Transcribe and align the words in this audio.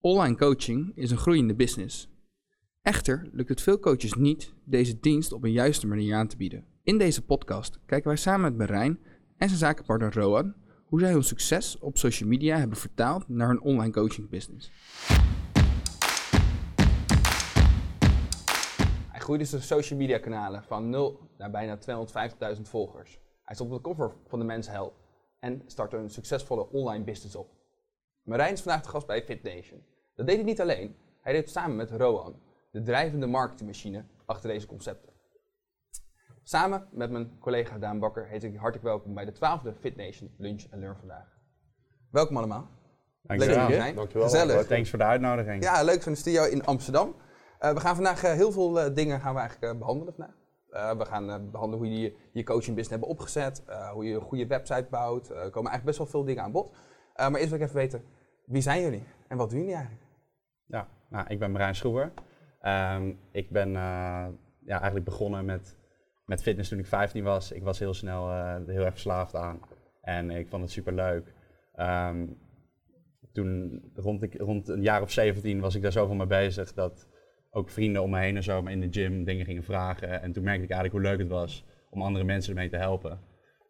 Online 0.00 0.36
coaching 0.36 0.92
is 0.94 1.10
een 1.10 1.16
groeiende 1.16 1.54
business. 1.54 2.08
Echter 2.82 3.28
lukt 3.32 3.48
het 3.48 3.60
veel 3.60 3.78
coaches 3.78 4.14
niet 4.14 4.54
deze 4.64 5.00
dienst 5.00 5.32
op 5.32 5.44
een 5.44 5.52
juiste 5.52 5.86
manier 5.86 6.14
aan 6.14 6.28
te 6.28 6.36
bieden. 6.36 6.64
In 6.82 6.98
deze 6.98 7.24
podcast 7.24 7.78
kijken 7.86 8.08
wij 8.08 8.16
samen 8.16 8.40
met 8.40 8.56
Marijn 8.56 8.98
en 9.36 9.48
zijn 9.48 9.60
zakenpartner 9.60 10.14
Roan 10.14 10.54
hoe 10.84 11.00
zij 11.00 11.12
hun 11.12 11.22
succes 11.22 11.78
op 11.78 11.98
social 11.98 12.28
media 12.28 12.56
hebben 12.56 12.78
vertaald 12.78 13.28
naar 13.28 13.48
hun 13.48 13.60
online 13.60 13.92
coaching 13.92 14.28
business. 14.28 14.70
Hij 19.10 19.20
groeide 19.20 19.44
zijn 19.44 19.62
social 19.62 19.98
media 19.98 20.18
kanalen 20.18 20.62
van 20.62 20.90
0 20.90 21.20
naar 21.38 21.50
bijna 21.50 21.78
250.000 22.56 22.62
volgers. 22.62 23.18
Hij 23.44 23.54
stond 23.54 23.70
op 23.70 23.76
de 23.76 23.82
cover 23.82 24.12
van 24.26 24.38
de 24.38 24.44
Men's 24.44 24.68
Health 24.68 24.94
en 25.38 25.62
startte 25.66 25.96
een 25.96 26.10
succesvolle 26.10 26.70
online 26.70 27.04
business 27.04 27.36
op. 27.36 27.57
Marijn 28.28 28.52
is 28.52 28.62
vandaag 28.62 28.82
de 28.82 28.88
gast 28.88 29.06
bij 29.06 29.22
FitNation. 29.22 29.84
Dat 30.14 30.26
deed 30.26 30.36
hij 30.36 30.44
niet 30.44 30.60
alleen, 30.60 30.96
hij 31.20 31.32
deed 31.32 31.42
het 31.42 31.50
samen 31.50 31.76
met 31.76 31.90
Roan, 31.90 32.40
de 32.70 32.82
drijvende 32.82 33.26
marketingmachine 33.26 34.04
achter 34.26 34.50
deze 34.50 34.66
concepten. 34.66 35.12
Samen 36.42 36.88
met 36.92 37.10
mijn 37.10 37.38
collega 37.38 37.78
Daan 37.78 37.98
Bakker 37.98 38.26
heet 38.26 38.42
ik 38.42 38.56
hartelijk 38.56 38.84
welkom 38.84 39.14
bij 39.14 39.24
de 39.24 39.34
12e 39.34 39.80
FitNation 39.80 40.34
Lunch 40.38 40.64
en 40.70 40.78
Learn 40.78 40.96
vandaag. 40.96 41.38
Welkom 42.10 42.36
allemaal. 42.36 42.68
Dankjewel. 43.22 43.56
Leuk 43.56 43.56
dat 43.56 43.68
jullie 43.68 43.82
zijn. 43.82 43.94
Dankjewel. 43.94 44.28
Gezellig. 44.28 44.66
Thanks 44.66 44.90
voor 44.90 44.98
de 44.98 45.04
uitnodiging. 45.04 45.62
Ja, 45.62 45.82
leuk 45.82 46.02
van 46.02 46.12
de 46.12 46.18
studio 46.18 46.44
in 46.44 46.64
Amsterdam. 46.64 47.14
Uh, 47.60 47.72
we 47.72 47.80
gaan 47.80 47.94
vandaag 47.94 48.24
uh, 48.24 48.32
heel 48.32 48.52
veel 48.52 48.86
uh, 48.86 48.94
dingen 48.94 49.20
gaan 49.20 49.34
we 49.34 49.40
eigenlijk 49.40 49.78
behandelen 49.78 50.14
vandaag. 50.14 50.96
we 50.98 51.04
gaan 51.04 51.50
behandelen 51.50 51.86
hoe 51.86 51.94
je 51.94 52.00
je, 52.00 52.16
je 52.32 52.42
coaching 52.42 52.76
business 52.76 52.90
hebben 52.90 53.08
opgezet, 53.08 53.62
hoe 53.92 54.04
je 54.04 54.14
een 54.14 54.20
goede 54.20 54.46
website 54.46 54.86
bouwt. 54.90 55.28
Er 55.28 55.34
komen 55.34 55.70
eigenlijk 55.70 55.84
best 55.84 55.98
wel 55.98 56.06
veel 56.06 56.24
dingen 56.24 56.42
aan 56.42 56.52
bod. 56.52 56.72
maar 57.16 57.34
eerst 57.34 57.50
wil 57.50 57.58
ik 57.58 57.64
even 57.64 57.76
weten, 57.76 58.02
wie 58.48 58.62
zijn 58.62 58.82
jullie 58.82 59.02
en 59.28 59.36
wat 59.36 59.50
doen 59.50 59.58
jullie 59.58 59.74
eigenlijk? 59.74 60.04
Ja, 60.66 60.88
nou, 61.08 61.26
ik 61.28 61.38
ben 61.38 61.50
Marijn 61.50 61.74
Schroever. 61.74 62.12
Um, 62.62 63.18
ik 63.32 63.50
ben 63.50 63.70
ja, 63.70 64.40
eigenlijk 64.66 65.04
begonnen 65.04 65.44
met, 65.44 65.76
met 66.24 66.42
fitness 66.42 66.68
toen 66.68 66.78
ik 66.78 66.86
15 66.86 67.24
was. 67.24 67.52
Ik 67.52 67.62
was 67.62 67.78
heel 67.78 67.94
snel 67.94 68.30
heel 68.66 68.84
erg 68.84 68.92
verslaafd 68.92 69.34
aan 69.34 69.60
en 70.00 70.30
ik 70.30 70.48
vond 70.48 70.62
het 70.62 70.70
super 70.70 70.92
leuk. 70.92 71.32
Um, 71.76 72.38
toen 73.32 73.82
rond, 73.94 74.22
ik, 74.22 74.34
rond 74.34 74.68
een 74.68 74.82
jaar 74.82 75.02
of 75.02 75.10
17 75.10 75.60
was 75.60 75.74
ik 75.74 75.82
daar 75.82 75.92
zoveel 75.92 76.14
mee 76.14 76.26
bezig 76.26 76.72
dat 76.72 77.08
ook 77.50 77.70
vrienden 77.70 78.02
om 78.02 78.10
me 78.10 78.18
heen 78.18 78.36
en 78.36 78.42
zo 78.42 78.62
me 78.62 78.70
in 78.70 78.80
de 78.80 78.88
gym 78.90 79.24
dingen 79.24 79.44
gingen 79.44 79.62
vragen. 79.62 80.22
En 80.22 80.32
toen 80.32 80.44
merkte 80.44 80.64
ik 80.64 80.70
eigenlijk 80.70 80.92
hoe 81.02 81.10
leuk 81.10 81.18
het 81.18 81.38
was 81.38 81.64
om 81.90 82.02
andere 82.02 82.24
mensen 82.24 82.52
ermee 82.52 82.68
te 82.68 82.76
helpen. 82.76 83.20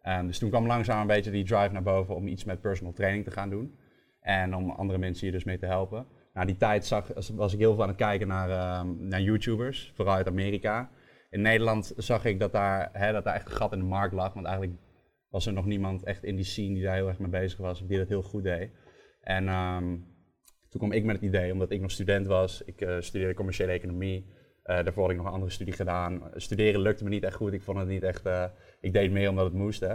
Um, 0.02 0.26
dus 0.26 0.38
toen 0.38 0.50
kwam 0.50 0.66
langzaam 0.66 1.00
een 1.00 1.06
beetje 1.06 1.30
die 1.30 1.44
drive 1.44 1.72
naar 1.72 1.82
boven 1.82 2.14
om 2.14 2.26
iets 2.26 2.44
met 2.44 2.60
personal 2.60 2.92
training 2.92 3.24
te 3.24 3.30
gaan 3.30 3.50
doen. 3.50 3.78
En 4.28 4.54
om 4.54 4.70
andere 4.70 4.98
mensen 4.98 5.22
hier 5.22 5.32
dus 5.32 5.44
mee 5.44 5.58
te 5.58 5.66
helpen. 5.66 6.06
Na 6.32 6.44
die 6.44 6.56
tijd 6.56 6.86
zag, 6.86 7.10
was 7.34 7.52
ik 7.52 7.58
heel 7.58 7.74
veel 7.74 7.82
aan 7.82 7.88
het 7.88 7.96
kijken 7.96 8.28
naar, 8.28 8.80
um, 8.80 9.08
naar 9.08 9.20
YouTubers, 9.20 9.92
vooral 9.94 10.14
uit 10.14 10.26
Amerika. 10.26 10.90
In 11.30 11.40
Nederland 11.40 11.92
zag 11.96 12.24
ik 12.24 12.38
dat 12.38 12.52
daar, 12.52 12.88
hè, 12.92 13.12
dat 13.12 13.24
daar 13.24 13.34
echt 13.34 13.46
een 13.46 13.56
gat 13.56 13.72
in 13.72 13.78
de 13.78 13.84
markt 13.84 14.14
lag. 14.14 14.32
Want 14.32 14.46
eigenlijk 14.46 14.78
was 15.30 15.46
er 15.46 15.52
nog 15.52 15.66
niemand 15.66 16.04
echt 16.04 16.24
in 16.24 16.36
die 16.36 16.44
scene 16.44 16.74
die 16.74 16.82
daar 16.82 16.94
heel 16.94 17.08
erg 17.08 17.18
mee 17.18 17.30
bezig 17.30 17.58
was, 17.58 17.86
die 17.86 17.98
dat 17.98 18.08
heel 18.08 18.22
goed 18.22 18.42
deed. 18.42 18.70
En 19.20 19.48
um, 19.48 20.06
toen 20.68 20.80
kwam 20.80 20.92
ik 20.92 21.04
met 21.04 21.16
het 21.16 21.24
idee, 21.24 21.52
omdat 21.52 21.70
ik 21.70 21.80
nog 21.80 21.90
student 21.90 22.26
was. 22.26 22.62
Ik 22.64 22.80
uh, 22.80 22.96
studeerde 22.98 23.34
commerciële 23.34 23.72
economie. 23.72 24.26
Uh, 24.64 24.82
daarvoor 24.84 25.02
had 25.02 25.10
ik 25.10 25.16
nog 25.16 25.26
een 25.26 25.32
andere 25.32 25.52
studie 25.52 25.74
gedaan. 25.74 26.30
Studeren 26.34 26.80
lukte 26.80 27.04
me 27.04 27.10
niet 27.10 27.24
echt 27.24 27.34
goed. 27.34 27.52
Ik 27.52 27.62
vond 27.62 27.78
het 27.78 27.88
niet 27.88 28.02
echt. 28.02 28.26
Uh, 28.26 28.44
ik 28.80 28.92
deed 28.92 29.10
mee 29.10 29.28
omdat 29.28 29.44
het 29.44 29.54
moest. 29.54 29.80
Hè. 29.80 29.94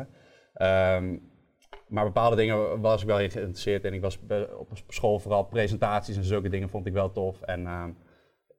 Um, 0.95 1.31
maar 1.87 2.05
bepaalde 2.05 2.35
dingen 2.35 2.81
was 2.81 3.01
ik 3.01 3.07
wel 3.07 3.19
in 3.19 3.31
geïnteresseerd. 3.31 3.85
En 3.85 3.93
ik 3.93 4.01
was 4.01 4.19
op 4.57 4.69
school 4.87 5.19
vooral 5.19 5.43
presentaties 5.43 6.17
en 6.17 6.23
zulke 6.23 6.49
dingen 6.49 6.69
vond 6.69 6.85
ik 6.85 6.93
wel 6.93 7.11
tof. 7.11 7.41
En 7.41 7.67
um, 7.67 7.97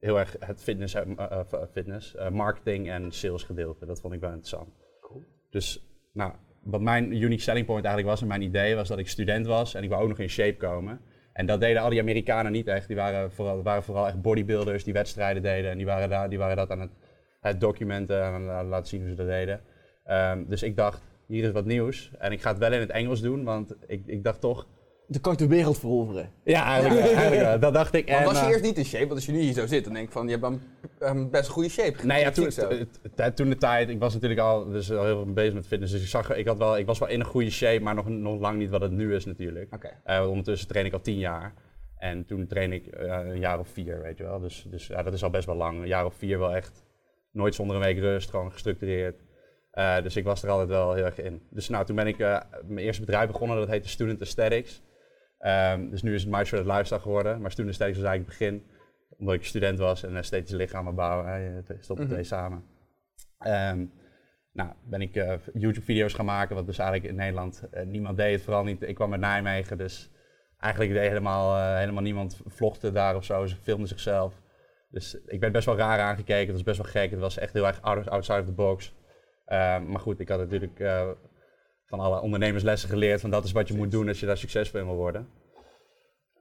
heel 0.01 0.19
erg 0.19 0.37
het 0.39 0.63
fitness, 0.63 0.97
fitness 1.73 2.17
marketing 2.33 2.91
en 2.91 3.13
sales 3.13 3.43
gedeelte. 3.43 3.87
Dat 3.87 4.01
vond 4.01 4.15
ik 4.15 4.21
wel 4.21 4.31
interessant. 4.31 4.69
Cool. 5.01 5.23
Dus 5.51 5.87
nou, 6.13 6.33
wat 6.63 6.81
mijn 6.81 7.13
unique 7.13 7.43
selling 7.43 7.67
point 7.67 7.85
eigenlijk 7.85 8.15
was 8.15 8.23
en 8.23 8.29
mijn 8.29 8.43
idee 8.43 8.75
was 8.75 8.89
dat 8.89 8.99
ik 8.99 9.09
student 9.09 9.47
was 9.47 9.75
en 9.75 9.83
ik 9.83 9.89
wou 9.89 10.03
ook 10.03 10.09
nog 10.09 10.19
in 10.19 10.29
shape 10.29 10.57
komen. 10.57 11.01
En 11.33 11.47
dat 11.47 11.61
deden 11.61 11.83
al 11.83 11.91
die 11.91 12.01
Amerikanen 12.01 12.53
niet 12.53 12.67
echt. 12.67 12.87
Die 12.87 12.97
waren 12.97 13.33
vooral, 13.33 13.63
waren 13.63 13.83
vooral 13.83 14.07
echt 14.07 14.23
bodybuilders 14.23 14.85
die 14.85 14.93
wedstrijden 14.93 15.43
deden. 15.43 15.71
En 15.71 15.77
die 15.77 15.87
waren, 15.87 16.09
daar, 16.09 16.29
die 16.29 16.39
waren 16.39 16.57
dat 16.57 16.71
aan 16.71 16.81
het, 16.81 16.91
het 17.41 17.61
documenten 17.61 18.23
en 18.23 18.45
laten 18.45 18.87
zien 18.87 19.01
hoe 19.01 19.11
ze 19.11 19.17
dat 19.17 19.27
deden. 19.27 19.61
Um, 20.07 20.47
dus 20.49 20.63
ik 20.63 20.77
dacht, 20.77 21.03
hier 21.27 21.45
is 21.45 21.51
wat 21.51 21.65
nieuws. 21.65 22.11
En 22.19 22.33
ik 22.33 22.43
ga 22.43 22.51
het 22.51 22.59
wel 22.59 22.73
in 22.73 22.81
het 22.81 22.91
Engels 22.91 23.21
doen, 23.21 23.45
want 23.45 23.75
ik, 23.87 24.03
ik 24.07 24.25
dacht 24.25 24.41
toch, 24.41 24.67
dan 25.07 25.21
kan 25.21 25.33
ik 25.33 25.39
de 25.39 25.47
wereld 25.47 25.79
veroveren. 25.79 26.31
Ja, 26.45 26.65
eigenlijk, 26.65 27.07
eigenlijk. 27.07 27.61
Dat 27.61 27.75
dacht 27.75 27.95
ik. 27.95 28.09
Maar 28.09 28.19
en, 28.19 28.25
was 28.25 28.39
je 28.41 28.45
uh, 28.45 28.51
eerst 28.51 28.63
niet 28.63 28.79
in 28.79 28.85
shape? 28.85 29.07
Want 29.07 29.15
als 29.15 29.27
je 29.27 29.33
nu 29.33 29.39
hier 29.39 29.53
zo 29.53 29.67
zit, 29.67 29.85
dan 29.85 29.93
denk 29.93 30.07
ik 30.07 30.13
van, 30.13 30.29
je 30.29 30.33
hebt 30.33 30.45
een, 30.45 30.61
een 30.99 31.31
best 31.31 31.49
goede 31.49 31.69
shape. 31.69 32.07
Nee, 32.07 32.21
ja, 32.21 32.31
toen, 32.31 32.51
toen 33.35 33.49
de 33.49 33.57
tijd, 33.57 33.89
ik 33.89 33.99
was 33.99 34.15
natuurlijk 34.15 34.41
al, 34.41 34.65
dus 34.71 34.93
al 34.93 35.05
heel 35.05 35.25
veel 35.25 35.33
bezig 35.33 35.55
met 35.55 35.67
fitness. 35.67 35.93
Dus 35.93 36.03
ik, 36.03 36.09
zag, 36.09 36.35
ik, 36.35 36.47
had 36.47 36.59
wel, 36.59 36.79
ik 36.79 36.87
was 36.87 36.99
wel 36.99 37.09
in 37.09 37.21
een 37.21 37.27
goede 37.27 37.51
shape, 37.51 37.83
maar 37.83 37.95
nog, 37.95 38.09
nog 38.09 38.41
lang 38.41 38.59
niet 38.59 38.71
wat 38.71 38.81
het 38.81 38.93
nu 38.93 39.15
is 39.15 39.25
natuurlijk. 39.25 39.75
Okay. 39.75 40.21
Uh, 40.21 40.29
ondertussen 40.29 40.69
train 40.69 40.87
ik 40.87 40.93
al 40.93 41.01
tien 41.01 41.19
jaar. 41.19 41.55
En 41.97 42.25
toen 42.25 42.47
train 42.47 42.73
ik 42.73 42.87
uh, 43.01 43.19
een 43.25 43.39
jaar 43.39 43.59
of 43.59 43.69
vier, 43.69 44.03
weet 44.03 44.19
je 44.19 44.25
wel. 44.25 44.41
Dus, 44.41 44.67
dus 44.71 44.87
ja, 44.87 45.03
dat 45.03 45.13
is 45.13 45.23
al 45.23 45.31
best 45.31 45.47
wel 45.47 45.57
lang. 45.57 45.81
Een 45.81 45.87
jaar 45.87 46.05
of 46.05 46.15
vier 46.15 46.39
wel 46.39 46.55
echt 46.55 46.85
nooit 47.33 47.55
zonder 47.55 47.77
een 47.77 47.83
week 47.83 47.99
rust, 47.99 48.31
gewoon 48.31 48.53
gestructureerd. 48.53 49.24
Uh, 49.75 50.03
dus 50.03 50.17
ik 50.17 50.25
was 50.25 50.43
er 50.43 50.51
altijd 50.51 50.69
wel 50.69 50.95
heel 50.95 51.05
erg 51.05 51.19
in. 51.19 51.43
Dus 51.51 51.69
nou, 51.69 51.85
toen 51.85 51.97
ben 51.97 52.07
ik 52.07 52.19
uh, 52.19 52.41
mijn 52.65 52.85
eerste 52.85 53.05
bedrijf 53.05 53.27
begonnen, 53.27 53.57
dat 53.57 53.69
heette 53.69 53.89
Student 53.89 54.21
Aesthetics. 54.21 54.83
Um, 55.41 55.91
dus 55.91 56.03
nu 56.03 56.15
is 56.15 56.23
het 56.23 56.33
My 56.33 56.45
Shredded 56.45 56.73
Lifestyle 56.73 57.01
geworden. 57.01 57.41
Maar 57.41 57.51
Student 57.51 57.73
Aesthetics 57.73 57.99
was 57.99 58.09
eigenlijk 58.09 58.39
het 58.39 58.49
begin, 58.49 58.79
omdat 59.19 59.35
ik 59.35 59.45
student 59.45 59.79
was 59.79 60.03
en 60.03 60.17
esthetische 60.17 60.57
lichamen 60.57 60.95
bouwen. 60.95 61.27
Hè, 61.27 61.61
stond 61.81 61.99
de 61.99 62.07
twee 62.07 62.07
mm 62.07 62.15
-hmm. 62.15 62.25
samen. 62.25 62.65
Um, 63.79 63.93
nou, 64.53 64.71
ben 64.85 65.01
ik 65.01 65.17
uh, 65.17 65.35
YouTube-video's 65.55 66.15
gaan 66.15 66.25
maken, 66.25 66.57
wat 66.57 66.67
dus 66.67 66.79
eigenlijk 66.79 67.11
in 67.11 67.17
Nederland 67.17 67.63
niemand 67.85 68.17
deed. 68.17 68.43
Vooral 68.43 68.65
niet, 68.65 68.83
ik 68.83 68.95
kwam 68.95 69.13
uit 69.13 69.21
Nijmegen, 69.21 69.79
dus 69.79 70.11
eigenlijk 70.59 70.93
deed 70.93 71.09
helemaal, 71.09 71.77
helemaal 71.77 72.03
niemand 72.03 72.41
vlogde 72.47 72.93
daar 72.93 73.17
of 73.17 73.25
zo. 73.25 73.47
Ze 73.47 73.57
filmden 73.57 73.89
zichzelf. 73.89 74.43
Dus 74.91 75.19
ik 75.27 75.41
werd 75.41 75.53
best 75.53 75.67
wel 75.67 75.77
raar 75.77 76.01
aangekeken, 76.01 76.47
het 76.47 76.53
was 76.53 76.63
best 76.63 76.83
wel 76.83 77.03
gek. 77.03 77.11
Het 77.11 77.21
was 77.21 77.39
echt 77.39 77.53
heel 77.53 77.67
erg 77.67 77.83
outside 77.83 78.41
of 78.41 78.47
the 78.47 78.53
box. 78.53 78.95
Uh, 79.47 79.81
maar 79.81 80.01
goed, 80.01 80.21
ik 80.21 80.29
had 80.29 80.39
natuurlijk 80.39 80.81
uh, 80.81 81.09
van 81.85 82.01
alle 82.01 82.21
ondernemerslessen 82.21 82.89
geleerd 82.89 83.21
van 83.21 83.31
dat 83.31 83.45
is 83.45 83.53
wat 83.53 83.69
je 83.69 83.77
moet 83.77 83.91
doen 83.91 84.09
als 84.09 84.21
je 84.21 84.27
daar 84.27 84.37
succesvol 84.37 84.81
in 84.81 84.87
wil 84.87 84.97
worden. 84.97 85.29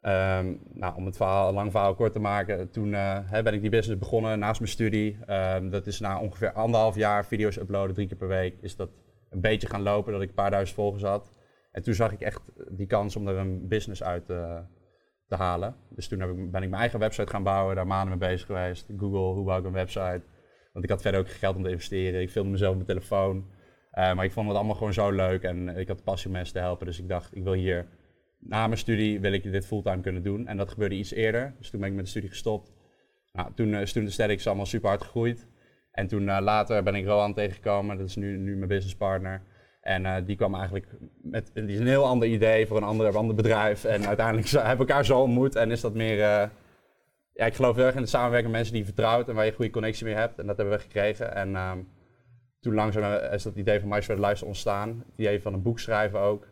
Um, 0.02 0.62
nou, 0.74 0.96
om 0.96 1.06
het 1.06 1.16
verhaal, 1.16 1.54
lang 1.54 1.72
verhaal 1.72 1.96
kort 1.96 2.14
te 2.14 2.20
maken, 2.20 2.72
toen 2.72 2.94
hè, 2.94 3.44
ben 3.44 3.54
ik 3.54 3.62
die 3.62 3.70
business 3.70 4.00
begonnen 4.00 4.40
naast 4.40 4.60
mijn 4.60 4.72
studie. 4.72 5.18
Um, 5.28 5.70
dat 5.70 5.88
is 5.88 6.00
na 6.00 6.20
ongeveer 6.20 6.52
anderhalf 6.52 6.96
jaar 6.96 7.26
video's 7.26 7.58
uploaden, 7.58 7.96
drie 7.96 8.08
keer 8.08 8.18
per 8.18 8.28
week, 8.28 8.58
is 8.62 8.76
dat 8.76 8.90
een 9.30 9.42
beetje 9.42 9.68
gaan 9.68 9.82
lopen, 9.82 10.14
dat 10.14 10.22
ik 10.22 10.28
een 10.28 10.34
paar 10.34 10.52
duizend 10.52 10.78
volgers 10.78 11.04
had. 11.04 11.32
En 11.72 11.84
toen 11.84 11.94
zag 11.94 12.12
ik 12.12 12.22
echt 12.22 12.42
die 12.70 12.88
kans 12.88 13.16
om 13.16 13.28
er 13.28 13.38
een 13.38 13.68
business 13.68 14.04
uit 14.04 14.26
te 14.26 15.36
halen. 15.36 15.76
Dus 15.90 16.08
toen 16.08 16.20
heb 16.20 16.30
ik, 16.30 16.36
ben 16.36 16.64
ik 16.64 16.70
mijn 16.70 16.82
eigen 16.82 17.00
website 17.00 17.32
gaan 17.32 17.44
bouwen, 17.44 17.76
daar 17.76 17.88
maanden 17.88 18.18
mee 18.18 18.30
bezig 18.30 18.46
geweest. 18.46 18.90
Google, 18.98 19.34
hoe 19.34 19.46
bouw 19.46 19.60
ik 19.60 19.66
een 19.66 19.72
website? 19.72 20.22
Want 20.74 20.86
ik 20.86 20.92
had 20.92 21.02
verder 21.02 21.20
ook 21.20 21.30
geld 21.30 21.56
om 21.56 21.64
te 21.64 21.70
investeren. 21.70 22.22
Ik 22.22 22.30
filmde 22.30 22.52
mezelf 22.52 22.70
op 22.70 22.76
mijn 22.76 22.88
telefoon. 22.88 23.38
Uh, 23.38 24.14
maar 24.14 24.26
ik 24.26 24.32
vond 24.32 24.48
het 24.48 24.56
allemaal 24.58 24.76
gewoon 24.76 24.94
zo 24.94 25.12
leuk 25.12 25.44
en 25.44 25.70
ik 25.70 25.88
had 25.88 25.98
de 25.98 26.04
passie 26.04 26.28
om 26.28 26.34
mensen 26.34 26.54
te 26.54 26.60
helpen. 26.60 26.86
Dus 26.86 27.00
ik 27.00 27.10
dacht, 27.10 27.36
ik 27.36 27.44
wil 27.44 27.54
hier 27.54 27.88
na 28.40 28.68
mijn 28.68 28.80
studie 28.80 29.20
wil 29.20 29.34
ik 29.34 29.52
dit 29.52 29.66
fulltime 29.66 30.02
kunnen 30.02 30.24
doen. 30.24 30.48
En 30.48 30.58
dat 30.58 30.70
gebeurde 30.70 30.96
iets 30.96 31.14
eerder. 31.14 31.56
Dus 31.58 31.70
toen 31.70 31.80
ben 31.80 31.90
ik 31.90 31.96
met 31.96 32.04
de 32.04 32.10
studie 32.10 32.30
gestopt. 32.30 32.74
Nou, 33.32 33.50
toen 33.56 33.68
uh, 33.68 33.86
Student 33.86 34.08
Aesthetics 34.08 34.48
allemaal 34.48 34.66
super 34.66 34.90
hard 34.90 35.02
gegroeid. 35.02 35.48
En 35.92 36.08
toen 36.08 36.24
uh, 36.24 36.38
later 36.42 36.84
ben 36.84 36.96
ik 36.96 37.06
Rohan 37.06 37.34
tegengekomen. 37.34 37.98
Dat 37.98 38.08
is 38.08 38.16
nu, 38.16 38.38
nu 38.38 38.56
mijn 38.56 38.68
businesspartner. 38.68 39.42
En 39.82 40.26
die 40.26 40.36
kwam 40.36 40.56
eigenlijk 40.56 40.88
met 41.22 41.52
die 41.54 41.68
is 41.68 41.80
een 41.80 41.88
heel 41.88 42.06
ander 42.06 42.28
idee 42.28 42.68
voor 42.68 42.78
een 42.78 42.84
ander, 42.84 43.18
ander 43.18 43.36
bedrijf. 43.36 43.84
En 43.84 44.08
uiteindelijk 44.08 44.48
hebben 44.50 44.86
we 44.86 44.92
elkaar 44.92 45.06
zo 45.06 45.20
ontmoet 45.20 45.56
en 45.56 45.72
is 45.72 45.82
dat 45.82 45.94
meer 45.94 46.50
ja, 47.34 47.46
ik 47.46 47.56
geloof 47.56 47.76
heel 47.76 47.86
erg 47.86 47.96
in 47.96 48.02
het 48.02 48.10
samenwerken 48.10 48.50
met 48.50 48.56
mensen 48.56 48.74
die 48.74 48.82
je 48.82 48.94
vertrouwt 48.94 49.30
en 49.30 49.36
waar 49.36 49.44
je 49.44 49.50
een 49.50 49.56
goede 49.56 49.72
connectie 49.72 50.06
mee 50.06 50.16
hebt. 50.16 50.40
En 50.40 50.48
dat 50.48 50.58
hebben 50.58 50.76
we 50.76 50.82
gekregen. 50.82 51.36
En 51.36 51.56
um, 51.56 51.90
toen 52.60 52.74
langzaam 52.74 53.32
is 53.34 53.44
dat 53.44 53.56
idee 53.56 53.80
van 53.80 53.90
My 53.90 54.02
Shredded 54.02 54.26
Lifestyle 54.26 54.48
ontstaan. 54.48 55.04
Het 55.06 55.18
idee 55.20 55.42
van 55.42 55.54
een 55.54 55.62
boek 55.62 55.80
schrijven 55.80 56.20
ook. 56.20 56.52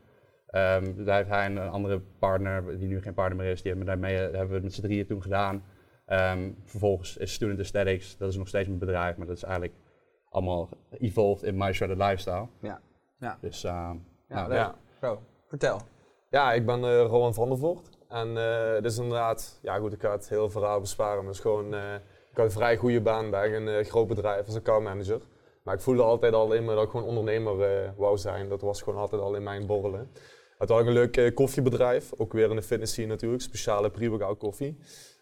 Um, 0.55 1.05
daar 1.05 1.17
heeft 1.17 1.29
hij 1.29 1.45
een, 1.45 1.57
een 1.57 1.69
andere 1.69 1.99
partner, 1.99 2.77
die 2.77 2.87
nu 2.87 3.01
geen 3.01 3.13
partner 3.13 3.37
meer 3.37 3.51
is, 3.51 3.61
die 3.61 3.71
hebben, 3.71 3.87
daarmee, 3.87 4.15
hebben 4.15 4.47
we 4.47 4.53
het 4.53 4.63
met 4.63 4.73
z'n 4.73 4.81
drieën 4.81 5.05
toen 5.05 5.21
gedaan. 5.21 5.63
Um, 6.07 6.57
vervolgens 6.65 7.17
is 7.17 7.33
Student 7.33 7.59
Aesthetics, 7.59 8.17
dat 8.17 8.29
is 8.29 8.37
nog 8.37 8.47
steeds 8.47 8.67
mijn 8.67 8.79
bedrijf, 8.79 9.17
maar 9.17 9.27
dat 9.27 9.35
is 9.35 9.43
eigenlijk 9.43 9.73
allemaal 10.29 10.69
evolved 10.89 11.43
in 11.43 11.57
My 11.57 11.73
Shredded 11.73 11.97
Lifestyle. 11.97 12.47
Ja. 12.61 12.81
ja. 13.19 13.37
Dus, 13.41 13.61
ja, 13.61 13.95
nou, 14.27 14.53
ja. 14.53 14.75
Bro, 14.99 15.21
vertel. 15.47 15.81
Ja, 16.29 16.53
ik 16.53 16.65
ben 16.65 16.79
uh, 16.79 17.01
Rowan 17.01 17.33
van 17.33 17.49
der 17.49 17.57
Voort. 17.57 17.89
En 18.11 18.27
uh, 18.29 18.73
dit 18.73 18.85
is 18.85 18.97
inderdaad, 18.97 19.59
ja 19.61 19.77
goed, 19.77 19.93
ik 19.93 20.01
ga 20.01 20.11
het 20.11 20.29
heel 20.29 20.49
verhaal 20.49 20.79
besparen, 20.79 21.17
maar 21.17 21.25
het 21.25 21.35
is 21.35 21.41
gewoon, 21.41 21.73
uh, 21.73 21.93
ik 22.31 22.37
had 22.37 22.45
een 22.45 22.51
vrij 22.51 22.77
goede 22.77 23.01
baan 23.01 23.29
bij 23.29 23.55
een 23.55 23.67
uh, 23.67 23.85
groot 23.85 24.07
bedrijf 24.07 24.45
als 24.45 24.55
accountmanager. 24.55 25.21
Maar 25.63 25.75
ik 25.75 25.81
voelde 25.81 26.03
altijd 26.03 26.33
al 26.33 26.53
in 26.53 26.65
me 26.65 26.75
dat 26.75 26.83
ik 26.83 26.89
gewoon 26.89 27.05
ondernemer 27.05 27.93
wou 27.97 28.17
zijn. 28.17 28.49
Dat 28.49 28.61
was 28.61 28.81
gewoon 28.81 28.99
altijd 28.99 29.21
al 29.21 29.35
in 29.35 29.43
mijn 29.43 29.65
borrelen. 29.65 30.09
Toen 30.65 30.77
had 30.77 30.85
een 30.85 30.93
leuk 30.93 31.17
eh, 31.17 31.33
koffiebedrijf, 31.33 32.11
ook 32.17 32.33
weer 32.33 32.49
in 32.49 32.55
de 32.55 32.61
fitness 32.61 32.93
scene 32.93 33.07
natuurlijk, 33.07 33.41
speciale 33.41 33.89
pre-workout 33.89 34.37
koffie. 34.37 34.77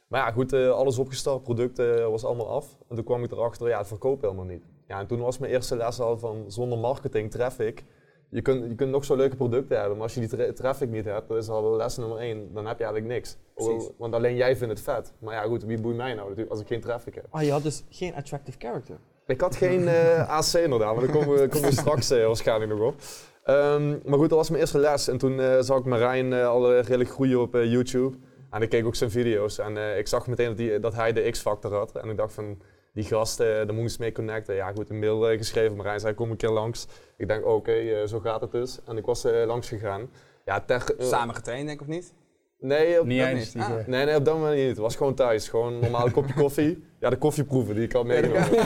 Maar 0.08 0.20
ja, 0.20 0.32
goed, 0.32 0.54
eh, 0.54 0.70
alles 0.70 0.98
opgestart, 0.98 1.44
producten 1.44 2.00
eh, 2.00 2.08
was 2.08 2.26
allemaal 2.26 2.50
af. 2.50 2.78
En 2.90 2.96
toen 2.96 3.06
kwam 3.06 3.24
ik 3.24 3.32
erachter, 3.32 3.68
ja, 3.68 3.78
het 3.78 3.88
verkoopt 3.88 4.22
helemaal 4.22 4.46
niet. 4.46 4.64
Ja, 4.88 5.00
en 5.00 5.08
toen 5.08 5.20
was 5.20 5.38
mijn 5.38 5.52
eerste 5.52 5.76
les 5.76 6.00
al 6.00 6.18
van 6.18 6.44
zonder 6.48 6.78
marketing, 6.78 7.32
traffic. 7.32 7.84
Je 8.32 8.42
kunt, 8.42 8.70
je 8.70 8.76
kunt 8.76 8.92
nog 8.92 9.06
zo 9.06 9.16
leuke 9.16 9.36
producten 9.36 9.78
hebben, 9.78 9.94
maar 9.94 10.04
als 10.04 10.14
je 10.14 10.20
die 10.20 10.30
tra- 10.30 10.52
traffic 10.54 10.90
niet 10.90 11.06
hebt, 11.06 11.28
dat 11.28 11.38
is 11.38 11.50
al 11.50 11.76
les 11.76 11.98
nummer 11.98 12.18
één, 12.18 12.54
dan 12.54 12.68
heb 12.68 12.78
je 12.78 12.84
eigenlijk 12.84 13.14
niks. 13.14 13.38
Precies. 13.54 13.90
Want 13.98 14.14
alleen 14.14 14.36
jij 14.36 14.56
vindt 14.56 14.74
het 14.74 14.84
vet. 14.84 15.14
Maar 15.20 15.34
ja, 15.34 15.42
goed, 15.42 15.64
wie 15.64 15.82
boeit 15.82 15.96
mij 15.98 16.14
nou 16.14 16.22
natuurlijk 16.22 16.52
als 16.52 16.60
ik 16.60 16.68
geen 16.68 16.82
traffic 16.82 17.16
heb? 17.16 17.26
Ah, 17.30 17.44
je 17.44 17.52
had 17.52 17.64
dus 17.64 17.84
geen 17.90 18.16
attractive 18.16 18.58
character. 18.60 18.98
Ik 19.26 19.42
had 19.42 19.56
geen 19.56 19.88
eh, 19.88 20.30
AC 20.30 20.54
inderdaad, 20.54 20.96
maar 20.96 21.06
daar 21.06 21.16
komen 21.16 21.38
we, 21.38 21.48
komen 21.48 21.70
we 21.70 21.76
straks 21.82 22.10
eh, 22.10 22.26
waarschijnlijk 22.26 22.72
nog 22.72 22.82
op. 22.82 22.96
Ehm, 23.44 23.90
maar 23.90 24.20
goed, 24.20 24.30
dat 24.30 24.38
was 24.38 24.50
mijn 24.50 24.62
eerste 24.62 24.80
les. 24.80 25.08
En 25.08 25.18
toen 25.18 25.40
eh, 25.40 25.60
zag 25.60 25.80
ik 25.80 25.86
Marijn 25.86 26.34
al 26.34 26.74
redelijk 26.76 27.10
groeien 27.10 27.42
op 27.42 27.54
YouTube. 27.54 28.18
En 28.50 28.62
ik 28.62 28.70
keek 28.70 28.86
ook 28.86 28.96
zijn 28.96 29.12
video's. 29.12 29.58
En 29.58 29.98
ik 29.98 30.08
zag 30.08 30.28
meteen 30.28 30.48
dat, 30.48 30.58
die, 30.58 30.80
dat 30.80 30.94
hij 30.94 31.14
de 31.14 31.30
X-factor 31.30 31.74
had. 31.74 31.96
En 31.96 32.10
ik 32.10 32.18
dacht 32.18 32.34
van, 32.34 32.58
die 32.94 33.04
gast, 33.04 33.40
eh, 33.40 33.48
daar 33.48 33.70
eens 33.70 33.98
mee 33.98 34.12
connecten. 34.12 34.56
Ja 34.56 34.72
goed, 34.72 34.90
een 34.90 35.00
mail 35.00 35.30
eh, 35.30 35.38
geschreven. 35.38 35.76
Marijn 35.78 36.00
zei, 36.00 36.14
kom 36.14 36.32
een 36.32 36.38
keer 36.38 36.50
langs. 36.50 36.88
Ik 37.18 37.28
denk, 37.28 37.46
oké, 37.46 37.72
eh, 37.72 38.08
zo 38.08 38.20
gaat 38.20 38.42
het 38.42 38.52
dus. 38.52 38.80
En 38.88 38.98
ik 38.98 39.06
was 39.06 39.24
eh, 39.26 39.46
langs 39.46 39.68
gegaan. 39.68 40.10
Ja, 40.46 40.60
ter, 40.60 40.94
Samen 40.98 41.36
getraind, 41.36 41.68
denk 41.68 41.82
ik, 41.82 41.88
of 41.88 41.94
niet? 41.94 42.14
Nee, 42.62 43.00
op, 43.00 43.06
Niet 43.06 43.22
eens. 43.22 43.56
Ah. 43.56 43.70
eh, 43.70 43.88
nee, 43.88 44.06
nee, 44.06 44.16
op 44.16 44.26
dat 44.26 44.34
moment 44.36 44.56
niet. 44.56 44.68
Het 44.68 44.78
was 44.78 44.96
gewoon 44.96 45.14
thuis. 45.14 45.50
Gewoon 45.50 45.74
een 45.74 45.80
normaal 45.80 46.12
kopje 46.12 46.34
koffie. 46.44 46.84
Ja, 47.00 47.10
de 47.10 47.18
koffieproeven 47.18 47.76
die 47.76 47.84
ik 47.84 47.92
had 47.92 48.06
meegenomen. 48.06 48.66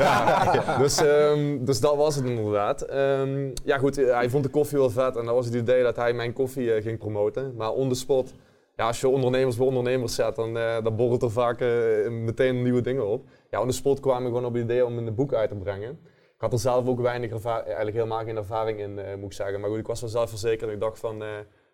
Ja, 0.00 0.78
dus, 0.78 0.96
ehm, 0.96 1.64
dus 1.64 1.80
dat 1.80 1.96
was 1.96 2.14
het 2.14 2.24
inderdaad. 2.24 2.82
Ehm, 2.82 3.50
ja 3.64 3.78
goed, 3.78 3.96
hij 3.96 4.30
vond 4.30 4.44
de 4.44 4.50
koffie 4.50 4.78
wel 4.78 4.90
vet 4.90 5.16
en 5.16 5.24
dat 5.24 5.34
was 5.34 5.46
het 5.46 5.54
idee 5.54 5.82
dat 5.82 5.96
hij 5.96 6.12
mijn 6.12 6.32
koffie 6.32 6.72
eh, 6.74 6.82
ging 6.82 6.98
promoten. 6.98 7.54
Maar 7.56 7.70
on 7.70 7.88
the 7.88 7.94
spot, 7.94 8.32
ja, 8.76 8.86
als 8.86 9.00
je 9.00 9.08
ondernemers 9.08 9.56
bij 9.56 9.66
ondernemers 9.66 10.14
zet, 10.14 10.36
dan, 10.36 10.58
eh 10.58 10.82
dan 10.82 10.96
borrelt 10.96 11.22
er 11.22 11.30
vaak 11.30 11.60
eh, 11.60 12.10
meteen 12.10 12.62
nieuwe 12.62 12.80
dingen 12.80 13.06
op. 13.06 13.24
Ja, 13.50 13.60
on 13.60 13.68
the 13.68 13.74
spot 13.74 14.00
kwam 14.00 14.20
ik 14.20 14.26
gewoon 14.26 14.44
op 14.44 14.54
het 14.54 14.62
idee 14.62 14.84
om 14.84 14.98
een 14.98 15.14
boek 15.14 15.34
uit 15.34 15.48
te 15.48 15.54
brengen. 15.54 15.90
Ik 16.12 16.40
had 16.40 16.52
er 16.52 16.58
zelf 16.58 16.86
ook 16.86 17.00
weinig 17.00 17.30
ervaring, 17.30 17.66
eigenlijk 17.66 17.96
helemaal 17.96 18.24
geen 18.24 18.36
ervaring 18.36 18.78
in, 18.78 18.98
eh, 18.98 19.14
moet 19.14 19.24
ik 19.24 19.32
zeggen. 19.32 19.60
Maar 19.60 19.70
goed, 19.70 19.78
ik 19.78 19.86
was 19.86 20.00
wel 20.00 20.10
zelfverzekerd 20.10 20.68
en 20.68 20.74
ik 20.74 20.80
dacht 20.80 20.98
van, 20.98 21.22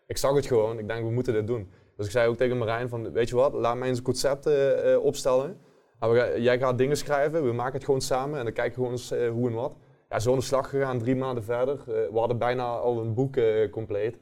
ik 0.07 0.17
zag 0.17 0.35
het 0.35 0.47
gewoon. 0.47 0.79
Ik 0.79 0.89
denk, 0.89 1.05
we 1.05 1.11
moeten 1.11 1.33
dit 1.33 1.47
doen. 1.47 1.71
Dus 1.97 2.07
ik 2.07 2.13
zei 2.13 2.29
ook 2.29 2.37
tegen 2.37 2.59
Marijn 2.59 2.89
van, 2.89 3.13
weet 3.13 3.29
je 3.29 3.35
wat, 3.35 3.53
laat 3.53 3.77
mij 3.77 3.89
eens 3.89 3.99
een 3.99 4.05
concept 4.05 4.49
opstellen. 4.97 5.59
Jij 6.37 6.59
gaat 6.59 6.79
dingen 6.79 6.97
schrijven, 6.97 7.45
we 7.45 7.53
maken 7.53 7.75
het 7.75 7.85
gewoon 7.85 8.01
samen 8.01 8.39
en 8.39 8.45
dan 8.45 8.53
kijken 8.53 8.75
gewoon 8.75 8.91
eens 8.91 9.11
hoe 9.11 9.49
en 9.49 9.55
wat. 9.55 9.77
Ja, 10.09 10.19
zo 10.19 10.33
aan 10.33 10.39
de 10.39 10.45
slag 10.45 10.71
gegaan, 10.71 10.99
drie 10.99 11.17
maanden 11.17 11.45
verder. 11.45 11.79
We 11.87 12.19
hadden 12.19 12.39
bijna 12.39 12.65
al 12.65 13.01
een 13.01 13.15
boek 13.15 13.37
compleet. 13.71 14.19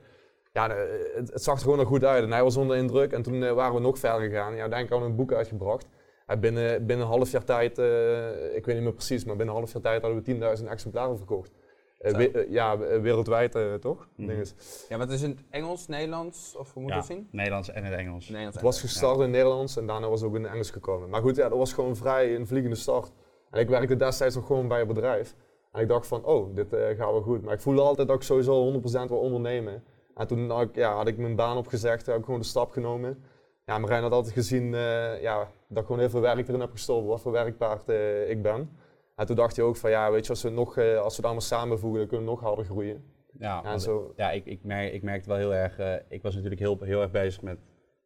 Ja, 0.58 0.76
het, 1.14 1.32
het 1.32 1.42
zag 1.42 1.54
er 1.54 1.60
gewoon 1.62 1.76
nog 1.78 1.86
goed 1.88 2.04
uit 2.04 2.24
en 2.24 2.32
hij 2.32 2.42
was 2.42 2.56
onder 2.56 2.76
indruk. 2.76 3.12
En 3.12 3.22
toen 3.22 3.42
eh, 3.42 3.52
waren 3.52 3.74
we 3.74 3.80
nog 3.80 3.98
verder 3.98 4.20
gegaan. 4.20 4.54
Ja, 4.54 4.60
uiteindelijk 4.60 4.88
hadden 4.90 5.08
we 5.08 5.14
een 5.14 5.26
boek 5.26 5.32
uitgebracht. 5.32 5.86
En 6.26 6.40
binnen, 6.40 6.86
binnen 6.86 7.06
een 7.06 7.12
half 7.12 7.30
jaar 7.30 7.44
tijd, 7.44 7.78
eh, 7.78 8.56
ik 8.56 8.66
weet 8.66 8.74
niet 8.74 8.84
meer 8.84 8.92
precies, 8.92 9.24
maar 9.24 9.36
binnen 9.36 9.54
een 9.54 9.60
half 9.60 9.72
jaar 9.72 9.82
tijd 9.82 10.02
hadden 10.02 10.18
we 10.18 10.24
10.000 10.58 10.68
exemplaren 10.68 11.16
verkocht. 11.16 11.50
Eh, 11.98 12.12
we- 12.16 12.46
ja, 12.50 12.78
wereldwijd 12.78 13.54
eh, 13.54 13.74
toch? 13.74 14.08
Ding 14.16 14.30
is. 14.40 14.54
Ja, 14.88 14.96
maar 14.96 15.06
het 15.06 15.14
is 15.16 15.22
in 15.22 15.30
het 15.30 15.44
Engels, 15.50 15.86
Nederlands, 15.86 16.56
of 16.56 16.72
hoe 16.72 16.82
moet 16.82 16.90
Ja, 16.90 16.96
dat 16.96 17.06
zien? 17.06 17.28
Nederlands 17.30 17.70
en 17.70 17.84
het 17.84 17.94
Engels. 17.94 18.24
Nederlands. 18.26 18.54
Het 18.54 18.64
was 18.64 18.80
gestart 18.80 19.14
in 19.16 19.20
het 19.22 19.30
Nederlands 19.30 19.76
en 19.76 19.86
daarna 19.86 20.08
was 20.08 20.20
het 20.20 20.28
ook 20.30 20.36
in 20.36 20.42
het 20.42 20.52
Engels 20.52 20.70
gekomen. 20.70 21.08
Maar 21.08 21.20
goed, 21.20 21.36
ja, 21.36 21.48
dat 21.48 21.58
was 21.58 21.72
gewoon 21.72 21.96
vrij 21.96 22.34
een 22.34 22.46
vliegende 22.46 22.76
start. 22.76 23.12
En 23.50 23.60
ik 23.60 23.68
werkte 23.68 23.96
destijds 23.96 24.34
nog 24.34 24.46
gewoon 24.46 24.68
bij 24.68 24.80
een 24.80 24.86
bedrijf. 24.86 25.34
En 25.72 25.80
ik 25.82 25.88
dacht 25.88 26.06
van, 26.06 26.24
oh, 26.24 26.54
dit 26.54 26.72
eh, 26.72 26.86
gaat 26.86 26.96
wel 27.10 27.22
goed. 27.22 27.42
Maar 27.42 27.54
ik 27.54 27.60
voelde 27.60 27.80
altijd 27.80 28.08
dat 28.08 28.16
ik 28.16 28.22
sowieso 28.22 28.72
100% 28.72 29.08
wil 29.08 29.18
ondernemen. 29.18 29.84
En 30.18 30.26
toen 30.26 30.50
had 30.50 30.62
ik, 30.62 30.74
ja, 30.74 30.94
had 30.94 31.08
ik 31.08 31.18
mijn 31.18 31.36
baan 31.36 31.56
opgezegd, 31.56 32.06
heb 32.06 32.16
ik 32.16 32.24
gewoon 32.24 32.40
de 32.40 32.46
stap 32.46 32.70
genomen. 32.70 33.24
Ja, 33.64 33.78
Marijn 33.78 34.02
had 34.02 34.12
altijd 34.12 34.34
gezien 34.34 34.74
eh, 34.74 35.22
ja, 35.22 35.50
dat 35.68 35.78
ik 35.78 35.84
gewoon 35.84 35.98
heel 36.00 36.10
veel 36.10 36.20
werk 36.20 36.48
erin 36.48 36.60
heb 36.60 36.70
gestopt, 36.70 37.06
wat 37.06 37.20
voor 37.20 37.32
werkpaard 37.32 37.88
eh, 37.88 38.30
ik 38.30 38.42
ben. 38.42 38.70
En 39.16 39.26
toen 39.26 39.36
dacht 39.36 39.56
hij 39.56 39.64
ook 39.64 39.76
van, 39.76 39.90
ja, 39.90 40.10
weet 40.10 40.24
je, 40.24 40.30
als 40.30 40.42
we, 40.42 40.48
nog, 40.48 40.76
eh, 40.76 40.84
als 40.84 41.10
we 41.10 41.16
het 41.16 41.24
allemaal 41.24 41.40
samenvoegen, 41.40 41.98
dan 41.98 42.08
kunnen 42.08 42.26
we 42.26 42.32
nog 42.32 42.40
harder 42.40 42.64
groeien. 42.64 43.04
Ja, 43.38 43.64
En 43.64 43.80
zo, 43.80 44.12
ja 44.16 44.30
ik, 44.30 44.46
ik, 44.46 44.64
merk, 44.64 44.92
ik 44.92 45.02
merkte 45.02 45.28
wel 45.28 45.38
heel 45.38 45.54
erg, 45.54 46.02
ik 46.08 46.22
was 46.22 46.34
natuurlijk 46.34 46.60
heel, 46.60 46.78
heel 46.80 47.02
erg 47.02 47.10
bezig 47.10 47.42
met 47.42 47.58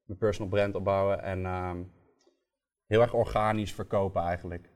mijn 0.04 0.18
personal 0.18 0.50
brand 0.50 0.74
opbouwen 0.74 1.22
en 1.22 1.46
ehm, 1.46 1.82
heel 2.86 3.00
erg 3.00 3.14
organisch 3.14 3.74
verkopen 3.74 4.22
eigenlijk. 4.22 4.70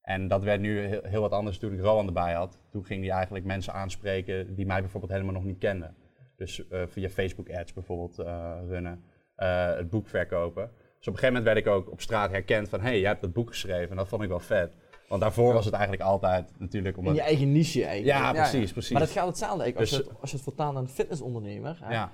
En 0.00 0.28
dat 0.28 0.42
werd 0.42 0.60
nu 0.60 0.78
heel, 0.78 1.00
heel 1.02 1.20
wat 1.20 1.32
anders 1.32 1.58
toen 1.58 1.72
ik 1.72 1.80
Rowan 1.80 2.06
erbij 2.06 2.34
had. 2.34 2.60
Toen 2.70 2.84
ging 2.84 3.04
hij 3.04 3.14
eigenlijk 3.14 3.44
mensen 3.44 3.72
aanspreken 3.72 4.54
die 4.54 4.66
mij 4.66 4.80
bijvoorbeeld 4.80 5.12
helemaal 5.12 5.34
nog 5.34 5.44
niet 5.44 5.58
kenden. 5.58 5.94
Dus 6.36 6.68
eh, 6.68 6.82
via 6.86 7.08
Facebook 7.08 7.50
ads 7.50 7.72
bijvoorbeeld 7.72 8.18
eh, 8.18 8.52
runnen, 8.68 9.02
eh, 9.36 9.74
het 9.76 9.90
boek 9.90 10.08
verkopen. 10.08 10.70
Dus 10.98 11.08
op 11.08 11.12
een 11.12 11.18
gegeven 11.18 11.26
moment 11.26 11.44
werd 11.44 11.56
ik 11.56 11.66
ook 11.66 11.90
op 11.92 12.00
straat 12.00 12.30
herkend 12.30 12.68
van, 12.68 12.80
hé, 12.80 12.86
hey, 12.86 13.00
jij 13.00 13.08
hebt 13.08 13.20
dat 13.22 13.32
boek 13.32 13.48
geschreven 13.48 13.90
en 13.90 13.96
dat 13.96 14.08
vond 14.08 14.22
ik 14.22 14.28
wel 14.28 14.40
vet. 14.40 14.76
Want 15.08 15.20
daarvoor 15.20 15.52
was 15.52 15.64
het 15.64 15.74
eigenlijk 15.74 16.02
altijd 16.04 16.52
natuurlijk 16.58 16.96
In 16.96 17.00
omdat... 17.02 17.14
je 17.16 17.22
eigen 17.22 17.52
niche 17.52 17.84
eigenlijk. 17.84 18.18
Ja, 18.18 18.24
Ja, 18.24 18.32
precies, 18.32 18.66
ja. 18.66 18.72
precies. 18.72 18.90
Maar 18.92 19.00
dat 19.00 19.10
gaat 19.10 19.26
hetzelfde 19.26 19.62
eigenlijk. 19.62 19.90
Als, 19.90 19.98
Dus- 19.98 20.06
je 20.06 20.12
het, 20.12 20.20
als 20.20 20.30
je 20.30 20.36
het 20.36 20.44
vertaalt 20.44 20.72
naar 20.74 20.82
een 20.82 20.88
fitnessondernemer. 20.88 21.78
ja. 21.88 22.10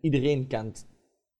iedereen 0.00 0.46
kent, 0.46 0.86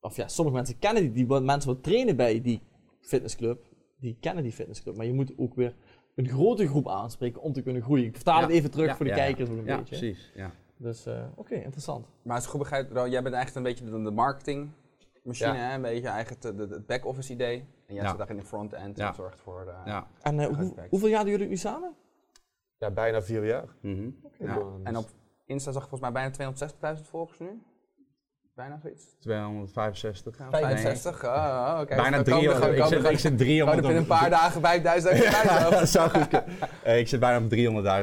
of 0.01 0.17
ja, 0.17 0.29
sommige 0.29 0.57
mensen 0.57 0.79
kennen 0.79 1.03
die, 1.03 1.13
die 1.27 1.41
mensen 1.41 1.71
wat 1.75 1.83
trainen 1.83 2.17
bij 2.17 2.41
die 2.41 2.61
fitnessclub, 3.01 3.65
die 4.01 4.17
kennen 4.21 4.43
die 4.43 4.53
fitnessclub. 4.53 4.97
Maar 4.97 5.07
je 5.07 5.13
moet 5.13 5.33
ook 5.37 5.55
weer 5.55 5.75
een 6.15 6.29
grote 6.29 6.67
groep 6.69 6.89
aanspreken 6.89 7.41
om 7.43 7.53
te 7.53 7.63
kunnen 7.63 7.83
groeien. 7.83 8.05
Ik 8.07 8.15
vertaal 8.15 8.41
Ja. 8.41 8.47
het 8.47 8.51
even 8.55 8.71
terug 8.71 8.87
Ja. 8.87 8.97
voor 8.97 9.05
de 9.05 9.11
Ja, 9.11 9.17
ja. 9.17 9.25
kijkers 9.25 9.49
een 9.49 9.65
ja, 9.65 9.77
beetje. 9.79 9.97
precies. 9.99 10.33
Ja. 10.35 10.53
Dus 10.85 11.07
eh, 11.07 11.25
oké, 11.35 11.55
interessant. 11.55 12.07
Maar 12.23 12.35
als 12.35 12.45
ik 12.45 12.51
goed 12.51 12.59
begrijp, 12.61 12.93
Ro, 12.93 13.07
jij 13.09 13.23
bent 13.23 13.35
eigenlijk 13.35 13.67
een 13.67 13.73
beetje 13.73 13.91
de, 13.99 14.03
de 14.03 14.11
marketingmachine, 14.11 15.53
Ja. 15.53 15.55
hè? 15.55 15.75
een 15.75 15.83
beetje 15.83 16.09
eigenlijk 16.09 16.43
het, 16.43 16.87
back-office 16.87 17.33
idee. 17.33 17.59
En 17.87 17.95
jij 17.95 18.03
Ja. 18.03 18.09
zit 18.09 18.19
daar 18.19 18.31
in 18.31 18.37
de 18.37 18.43
front-end 18.43 18.97
Ja. 18.97 19.09
en 19.09 19.15
zorgt 19.15 19.41
voor... 19.41 19.61
eh, 19.69 19.87
Ja. 19.87 20.07
En 20.23 20.41
eh, 20.41 20.47
hoe- 20.57 20.75
hoeveel 20.91 21.09
jaar 21.09 21.23
doen 21.23 21.31
jullie 21.33 21.49
nu 21.49 21.57
samen? 21.57 21.95
ja, 22.79 22.91
bijna 22.91 23.23
vier 23.23 23.45
jaar. 23.47 23.65
Mhm. 23.81 24.09
Ja. 24.39 24.59
En 24.83 24.97
op 24.97 25.09
Insta 25.47 25.73
zag 25.73 25.83
ik 25.83 25.89
volgens 25.89 26.13
mij 26.13 26.31
bijna 26.31 26.31
260.000 26.99 27.09
volgers 27.09 27.39
nu. 27.39 27.63
Bijna 28.55 28.79
zoiets. 28.79 29.05
265. 29.21 30.39
Ja, 30.39 30.49
Nee. 30.51 30.61
65. 30.61 31.25
Oh, 31.25 31.79
oké. 31.81 31.95
Bijna 31.97 32.23
Dus 32.23 32.29
komen 32.35 32.49
300. 32.51 32.61
we 32.61 32.77
Ik 32.77 32.85
zit, 32.85 33.11
ik 33.13 33.19
zit 33.19 33.31
we 33.33 33.37
300 33.37 33.79
gewoon 33.79 33.95
in 33.95 34.01
een 34.01 34.07
paar 34.07 34.31
dagen 34.31 34.61
5000 34.61 35.17
Ja, 35.23 35.43
dat 35.61 35.73
euro. 35.73 35.85
zou 35.87 36.11
goed 36.11 36.29
kunnen. 36.29 36.49
Eh, 36.83 36.99
ik 36.99 37.09
zit 37.09 37.21
bijna 37.21 37.45
op 37.45 37.51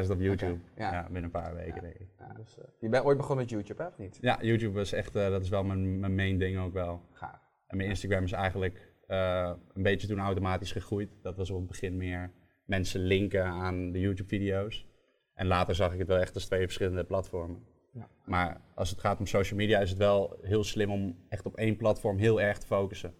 300.000 0.06 0.12
op 0.12 0.20
YouTube. 0.20 0.60
ja. 0.76 0.92
ja. 0.92 1.04
binnen 1.04 1.24
een 1.24 1.32
paar 1.32 1.56
weken 1.56 1.82
denk 1.82 1.94
ik. 1.96 2.08
Dus, 2.44 2.58
eh, 2.58 2.66
je 2.80 2.90
bent 2.90 3.04
ooit 3.04 3.18
begonnen 3.18 3.46
met 3.46 3.54
YouTube, 3.54 3.82
hè, 3.82 3.88
of 3.88 3.98
niet? 3.98 4.18
Ja, 4.22 4.38
YouTube 4.42 4.80
is 4.80 4.92
echt, 4.92 5.16
eh, 5.16 5.30
dat 5.30 5.42
is 5.42 5.50
wel 5.50 5.64
mijn, 5.64 6.00
mijn 6.00 6.16
main 6.16 6.38
ding 6.38 6.60
ook 6.60 6.74
wel. 6.74 7.02
Gaaf. 7.12 7.40
En 7.68 7.78
mijn 7.78 7.90
Instagram 7.90 8.24
is 8.24 8.32
eigenlijk 8.32 8.94
eh, 9.08 9.52
een 9.74 9.84
beetje 9.84 10.08
toen 10.08 10.20
automatisch 10.20 10.72
gegroeid. 10.72 11.10
Dat 11.22 11.38
was 11.38 11.50
op 11.50 11.58
het 11.58 11.68
begin 11.68 11.98
meer 11.98 12.32
mensen 12.66 13.02
linken 13.02 13.46
aan 13.46 13.92
de 13.92 14.00
YouTube-video's. 14.00 14.88
En 15.34 15.48
later 15.48 15.76
zag 15.76 15.94
ik 15.94 16.00
het 16.00 16.08
wel 16.08 16.18
echt 16.18 16.36
als 16.36 16.46
twee 16.46 16.62
verschillende 16.62 17.04
platformen. 17.04 17.64
Ja. 17.94 18.08
Maar 18.26 18.62
als 18.76 18.90
het 18.90 19.00
gaat 19.00 19.20
om 19.20 19.26
social 19.26 19.60
media 19.60 19.80
is 19.80 19.90
het 19.90 19.98
wel 19.98 20.38
heel 20.42 20.64
slim 20.64 20.92
om 20.92 21.26
echt 21.30 21.46
op 21.46 21.56
één 21.56 21.78
platform 21.78 22.18
heel 22.18 22.42
erg 22.42 22.58
te 22.58 22.66
focussen. 22.66 23.14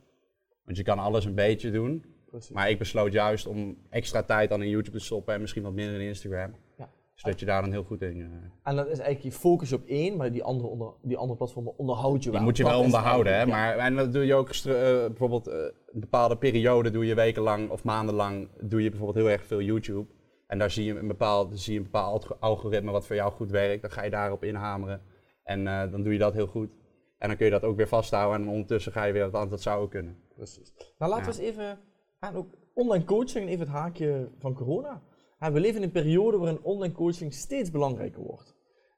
Want 0.66 0.78
je 0.78 0.84
kan 0.84 1.00
alles 1.00 1.26
een 1.26 1.36
beetje 1.36 1.72
doen. 1.72 2.06
Precies. 2.26 2.52
Maar 2.52 2.70
ik 2.70 2.78
besloot 2.78 3.14
juist 3.14 3.48
om 3.48 3.78
extra 3.90 4.24
tijd 4.24 4.50
dan 4.50 4.62
in 4.62 4.70
YouTube 4.70 4.98
te 4.98 5.04
stoppen 5.04 5.34
en 5.34 5.42
misschien 5.42 5.64
wat 5.64 5.74
minder 5.74 6.02
in 6.02 6.08
Instagram. 6.08 6.56
Ja. 7.22 7.28
Zodat 7.28 7.40
je 7.40 7.46
daar 7.46 7.62
dan 7.62 7.72
heel 7.72 7.84
goed 7.84 8.02
in... 8.02 8.20
eh, 8.22 8.28
En 8.64 8.76
dat 8.76 8.86
is 8.88 9.00
eigenlijk 9.00 9.22
je 9.34 9.40
focus 9.42 9.74
op 9.74 9.86
één, 9.86 10.18
maar 10.18 10.32
die 10.32 10.44
andere, 10.44 10.68
onder, 10.70 10.94
die 11.02 11.18
andere 11.18 11.38
platformen 11.38 11.78
onderhoud 11.78 12.16
je 12.16 12.20
Die 12.30 12.32
wel. 12.32 12.42
moet 12.42 12.58
je 12.58 12.64
Dat 12.64 12.72
wel 12.72 12.82
onderhouden, 12.82 13.38
hè? 13.38 13.46
Maar 13.46 13.78
en 13.78 13.96
dat 13.96 14.14
doe 14.14 14.26
je 14.26 14.34
ook 14.34 14.50
eh, 14.50 14.64
bijvoorbeeld 15.08 15.48
eh, 15.48 15.56
een 15.92 16.00
bepaalde 16.00 16.38
periode 16.38 16.92
doe 16.92 17.06
je 17.06 17.16
wekenlang 17.16 17.70
of 17.70 17.84
maandenlang 17.84 18.48
doe 18.62 18.84
je 18.84 18.90
bijvoorbeeld 18.90 19.26
heel 19.26 19.34
erg 19.34 19.46
veel 19.46 19.62
YouTube. 19.62 20.10
En 20.48 20.58
daar 20.60 20.72
zie 20.72 20.86
je 20.86 21.00
een 21.00 21.08
bepaald, 21.08 21.60
zie 21.60 21.72
je 21.74 21.78
een 21.80 21.86
bepaald 21.86 22.24
alg- 22.30 22.38
algoritme 22.40 22.92
wat 22.92 23.06
voor 23.06 23.16
jou 23.16 23.32
goed 23.32 23.52
werkt. 23.52 23.82
Dan 23.82 23.92
ga 23.92 24.04
je 24.04 24.10
daarop 24.10 24.44
inhameren. 24.44 25.02
En 25.44 25.64
dan 25.66 26.04
doe 26.04 26.14
je 26.14 26.20
dat 26.20 26.34
heel 26.34 26.48
goed. 26.48 26.70
En 27.18 27.28
dan 27.28 27.38
kun 27.38 27.46
je 27.46 27.52
dat 27.52 27.64
ook 27.64 27.76
weer 27.78 27.88
vasthouden. 27.88 28.42
En 28.42 28.48
ondertussen 28.48 28.92
ga 28.92 29.04
je 29.04 29.14
weer 29.14 29.24
wat 29.24 29.34
anders. 29.34 29.50
Dat 29.52 29.62
zou 29.62 29.82
ook 29.82 29.90
kunnen. 29.92 30.18
Precies. 30.36 30.74
Nou, 30.98 31.12
laten 31.12 31.34
we 31.34 31.40
eens 31.42 31.50
even 31.52 31.80
aan 32.20 32.36
ook 32.36 32.48
online 32.74 33.04
coaching, 33.06 33.48
even 33.50 33.60
het 33.60 33.76
haakje 33.76 34.30
van 34.40 34.54
corona. 34.54 35.02
Ah, 35.42 35.54
we 35.54 35.60
leven 35.60 35.78
in 35.78 35.84
een 35.84 35.92
periode 35.92 36.38
waarin 36.38 36.64
online 36.64 36.94
coaching 36.94 37.34
steeds 37.34 37.72
belangrijker 37.72 38.22
wordt. 38.22 38.56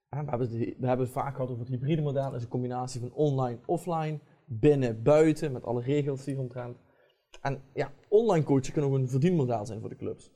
Ah, 0.10 0.20
We 0.20 0.48
hebben, 0.80 1.00
het, 1.00 1.10
vaak 1.10 1.36
gehad 1.36 1.50
over 1.50 1.62
het 1.62 1.70
hybride 1.70 2.02
model, 2.02 2.24
dat 2.24 2.34
is 2.34 2.44
een 2.44 2.50
combinatie 2.50 3.00
van 3.00 3.12
online, 3.14 3.60
offline, 3.66 4.20
binnen, 4.46 5.04
buiten, 5.04 5.52
met 5.52 5.64
alle 5.64 5.82
regels 5.82 6.24
die 6.24 6.38
omtrent. 6.38 6.78
En 7.42 7.62
ja, 7.74 7.92
online 8.08 8.46
coaching 8.46 8.74
kan 8.74 8.84
ook 8.84 8.94
een 8.94 9.10
verdienmodel 9.10 9.66
zijn 9.66 9.80
voor 9.80 9.90
de 9.90 9.96
clubs. 9.96 10.32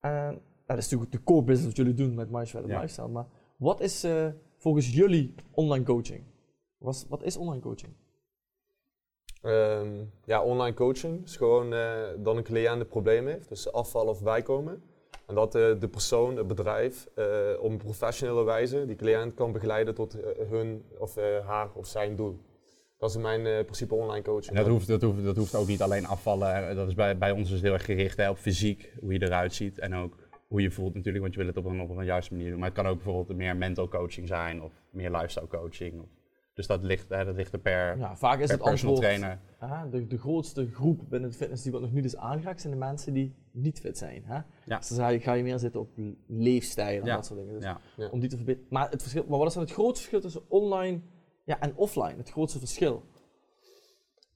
En 0.00 0.40
dat 0.66 0.78
is 0.78 0.84
natuurlijk 0.84 1.12
de 1.12 1.22
core 1.22 1.44
business 1.44 1.66
wat 1.66 1.76
jullie 1.76 1.94
doen 1.94 2.14
met 2.14 2.30
MySweat 2.30 2.66
Ja. 2.66 2.80
Lifestyle. 2.80 3.08
Maar 3.08 3.26
wat 3.56 3.80
is 3.80 4.04
eh, 4.04 4.28
volgens 4.56 4.94
jullie 4.94 5.34
online 5.50 5.84
coaching? 5.84 6.24
Was, 6.78 7.06
wat 7.08 7.22
is 7.22 7.36
online 7.36 7.62
coaching? 7.62 7.92
Ehm, 9.42 10.04
ja, 10.24 10.42
online 10.42 10.76
coaching 10.76 11.24
is 11.24 11.36
gewoon 11.36 11.72
uh, 11.72 12.08
dan 12.18 12.36
een 12.36 12.42
cliënt 12.42 12.80
een 12.80 12.88
probleem 12.88 13.26
heeft, 13.26 13.48
dus 13.48 13.72
afvallen 13.72 14.10
of 14.10 14.22
bijkomen. 14.22 14.82
En 15.28 15.34
dat 15.34 15.54
eh, 15.54 15.80
de 15.80 15.88
persoon, 15.88 16.36
het 16.36 16.46
bedrijf, 16.46 17.08
eh, 17.14 17.24
op 17.60 17.70
een 17.70 17.76
professionele 17.76 18.44
wijze 18.44 18.86
die 18.86 18.96
cliënt 18.96 19.34
kan 19.34 19.52
begeleiden 19.52 19.94
tot 19.94 20.20
eh, 20.20 20.48
hun 20.50 20.84
of 20.98 21.16
eh, 21.16 21.46
haar 21.46 21.68
of 21.74 21.86
zijn 21.86 22.16
doel. 22.16 22.38
Dat 22.98 23.10
is 23.10 23.16
in 23.16 23.22
mijn 23.22 23.46
eh, 23.46 23.64
principe 23.64 23.94
online 23.94 24.22
coaching. 24.24 24.56
En 24.56 24.62
dat 24.62 24.72
hoeft, 24.72 24.86
dat, 24.86 25.02
hoeft, 25.02 25.24
dat 25.24 25.36
hoeft 25.36 25.54
ook 25.54 25.66
niet 25.66 25.82
alleen 25.82 26.06
afvallen. 26.06 26.76
Dat 26.76 26.88
is 26.88 26.94
bij, 26.94 27.18
bij 27.18 27.30
ons 27.30 27.42
is 27.46 27.50
het 27.52 27.62
heel 27.62 27.72
erg 27.72 27.84
gericht 27.84 28.16
hè, 28.16 28.30
op 28.30 28.36
fysiek, 28.38 28.92
hoe 29.00 29.12
je 29.12 29.22
eruit 29.22 29.54
ziet. 29.54 29.78
En 29.78 29.94
ook 29.94 30.16
hoe 30.48 30.62
je 30.62 30.70
voelt 30.70 30.94
natuurlijk, 30.94 31.22
want 31.22 31.34
je 31.34 31.40
wil 31.40 31.48
het 31.48 31.56
op 31.56 31.64
een, 31.64 31.80
op 31.80 31.96
een 31.96 32.04
juiste 32.04 32.34
manier 32.34 32.50
doen. 32.50 32.58
Maar 32.58 32.68
het 32.68 32.76
kan 32.78 32.86
ook 32.86 33.02
bijvoorbeeld 33.02 33.38
meer 33.38 33.56
mental 33.56 33.88
coaching 33.88 34.28
zijn 34.28 34.62
of 34.62 34.72
meer 34.90 35.10
lifestyle 35.10 35.46
coaching. 35.46 36.00
Of, 36.00 36.08
dus 36.54 36.66
dat 36.66 36.82
ligt, 36.82 37.08
hè, 37.08 37.24
dat 37.24 37.34
ligt 37.36 37.52
er 37.52 37.58
per, 37.58 37.98
Ja, 37.98 38.16
vaak 38.16 38.38
is 38.40 38.46
per 38.46 38.54
het 38.54 38.64
personal 38.64 38.94
antwoord, 38.94 39.14
trainer. 39.18 39.38
ah, 39.58 39.82
de, 39.90 40.06
de 40.06 40.18
grootste 40.18 40.68
groep 40.72 41.00
binnen 41.08 41.28
het 41.28 41.38
fitness 41.38 41.62
die 41.62 41.72
wat 41.72 41.80
nog 41.80 41.92
niet 41.92 42.04
is 42.04 42.16
aangeraakt, 42.16 42.60
zijn 42.60 42.72
de 42.72 42.78
mensen 42.78 43.12
die 43.12 43.34
niet 43.62 43.80
fit 43.80 43.98
zijn. 43.98 44.22
Hè? 44.24 44.40
Ja. 44.64 44.78
Dus 44.78 44.88
dan 44.88 44.98
ga 44.98 45.08
je, 45.08 45.20
ga 45.20 45.32
je 45.32 45.42
meer 45.42 45.58
zitten 45.58 45.80
op 45.80 45.88
leefstijl 46.26 47.00
en 47.00 47.06
Ja. 47.06 47.14
dat 47.14 47.26
soort 47.26 47.38
dingen. 47.38 47.54
Dus 47.54 47.62
Ja. 47.62 47.80
Ja. 47.96 48.08
om 48.08 48.20
die 48.20 48.28
te 48.28 48.36
verbeteren. 48.36 48.66
Maar, 48.70 48.90
het 48.90 49.00
verschil, 49.02 49.24
maar 49.28 49.38
wat 49.38 49.48
is 49.48 49.54
dan 49.54 49.62
het 49.62 49.72
grootste 49.72 49.96
verschil 49.98 50.20
tussen 50.20 50.42
online 50.48 51.00
ja, 51.44 51.60
en 51.60 51.72
offline? 51.76 52.14
Het 52.16 52.30
grootste 52.30 52.58
verschil? 52.58 53.02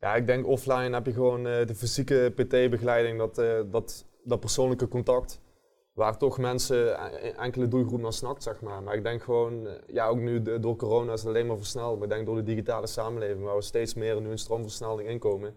Ja, 0.00 0.14
ik 0.14 0.26
denk 0.26 0.46
offline 0.46 0.94
heb 0.94 1.06
je 1.06 1.12
gewoon 1.12 1.46
eh, 1.46 1.66
de 1.66 1.74
fysieke 1.74 2.32
PT-begeleiding, 2.36 3.18
dat, 3.18 3.38
eh, 3.38 3.60
dat, 3.70 4.06
dat 4.24 4.40
persoonlijke 4.40 4.88
contact. 4.88 5.40
Waar 5.92 6.18
toch 6.18 6.38
mensen, 6.38 6.98
eh, 6.98 7.38
enkele 7.38 7.68
doelgroep 7.68 8.00
naar 8.00 8.12
snakt, 8.12 8.42
zeg 8.42 8.60
maar. 8.60 8.82
Maar 8.82 8.94
ik 8.94 9.02
denk 9.02 9.22
gewoon, 9.22 9.66
eh, 9.66 9.72
ja, 9.86 10.06
ook 10.06 10.18
nu 10.18 10.42
door 10.60 10.76
corona 10.76 11.12
is 11.12 11.20
het 11.20 11.28
alleen 11.28 11.46
maar 11.46 11.56
versneld. 11.56 11.94
Maar 11.94 12.08
ik 12.08 12.14
denk 12.14 12.26
door 12.26 12.36
de 12.36 12.42
digitale 12.42 12.86
samenleving, 12.86 13.44
waar 13.44 13.56
we 13.56 13.62
steeds 13.62 13.94
meer 13.94 14.20
nu 14.20 14.30
een 14.30 14.38
stroomversnelling 14.38 15.08
inkomen, 15.08 15.54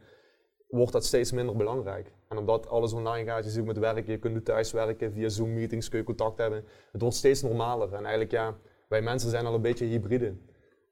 wordt 0.76 0.92
dat 0.92 1.06
steeds 1.06 1.32
minder 1.32 1.56
belangrijk. 1.56 2.12
En 2.28 2.38
omdat 2.38 2.70
alles 2.70 2.94
online 2.94 3.30
gaat, 3.30 3.44
je 3.44 3.50
ziet 3.50 3.66
met 3.66 3.78
werken, 3.78 4.12
je 4.12 4.18
kunt 4.20 4.46
thuis 4.46 4.72
werken, 4.72 5.12
via 5.12 5.30
Zoom-meetings 5.30 5.90
kun 5.90 6.00
je 6.00 6.06
contact 6.06 6.38
hebben. 6.38 6.64
Het 6.92 7.02
wordt 7.02 7.16
steeds 7.16 7.42
normaler. 7.42 7.94
En 7.94 8.00
eigenlijk, 8.00 8.32
ja, 8.32 8.56
wij 8.88 9.02
mensen 9.02 9.30
zijn 9.30 9.46
al 9.46 9.54
een 9.54 9.62
beetje 9.62 9.86
hybride. 9.86 10.34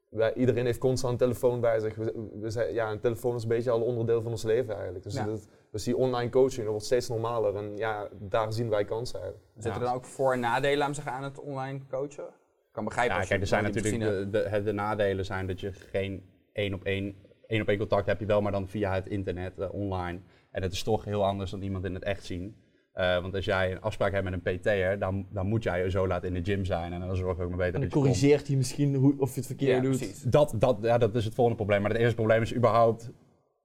Wij, 0.08 0.34
iedereen 0.34 0.64
heeft 0.64 0.78
constant 0.78 1.12
een 1.12 1.18
telefoon 1.18 1.60
bij 1.60 1.80
zich. 1.80 1.94
We, 1.94 2.28
we 2.40 2.50
zijn, 2.50 2.74
ja, 2.74 2.90
een 2.90 3.00
telefoon 3.00 3.34
is 3.36 3.42
een 3.42 3.48
beetje 3.48 3.70
al 3.70 3.80
onderdeel 3.82 4.22
van 4.22 4.30
ons 4.30 4.42
leven 4.42 4.74
eigenlijk. 4.74 5.04
Dus, 5.04 5.14
Ja. 5.14 5.24
dat, 5.24 5.48
dus 5.70 5.84
die 5.84 5.96
online 5.96 6.30
coaching, 6.30 6.60
dat 6.62 6.70
wordt 6.70 6.84
steeds 6.84 7.08
normaler. 7.08 7.56
En 7.56 7.76
ja, 7.76 8.08
daar 8.18 8.52
zien 8.52 8.68
wij 8.68 8.84
kansen 8.84 9.20
eigenlijk. 9.20 9.48
Zitten 9.54 9.80
er 9.80 9.86
dan 9.86 9.96
ook 9.96 10.04
voor- 10.04 10.32
en 10.32 10.40
nadelen 10.40 10.86
aan, 10.86 10.94
zeggen, 10.94 11.12
aan 11.12 11.22
het 11.22 11.40
online 11.40 11.80
coachen? 11.90 12.24
Ik 12.24 12.80
kan 12.80 12.84
begrijpen 12.84 13.14
Ja, 13.14 13.20
als 13.20 13.28
kijk, 13.28 13.40
er 13.40 13.46
je 13.46 13.52
zijn 13.54 13.64
natuurlijk 13.72 14.32
de, 14.32 14.62
de 14.62 14.72
nadelen 14.72 15.24
zijn 15.24 15.46
dat 15.46 15.60
je 15.60 15.72
geen 15.72 16.24
één 16.52 16.74
op 16.74 16.84
één, 16.84 17.16
één 17.46 17.60
op 17.60 17.68
één 17.68 17.78
contact 17.78 18.06
heb 18.06 18.20
je 18.20 18.26
wel, 18.26 18.40
maar 18.42 18.52
dan 18.52 18.68
via 18.68 18.94
het 18.94 19.06
internet, 19.08 19.58
eh, 19.58 19.72
online. 19.72 20.20
En 20.50 20.62
het 20.62 20.72
is 20.72 20.82
toch 20.82 21.04
heel 21.04 21.24
anders 21.24 21.50
dan 21.50 21.62
iemand 21.62 21.84
in 21.84 21.94
het 21.94 22.02
echt 22.02 22.24
zien. 22.24 22.56
Eh, 22.92 23.20
want 23.20 23.34
als 23.34 23.44
jij 23.44 23.72
een 23.72 23.80
afspraak 23.80 24.12
hebt 24.12 24.24
met 24.24 24.32
een 24.32 24.58
PT'er, 24.58 24.98
dan, 24.98 25.26
dan 25.30 25.46
moet 25.46 25.62
jij 25.62 25.90
zo 25.90 26.06
laat 26.06 26.24
in 26.24 26.34
de 26.34 26.44
gym 26.44 26.64
zijn 26.64 26.92
en 26.92 27.00
dan 27.00 27.16
zorg 27.16 27.36
ik 27.36 27.42
ook 27.42 27.48
nog 27.48 27.58
beter 27.58 27.74
En 27.74 27.80
dan 27.80 27.88
corrigeert 27.90 28.46
hij 28.46 28.56
misschien 28.56 28.94
hoe, 28.94 29.14
of 29.18 29.30
je 29.30 29.36
het 29.36 29.46
verkeerd 29.46 29.76
Ja, 29.76 29.82
doet. 29.90 29.96
precies. 29.98 30.22
Dat, 30.22 30.54
dat, 30.58 30.78
ja, 30.82 30.98
dat 30.98 31.14
is 31.14 31.24
het 31.24 31.34
volgende 31.34 31.58
probleem. 31.58 31.82
Maar 31.82 31.90
het 31.90 32.00
eerste 32.00 32.14
probleem 32.14 32.42
is 32.42 32.54
überhaupt 32.54 33.10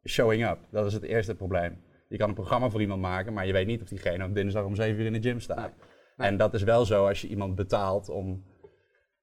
showing 0.05 0.49
up. 0.49 0.57
Dat 0.71 0.85
is 0.85 0.93
het 0.93 1.03
eerste 1.03 1.35
probleem. 1.35 1.77
Je 2.07 2.17
kan 2.17 2.29
een 2.29 2.35
programma 2.35 2.69
voor 2.69 2.81
iemand 2.81 3.01
maken, 3.01 3.33
maar 3.33 3.47
je 3.47 3.53
weet 3.53 3.67
niet 3.67 3.81
of 3.81 3.87
diegene 3.87 4.25
op 4.25 4.35
dinsdag 4.35 4.65
om 4.65 4.75
7 4.75 4.99
uur 4.99 5.05
in 5.05 5.13
de 5.13 5.21
gym 5.21 5.39
staat. 5.39 5.57
Nee. 5.57 5.87
Nee. 6.17 6.27
En 6.27 6.37
dat 6.37 6.53
is 6.53 6.63
wel 6.63 6.85
zo 6.85 7.07
als 7.07 7.21
je 7.21 7.27
iemand 7.27 7.55
betaalt 7.55 8.09
om. 8.09 8.43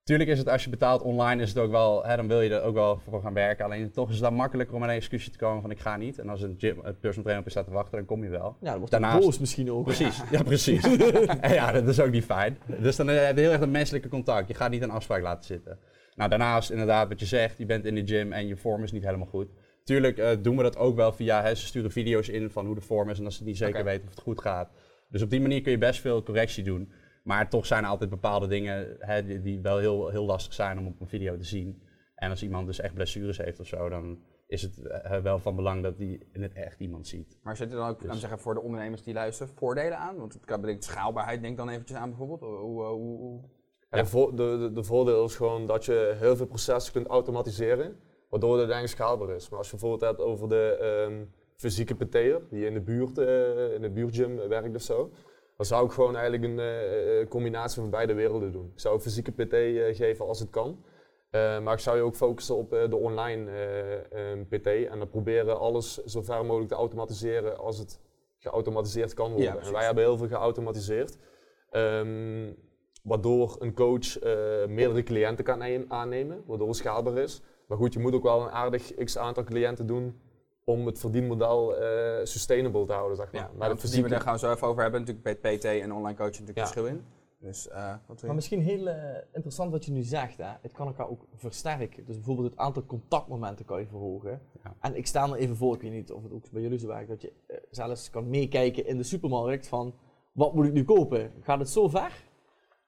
Tuurlijk 0.06 0.30
is 0.30 0.38
het 0.38 0.48
als 0.48 0.64
je 0.64 0.70
betaalt 0.70 1.02
online, 1.02 1.42
is 1.42 1.48
het 1.48 1.58
ook 1.58 1.70
wel, 1.70 2.04
hè, 2.04 2.16
dan 2.16 2.28
wil 2.28 2.40
je 2.40 2.50
er 2.50 2.62
ook 2.62 2.74
wel 2.74 3.00
voor 3.08 3.22
gaan 3.22 3.34
werken. 3.34 3.64
Alleen 3.64 3.90
toch 3.90 4.08
is 4.08 4.14
het 4.14 4.24
dan 4.24 4.34
makkelijker 4.34 4.74
om 4.74 4.80
met 4.80 4.88
een 4.90 4.96
excuusje 4.96 5.30
te 5.30 5.38
komen 5.38 5.62
van 5.62 5.70
ik 5.70 5.78
ga 5.78 5.96
niet. 5.96 6.18
En 6.18 6.28
als 6.28 6.42
een, 6.42 6.54
gym, 6.58 6.78
een 6.82 6.98
personal 6.98 7.22
trainer 7.22 7.38
op 7.38 7.44
je 7.44 7.50
staat 7.50 7.64
te 7.64 7.70
wachten, 7.72 7.96
dan 7.96 8.06
kom 8.06 8.24
je 8.24 8.30
wel. 8.30 8.56
Ja, 8.60 8.68
dan 8.68 8.76
wordt 8.76 8.90
Daarnaast- 8.90 9.40
misschien 9.40 9.72
ook. 9.72 9.84
Precies, 9.84 10.20
ja 10.30 10.42
precies. 10.42 10.84
en 11.40 11.52
ja, 11.60 11.72
dat 11.72 11.88
is 11.88 12.00
ook 12.00 12.10
niet 12.10 12.24
fijn. 12.24 12.58
Dus 12.80 12.96
dan 12.96 13.08
heb 13.08 13.36
je 13.36 13.42
heel 13.42 13.52
erg 13.52 13.60
een 13.60 13.70
menselijke 13.70 14.08
contact. 14.08 14.48
Je 14.48 14.54
gaat 14.54 14.70
niet 14.70 14.82
een 14.82 14.90
afspraak 14.90 15.22
laten 15.22 15.44
zitten. 15.44 15.78
Nou, 16.14 16.30
daarnaast 16.30 16.70
inderdaad 16.70 17.08
wat 17.08 17.20
je 17.20 17.26
zegt, 17.26 17.58
je 17.58 17.66
bent 17.66 17.84
in 17.84 17.94
de 17.94 18.06
gym 18.06 18.32
en 18.32 18.46
je 18.46 18.56
vorm 18.56 18.82
is 18.82 18.92
niet 18.92 19.04
helemaal 19.04 19.26
goed. 19.26 19.48
Tuurlijk 19.84 20.18
eh, 20.18 20.30
doen 20.42 20.56
we 20.56 20.62
dat 20.62 20.76
ook 20.76 20.96
wel 20.96 21.12
via, 21.12 21.42
hè, 21.42 21.54
ze 21.54 21.66
sturen 21.66 21.90
video's 21.90 22.28
in 22.28 22.50
van 22.50 22.66
hoe 22.66 22.74
de 22.74 22.80
vorm 22.80 23.10
is 23.10 23.18
en 23.18 23.24
als 23.24 23.36
ze 23.36 23.44
niet 23.44 23.56
zeker 23.56 23.84
weten 23.84 24.04
of 24.04 24.10
het 24.14 24.22
goed 24.22 24.40
gaat. 24.40 24.70
Dus 25.08 25.22
op 25.22 25.30
die 25.30 25.40
manier 25.40 25.62
kun 25.62 25.72
je 25.72 25.78
best 25.78 26.00
veel 26.00 26.22
correctie 26.22 26.64
doen. 26.64 26.92
Maar 27.26 27.48
toch 27.50 27.66
zijn 27.66 27.84
er 27.84 27.88
altijd 27.90 28.10
bepaalde 28.10 28.46
dingen 28.46 28.96
hè, 28.98 29.24
die, 29.24 29.40
die 29.40 29.60
wel 29.60 29.78
heel, 29.78 30.08
heel 30.08 30.24
lastig 30.24 30.52
zijn 30.52 30.78
om 30.78 30.86
op 30.86 31.00
een 31.00 31.06
video 31.08 31.36
te 31.36 31.44
zien. 31.44 31.82
En 32.14 32.30
als 32.30 32.42
iemand 32.42 32.66
dus 32.66 32.80
echt 32.80 32.94
blessures 32.94 33.38
heeft 33.38 33.60
of 33.60 33.66
zo, 33.66 33.88
dan 33.88 34.18
is 34.46 34.62
het 34.62 34.86
eh, 34.86 35.20
wel 35.20 35.38
van 35.38 35.56
belang 35.56 35.82
dat 35.82 35.98
die 35.98 36.26
in 36.32 36.42
het 36.42 36.52
echt 36.52 36.80
iemand 36.80 37.06
ziet. 37.06 37.38
Maar 37.42 37.56
zitten 37.56 37.76
er 37.78 37.82
dan 37.84 37.92
ook, 37.92 38.00
we 38.02 38.14
zeggen, 38.16 38.38
voor 38.38 38.54
de 38.54 38.60
ondernemers 38.60 39.02
die 39.02 39.14
luisteren, 39.14 39.52
voordelen 39.56 39.98
aan? 39.98 40.16
Want 40.16 40.32
het 40.32 40.44
kan 40.44 40.60
bedenkt 40.60 40.84
schaalbaarheid, 40.84 41.42
denk 41.42 41.56
dan 41.56 41.68
eventjes 41.68 41.98
aan 41.98 42.08
bijvoorbeeld. 42.08 42.40
Hoe, 42.40 42.58
hoe, 42.58 42.82
hoe- 42.84 43.18
hoe- 43.18 43.40
Ja. 43.90 43.98
De, 44.02 44.06
vo- 44.06 44.30
de, 44.34 44.58
de, 44.58 44.72
de 44.72 44.82
voordeel 44.84 45.24
is 45.24 45.36
gewoon 45.36 45.66
dat 45.66 45.84
je 45.84 46.14
heel 46.18 46.36
veel 46.36 46.46
processen 46.46 46.92
kunt 46.92 47.06
automatiseren, 47.06 47.96
waardoor 48.30 48.50
het 48.50 48.58
uiteindelijk 48.60 48.98
schaalbaar 48.98 49.30
is. 49.34 49.48
Maar 49.48 49.58
als 49.58 49.70
je 49.70 49.76
bijvoorbeeld 49.76 50.10
hebt 50.10 50.20
over 50.28 50.48
de 50.48 50.76
ehm, 50.80 51.24
fysieke 51.56 51.94
PT'er, 51.94 52.40
die 52.50 52.66
in 52.66 52.74
de 52.74 52.82
buurt, 52.82 53.18
eh, 53.18 53.74
in 53.74 53.80
de 53.82 53.90
buurtgym 53.90 54.36
werkt 54.48 54.74
of 54.74 54.82
zo, 54.82 55.10
dan 55.56 55.66
zou 55.66 55.86
ik 55.86 55.92
gewoon 55.92 56.16
eigenlijk 56.16 56.52
een 56.52 56.58
eh, 56.58 57.20
eh, 57.20 57.28
combinatie 57.28 57.80
van 57.80 57.90
beide 57.90 58.14
werelden 58.14 58.52
doen. 58.52 58.70
Ik 58.74 58.80
zou 58.80 58.94
een 58.94 59.00
fysieke 59.00 59.32
PT 59.32 59.52
eh, 59.52 59.96
geven 59.96 60.26
als 60.26 60.40
het 60.40 60.50
kan. 60.50 60.84
Eh, 61.30 61.60
maar 61.60 61.72
ik 61.74 61.80
zou 61.80 61.96
je 61.96 62.02
ook 62.02 62.14
focussen 62.16 62.56
op 62.56 62.72
eh, 62.72 62.88
de 62.90 62.96
online 62.96 63.50
eh, 63.50 64.30
ehm, 64.30 64.44
PT 64.48 64.66
en 64.66 64.98
dan 64.98 65.08
proberen 65.08 65.58
alles 65.58 66.04
zo 66.04 66.22
ver 66.22 66.44
mogelijk 66.44 66.68
te 66.68 66.74
automatiseren 66.74 67.58
als 67.58 67.78
het 67.78 68.00
geautomatiseerd 68.38 69.14
kan 69.14 69.32
worden. 69.32 69.60
en 69.60 69.72
wij 69.72 69.84
hebben 69.84 70.04
heel 70.04 70.16
veel 70.16 70.28
geautomatiseerd. 70.28 71.16
Ehm, 71.70 72.52
waardoor 73.02 73.56
een 73.58 73.74
coach 73.74 74.18
eh, 74.18 74.66
meerdere 74.66 75.02
cliënten 75.02 75.44
kan 75.44 75.90
aannemen, 75.90 76.42
waardoor 76.46 76.68
het 76.68 76.76
schaalbaar 76.76 77.18
is. 77.18 77.42
Maar 77.66 77.78
goed, 77.78 77.92
je 77.92 77.98
moet 77.98 78.14
ook 78.14 78.22
wel 78.22 78.42
een 78.42 78.50
aardig 78.50 78.94
x 78.94 79.18
aantal 79.18 79.44
cliënten 79.44 79.86
doen 79.86 80.20
om 80.68 80.86
het 80.86 80.98
verdienmodel 80.98 81.76
eh, 81.76 82.24
sustainable 82.24 82.86
te 82.86 82.92
houden, 82.92 83.16
zeg 83.16 83.32
maar. 83.32 83.40
Ja, 83.40 83.46
Maar 83.56 83.68
de 83.68 83.74
dat 83.74 83.82
we 83.82 83.88
fysieke- 83.88 84.08
daar 84.08 84.20
gaan 84.20 84.32
we 84.32 84.38
zo 84.38 84.52
even 84.52 84.66
over 84.68 84.82
hebben. 84.82 85.00
Natuurlijk 85.00 85.40
bij 85.40 85.56
PT 85.56 85.64
en 85.64 85.92
online 85.92 86.16
coaching 86.16 86.46
natuurlijk 86.46 86.56
Ja. 86.58 86.62
verschil 86.66 86.86
in. 86.86 87.04
Dus 87.38 87.68
eh, 87.68 87.94
wat 88.06 88.22
Maar 88.22 88.34
misschien 88.34 88.60
heel 88.60 88.88
eh, 88.88 89.16
interessant 89.32 89.70
wat 89.70 89.84
je 89.84 89.92
nu 89.92 90.02
zegt. 90.02 90.36
Hè? 90.38 90.50
Het 90.62 90.72
kan 90.72 90.86
elkaar 90.86 91.08
ook 91.08 91.26
versterken. 91.34 92.04
Dus 92.04 92.16
bijvoorbeeld 92.16 92.50
het 92.50 92.58
aantal 92.58 92.84
contactmomenten 92.86 93.64
kan 93.64 93.80
je 93.80 93.86
verhogen. 93.86 94.40
Ja. 94.64 94.74
En 94.80 94.96
ik 94.96 95.06
sta 95.06 95.24
er 95.28 95.34
even 95.34 95.56
voor, 95.56 95.74
ik 95.74 95.80
weet 95.82 95.92
niet 95.92 96.12
of 96.12 96.22
het 96.22 96.32
ook 96.32 96.50
bij 96.50 96.62
jullie 96.62 96.78
zo 96.78 96.86
werkt, 96.86 97.08
dat 97.08 97.22
je 97.22 97.32
zelfs 97.70 98.10
kan 98.10 98.28
meekijken 98.30 98.86
in 98.86 98.96
de 98.96 99.02
supermarkt 99.02 99.68
van 99.68 99.94
wat 100.32 100.54
moet 100.54 100.66
ik 100.66 100.72
nu 100.72 100.84
kopen? 100.84 101.32
Gaat 101.40 101.58
het 101.58 101.68
zo 101.68 101.88
ver? 101.88 102.24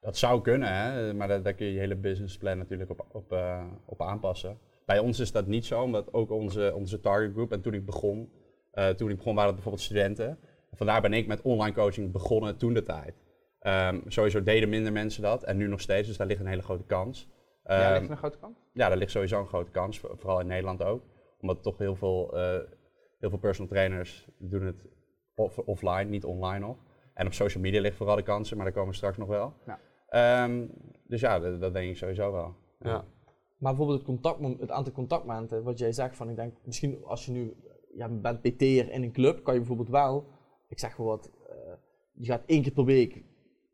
Dat 0.01 0.17
zou 0.17 0.41
kunnen, 0.41 0.75
hè? 0.75 1.15
maar 1.15 1.29
daar, 1.29 1.43
daar 1.43 1.55
kun 1.55 1.67
je 1.67 1.73
je 1.73 1.79
hele 1.79 1.97
businessplan 1.97 2.59
natuurlijk 2.59 2.91
op, 2.91 3.07
op, 3.13 3.33
eh, 3.33 3.65
op 3.85 4.03
aanpassen. 4.03 4.59
Bij 4.89 4.99
ons 4.99 5.19
is 5.21 5.33
dat 5.33 5.47
niet 5.47 5.67
zo, 5.67 5.83
omdat 5.83 6.13
ook 6.13 6.31
onze, 6.31 6.73
onze 6.75 7.01
target 7.01 7.33
group, 7.33 7.53
en 7.53 7.61
toen 7.61 7.75
ik 7.75 7.85
begon, 7.87 8.33
eh, 8.71 8.89
toen 8.89 9.11
ik 9.11 9.17
begon 9.17 9.35
waren 9.35 9.47
het 9.47 9.55
bijvoorbeeld 9.55 9.85
studenten. 9.85 10.39
Vandaar 10.73 11.01
ben 11.01 11.13
ik 11.13 11.27
met 11.27 11.43
online 11.43 11.75
coaching 11.75 12.13
begonnen 12.13 12.57
toen 12.57 12.75
de 12.75 12.83
tijd. 12.83 13.15
Ehm, 13.59 14.01
sowieso 14.07 14.43
deden 14.43 14.69
minder 14.69 14.93
mensen 14.93 15.23
dat 15.23 15.45
en 15.45 15.57
nu 15.57 15.67
nog 15.67 15.81
steeds, 15.81 16.09
dus 16.09 16.17
daar 16.17 16.27
ligt 16.27 16.41
een 16.41 16.47
hele 16.47 16.63
grote 16.63 16.85
kans. 16.85 17.29
ja, 17.65 17.75
Ehm, 17.81 17.93
ligt 17.93 18.05
er 18.05 18.11
een 18.11 18.17
grote 18.17 18.39
kans? 18.39 18.59
ja, 18.73 18.89
daar 18.89 18.97
ligt 18.97 19.11
sowieso 19.11 19.41
een 19.41 19.47
grote 19.47 19.71
kans, 19.71 19.99
voor- 19.99 20.15
vooral 20.19 20.41
in 20.41 20.47
Nederland 20.47 20.83
ook. 20.83 21.03
Omdat 21.41 21.63
toch 21.63 21.79
heel 21.79 21.95
veel, 21.97 22.37
eh, 22.37 22.59
heel 23.19 23.31
veel 23.31 23.39
personal 23.39 23.71
trainers 23.73 24.29
doen 24.39 24.63
het 24.67 24.87
off- 25.35 25.59
offline, 25.59 26.05
niet 26.05 26.25
online 26.25 26.67
nog. 26.67 26.77
En 27.15 27.27
op 27.27 27.33
social 27.33 27.63
media 27.63 27.81
ligt 27.81 27.97
vooral 27.97 28.17
de 28.17 28.23
kansen, 28.23 28.57
maar 28.57 28.65
daar 28.67 28.75
komen 28.75 28.91
we 28.91 28.97
straks 28.97 29.17
nog 29.17 29.29
wel. 29.29 29.55
Ja. 29.67 29.79
Ehm, 30.09 30.67
dus 31.07 31.21
ja, 31.21 31.39
dat, 31.39 31.61
dat 31.61 31.73
denk 31.73 31.91
ik 31.91 31.97
sowieso 31.97 32.33
wel. 32.33 32.55
Ja. 32.79 33.05
Maar 33.59 33.77
bijvoorbeeld 33.77 34.07
het, 34.07 34.61
het 34.61 34.71
aantal 34.71 34.93
contactmomenten, 34.93 35.63
wat 35.63 35.79
jij 35.79 35.93
zegt 35.93 36.17
van 36.17 36.29
ik 36.29 36.37
denk 36.37 36.55
misschien 36.65 37.05
als 37.05 37.27
je 37.27 37.33
nu 37.33 37.57
ja, 37.95 38.09
bent 38.09 38.41
PT'er 38.41 38.91
in 38.93 39.03
een 39.03 39.13
club, 39.13 39.43
kan 39.45 39.53
je 39.55 39.59
bijvoorbeeld 39.61 39.89
wel, 39.91 40.25
ik 40.69 40.79
zeg 40.79 40.99
maar 40.99 41.07
wat, 41.07 41.31
eh, 41.49 41.73
je 42.13 42.25
gaat 42.27 42.43
één 42.47 42.63
keer 42.63 42.73
per 42.73 42.85
week 42.85 43.25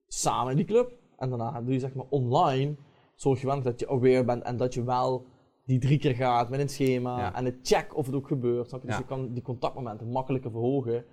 samen 0.07 0.51
in 0.51 0.57
die 0.57 0.67
club 0.67 0.93
en 1.17 1.29
daarna 1.29 1.63
doe 1.63 1.73
je 1.73 1.79
zeg 1.79 1.95
maar 1.95 2.07
online, 2.09 2.75
zorg 3.15 3.41
je 3.41 3.47
wel 3.47 3.63
dat 3.63 3.81
je 3.81 3.89
aware 3.89 4.25
bent 4.25 4.43
en 4.43 4.57
dat 4.57 4.75
je 4.75 4.85
wel 4.85 5.27
die 5.67 5.79
drie 5.79 5.99
keer 5.99 6.15
gaat 6.15 6.51
met 6.51 6.61
een 6.61 6.69
schema 6.69 7.19
Ja. 7.19 7.35
en 7.35 7.45
het 7.45 7.57
check 7.63 7.97
of 7.97 8.07
het 8.07 8.15
ook 8.15 8.27
gebeurt. 8.27 8.71
Dus 8.71 8.81
Ja. 8.83 8.99
je 8.99 9.05
kan 9.05 9.33
die 9.33 9.43
contactmomenten 9.43 10.09
makkelijker 10.09 10.51
verhogen 10.51 11.05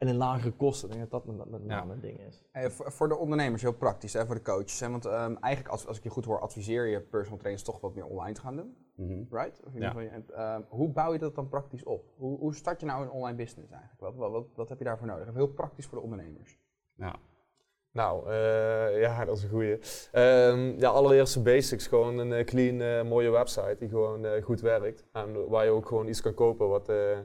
en 0.00 0.08
in 0.08 0.16
lagere 0.16 0.50
kosten. 0.52 0.88
Ik 0.88 0.94
denk 0.96 1.10
dat 1.10 1.24
dat 1.24 1.36
met, 1.36 1.50
met 1.50 1.64
name 1.64 1.92
een 1.92 2.00
ding 2.00 2.20
is. 2.20 2.44
Voor, 2.74 2.92
voor 2.92 3.08
de 3.08 3.16
ondernemers 3.16 3.62
heel 3.62 3.72
praktisch, 3.72 4.12
hè, 4.12 4.26
voor 4.26 4.34
de 4.34 4.42
coaches. 4.42 4.80
Hè, 4.80 4.90
want 4.90 5.04
ehm, 5.04 5.34
eigenlijk, 5.40 5.68
als, 5.74 5.86
als 5.86 5.96
ik 5.96 6.02
je 6.02 6.08
goed 6.10 6.24
hoor, 6.24 6.40
adviseer 6.40 6.86
je 6.86 7.00
personal 7.00 7.38
trainers 7.38 7.64
toch 7.64 7.80
wat 7.80 7.94
meer 7.94 8.06
online 8.06 8.32
te 8.34 8.40
gaan 8.40 8.56
doen. 8.56 8.76
Mhm. 8.94 9.22
Right? 9.30 9.60
Of 9.60 9.66
in 9.66 9.72
ieder 9.74 9.82
Ja. 9.82 9.88
geval, 9.88 10.02
je- 10.02 10.08
en, 10.08 10.24
ehm, 10.34 10.62
hoe 10.68 10.88
bouw 10.88 11.12
je 11.12 11.18
dat 11.18 11.34
dan 11.34 11.48
praktisch 11.48 11.84
op? 11.84 12.04
Hoe, 12.16 12.38
hoe 12.38 12.54
start 12.54 12.80
je 12.80 12.86
nou 12.86 13.02
een 13.02 13.10
online 13.10 13.36
business 13.36 13.70
eigenlijk? 13.72 14.00
Wat, 14.00 14.14
wat, 14.14 14.30
wat, 14.30 14.46
wat 14.54 14.68
heb 14.68 14.78
je 14.78 14.84
daarvoor 14.84 15.06
nodig? 15.06 15.22
Even 15.22 15.34
heel 15.36 15.52
praktisch 15.52 15.86
voor 15.86 15.98
de 15.98 16.04
ondernemers. 16.04 16.58
Ja. 16.94 17.14
Nou, 17.92 18.30
eh, 18.30 19.00
ja, 19.00 19.24
dat 19.24 19.36
is 19.36 19.42
een 19.42 19.48
goeie. 19.50 19.78
Ehm, 20.12 20.78
ja, 20.78 20.88
allereerst 20.88 21.34
de 21.34 21.40
basics. 21.42 21.86
Gewoon 21.86 22.18
een 22.18 22.32
eh, 22.32 22.44
clean, 22.44 22.80
eh, 22.80 23.08
mooie 23.08 23.30
website 23.30 23.76
die 23.78 23.88
gewoon 23.88 24.24
eh, 24.24 24.42
goed 24.44 24.60
werkt. 24.60 25.04
En 25.12 25.48
waar 25.48 25.64
je 25.64 25.70
ook 25.70 25.86
gewoon 25.86 26.08
iets 26.08 26.20
kan 26.20 26.34
kopen 26.34 26.68
wat, 26.68 26.88
eh, 26.88 27.18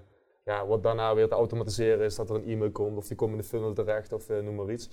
ja, 0.45 0.65
wat 0.67 0.83
daarna 0.83 1.15
weer 1.15 1.27
te 1.27 1.35
automatiseren 1.35 2.05
is. 2.05 2.15
Dat 2.15 2.29
er 2.29 2.35
een 2.35 2.47
e-mail 2.47 2.71
komt 2.71 2.97
of 2.97 3.07
die 3.07 3.15
komt 3.15 3.31
in 3.31 3.37
de 3.37 3.43
funnel 3.43 3.73
terecht 3.73 4.13
of 4.13 4.29
eh, 4.29 4.39
noem 4.39 4.55
maar 4.55 4.71
iets. 4.71 4.89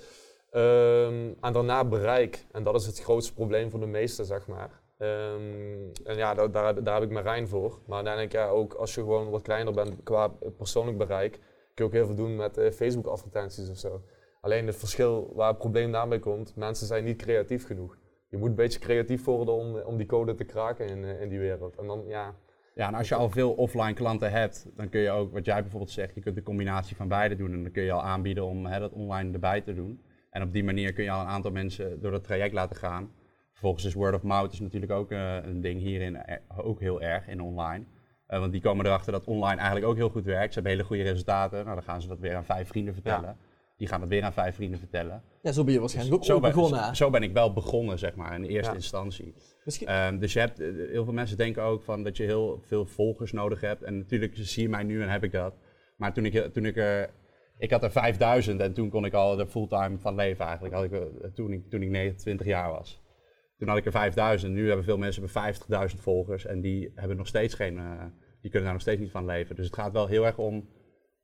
Ehm, 0.50 1.32
en 1.40 1.52
daarna 1.52 1.84
bereik. 1.84 2.46
En 2.52 2.62
dat 2.62 2.74
is 2.74 2.86
het 2.86 3.00
grootste 3.00 3.34
probleem 3.34 3.70
voor 3.70 3.80
de 3.80 3.86
meesten, 3.86 4.24
zeg 4.24 4.46
maar. 4.46 4.80
Ehm, 4.98 5.90
en 6.04 6.16
ja, 6.16 6.34
daar, 6.34 6.82
daar, 6.84 6.94
heb 6.94 7.02
ik 7.02 7.10
Marijn 7.10 7.48
voor. 7.48 7.78
Maar 7.86 7.96
uiteindelijk 7.96 8.34
ja, 8.34 8.48
ook 8.48 8.74
als 8.74 8.94
je 8.94 9.00
gewoon 9.00 9.30
wat 9.30 9.42
kleiner 9.42 9.72
bent 9.72 10.02
qua 10.02 10.28
persoonlijk 10.56 10.98
bereik, 10.98 11.32
kun 11.32 11.40
je 11.74 11.84
ook 11.84 11.92
heel 11.92 12.06
veel 12.06 12.14
doen 12.14 12.36
met 12.36 12.58
eh, 12.58 12.70
Facebook 12.70 13.06
advertenties 13.06 13.70
of 13.70 13.76
zo. 13.76 14.02
Alleen 14.40 14.66
het 14.66 14.76
verschil 14.76 15.32
waar 15.34 15.48
het 15.48 15.58
probleem 15.58 15.92
daarmee 15.92 16.18
komt, 16.18 16.56
mensen 16.56 16.86
zijn 16.86 17.04
niet 17.04 17.16
creatief 17.16 17.66
genoeg. 17.66 17.96
Je 18.28 18.36
moet 18.36 18.48
een 18.48 18.54
beetje 18.54 18.78
creatief 18.78 19.24
worden 19.24 19.54
om, 19.54 19.76
om 19.76 19.96
die 19.96 20.06
code 20.06 20.34
te 20.34 20.44
kraken 20.44 20.86
in, 20.86 21.04
eh, 21.04 21.20
in 21.20 21.28
die 21.28 21.38
wereld. 21.38 21.76
En 21.76 21.86
dan, 21.86 22.04
ja, 22.06 22.34
Ja, 22.74 22.86
en 22.86 22.94
als 22.94 23.08
je 23.08 23.14
al 23.14 23.30
veel 23.30 23.52
offline 23.52 23.94
klanten 23.94 24.30
hebt, 24.30 24.66
dan 24.76 24.88
kun 24.88 25.00
je 25.00 25.10
ook, 25.10 25.32
wat 25.32 25.44
jij 25.44 25.60
bijvoorbeeld 25.60 25.90
zegt, 25.90 26.14
je 26.14 26.20
kunt 26.20 26.34
de 26.34 26.42
combinatie 26.42 26.96
van 26.96 27.08
beide 27.08 27.36
doen. 27.36 27.52
En 27.52 27.62
dan 27.62 27.72
kun 27.72 27.82
je 27.82 27.92
al 27.92 28.02
aanbieden 28.02 28.46
om 28.46 28.66
hè, 28.66 28.78
dat 28.78 28.92
online 28.92 29.32
erbij 29.32 29.60
te 29.60 29.74
doen. 29.74 30.02
En 30.30 30.42
op 30.42 30.52
die 30.52 30.64
manier 30.64 30.92
kun 30.92 31.04
je 31.04 31.10
al 31.10 31.20
een 31.20 31.26
aantal 31.26 31.50
mensen 31.50 32.00
door 32.00 32.10
dat 32.10 32.24
traject 32.24 32.54
laten 32.54 32.76
gaan. 32.76 33.10
Vervolgens 33.50 33.84
is 33.84 33.94
word 33.94 34.14
of 34.14 34.22
mouth 34.22 34.52
is 34.52 34.60
natuurlijk 34.60 34.92
ook 34.92 35.10
eh, 35.10 35.36
een 35.42 35.60
ding 35.60 35.80
hierin 35.80 36.16
eh, 36.16 36.36
ook 36.56 36.80
heel 36.80 37.02
erg 37.02 37.28
in 37.28 37.40
online. 37.40 37.84
Eh, 38.26 38.38
want 38.38 38.52
die 38.52 38.60
komen 38.60 38.86
erachter 38.86 39.12
dat 39.12 39.24
online 39.24 39.56
eigenlijk 39.56 39.86
ook 39.86 39.96
heel 39.96 40.08
goed 40.08 40.24
werkt. 40.24 40.48
Ze 40.48 40.54
hebben 40.54 40.72
hele 40.72 40.84
goede 40.84 41.02
resultaten. 41.02 41.64
Nou, 41.64 41.74
dan 41.74 41.84
gaan 41.84 42.02
ze 42.02 42.08
dat 42.08 42.20
weer 42.20 42.36
aan 42.36 42.44
vijf 42.44 42.68
vrienden 42.68 42.94
vertellen. 42.94 43.36
Die 43.82 43.90
gaan 43.90 44.00
dat 44.00 44.08
weer 44.08 44.22
aan 44.22 44.32
vijf 44.32 44.54
vrienden 44.54 44.78
vertellen. 44.78 45.22
Ja, 45.42 45.52
zo 45.52 45.64
ben 45.64 45.72
je 45.72 45.80
waarschijnlijk 45.80 46.16
ook 46.16 46.24
zo, 46.24 46.40
ben, 46.40 46.52
begonnen. 46.52 46.96
zo, 46.96 47.10
ben 47.10 47.22
ik 47.22 47.32
wel 47.32 47.52
begonnen, 47.52 47.98
zeg 47.98 48.14
maar, 48.14 48.34
in 48.34 48.42
de 48.42 48.48
eerste 48.48 48.70
Ja. 48.70 48.76
instantie. 48.76 49.34
Ehm, 49.84 50.18
dus 50.18 50.32
je 50.32 50.38
hebt, 50.38 50.60
eh, 50.60 50.68
heel 50.90 51.04
veel 51.04 51.12
mensen 51.12 51.36
denken 51.36 51.62
ook 51.62 51.82
van 51.82 52.02
dat 52.02 52.16
je 52.16 52.22
heel 52.22 52.60
veel 52.66 52.86
volgers 52.86 53.32
nodig 53.32 53.60
hebt. 53.60 53.82
En 53.82 53.98
natuurlijk 53.98 54.32
zie 54.36 54.62
je 54.62 54.68
mij 54.68 54.82
nu 54.82 55.02
en 55.02 55.08
heb 55.08 55.24
ik 55.24 55.32
dat. 55.32 55.54
Maar 55.96 56.12
toen 56.12 56.24
ik, 56.24 56.52
toen 56.52 56.64
ik 56.64 56.76
er, 56.76 57.10
ik 57.58 57.70
had 57.70 57.82
er 57.82 57.90
5000 57.90 58.60
en 58.60 58.72
toen 58.72 58.90
kon 58.90 59.04
ik 59.04 59.12
al 59.12 59.38
er 59.38 59.46
fulltime 59.46 59.98
van 59.98 60.14
leven 60.14 60.44
eigenlijk. 60.44 60.74
Had 60.74 60.84
ik, 60.84 60.92
eh, 60.92 61.00
toen, 61.34 61.52
ik, 61.52 61.70
toen 61.70 61.82
ik 61.82 61.88
29 61.88 62.46
jaar 62.46 62.70
was. 62.70 63.02
Toen 63.58 63.68
had 63.68 63.76
ik 63.76 63.86
er 63.86 63.92
5000. 63.92 64.52
Nu 64.52 64.66
hebben 64.66 64.84
veel 64.84 64.98
mensen 64.98 65.22
hebben 65.22 65.42
50.000 65.42 66.00
volgers 66.00 66.46
en 66.46 66.60
die 66.60 66.92
hebben 66.94 67.16
nog 67.16 67.26
steeds 67.26 67.54
geen, 67.54 67.78
eh, 67.78 67.84
die 68.40 68.50
kunnen 68.50 68.62
daar 68.62 68.72
nog 68.72 68.80
steeds 68.82 69.00
niet 69.00 69.10
van 69.10 69.24
leven. 69.26 69.56
Dus 69.56 69.66
het 69.66 69.74
gaat 69.74 69.92
wel 69.92 70.06
heel 70.06 70.26
erg 70.26 70.38
om. 70.38 70.68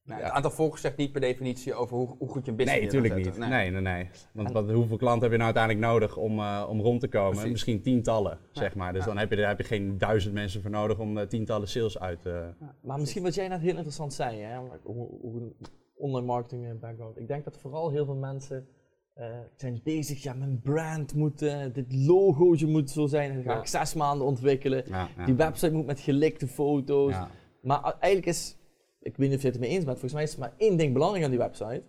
Nou, 0.08 0.20
Ja. 0.20 0.26
Het 0.26 0.34
aantal 0.34 0.50
volgers 0.50 0.80
zegt 0.82 0.96
niet 0.96 1.12
per 1.12 1.20
definitie 1.20 1.74
over 1.74 1.96
hoe, 1.96 2.14
hoe 2.18 2.28
goed 2.28 2.44
je 2.44 2.50
een 2.50 2.56
business 2.56 2.80
Nee, 2.80 2.86
natuurlijk 2.92 3.14
niet. 3.38 3.48
Nee, 3.48 3.70
nee, 3.70 3.80
nee. 3.80 4.08
Want 4.32 4.52
wat, 4.52 4.70
hoeveel 4.70 4.96
klanten 4.96 5.22
heb 5.22 5.30
je 5.30 5.36
nou 5.44 5.54
uiteindelijk 5.54 5.86
nodig 5.92 6.16
om, 6.16 6.38
eh, 6.38 6.66
om 6.68 6.80
rond 6.80 7.00
te 7.00 7.08
komen? 7.08 7.30
Precies. 7.32 7.50
Misschien 7.50 7.82
tientallen, 7.82 8.38
zeg 8.52 8.74
maar. 8.74 8.92
Dus 8.92 9.00
Ja. 9.02 9.08
dan 9.08 9.18
heb 9.18 9.30
je, 9.30 9.36
daar 9.36 9.48
heb 9.48 9.58
je 9.58 9.64
geen 9.64 9.98
duizend 9.98 10.34
mensen 10.34 10.62
voor 10.62 10.70
nodig 10.70 10.98
om 10.98 11.18
eh, 11.18 11.26
tientallen 11.26 11.68
sales 11.68 11.98
uit 11.98 12.22
te. 12.22 12.48
maar 12.82 12.98
misschien 12.98 13.22
wat 13.22 13.34
jij 13.34 13.48
net 13.48 13.60
heel 13.60 13.74
interessant 13.74 14.14
zei, 14.14 14.40
hè, 14.40 14.56
hoe, 14.82 15.08
hoe 15.20 15.52
online 15.96 16.26
marketing 16.26 16.66
en 16.66 16.78
background. 16.78 17.18
Ik 17.18 17.28
denk 17.28 17.44
dat 17.44 17.58
vooral 17.58 17.90
heel 17.90 18.04
veel 18.04 18.16
mensen 18.16 18.66
eh, 19.14 19.26
zijn 19.56 19.80
bezig, 19.84 20.22
ja, 20.22 20.32
mijn 20.34 20.60
brand 20.60 21.14
moet, 21.14 21.42
eh, 21.42 21.60
dit 21.72 21.92
logootje 21.92 22.66
moet 22.66 22.90
zo 22.90 23.06
zijn. 23.06 23.28
En 23.30 23.34
dan 23.36 23.44
ga 23.44 23.52
Ja. 23.52 23.60
ik 23.60 23.66
zes 23.66 23.94
maanden 23.94 24.26
ontwikkelen. 24.26 24.82
Ja, 24.86 25.08
ja. 25.16 25.24
Die 25.24 25.34
website 25.34 25.72
moet 25.72 25.86
met 25.86 26.00
gelikte 26.00 26.46
foto's. 26.46 27.12
Ja. 27.12 27.28
Maar 27.62 27.82
eigenlijk 27.82 28.26
is, 28.26 28.56
ik 29.00 29.16
weet 29.16 29.28
niet 29.28 29.36
of 29.36 29.40
je 29.42 29.46
het 29.48 29.56
ermee 29.56 29.70
eens 29.70 29.84
bent, 29.84 29.98
volgens 29.98 30.12
mij 30.12 30.22
is 30.22 30.32
er 30.32 30.38
maar 30.38 30.52
één 30.56 30.76
ding 30.76 30.92
belangrijk 30.92 31.24
aan 31.24 31.30
die 31.30 31.38
website. 31.38 31.82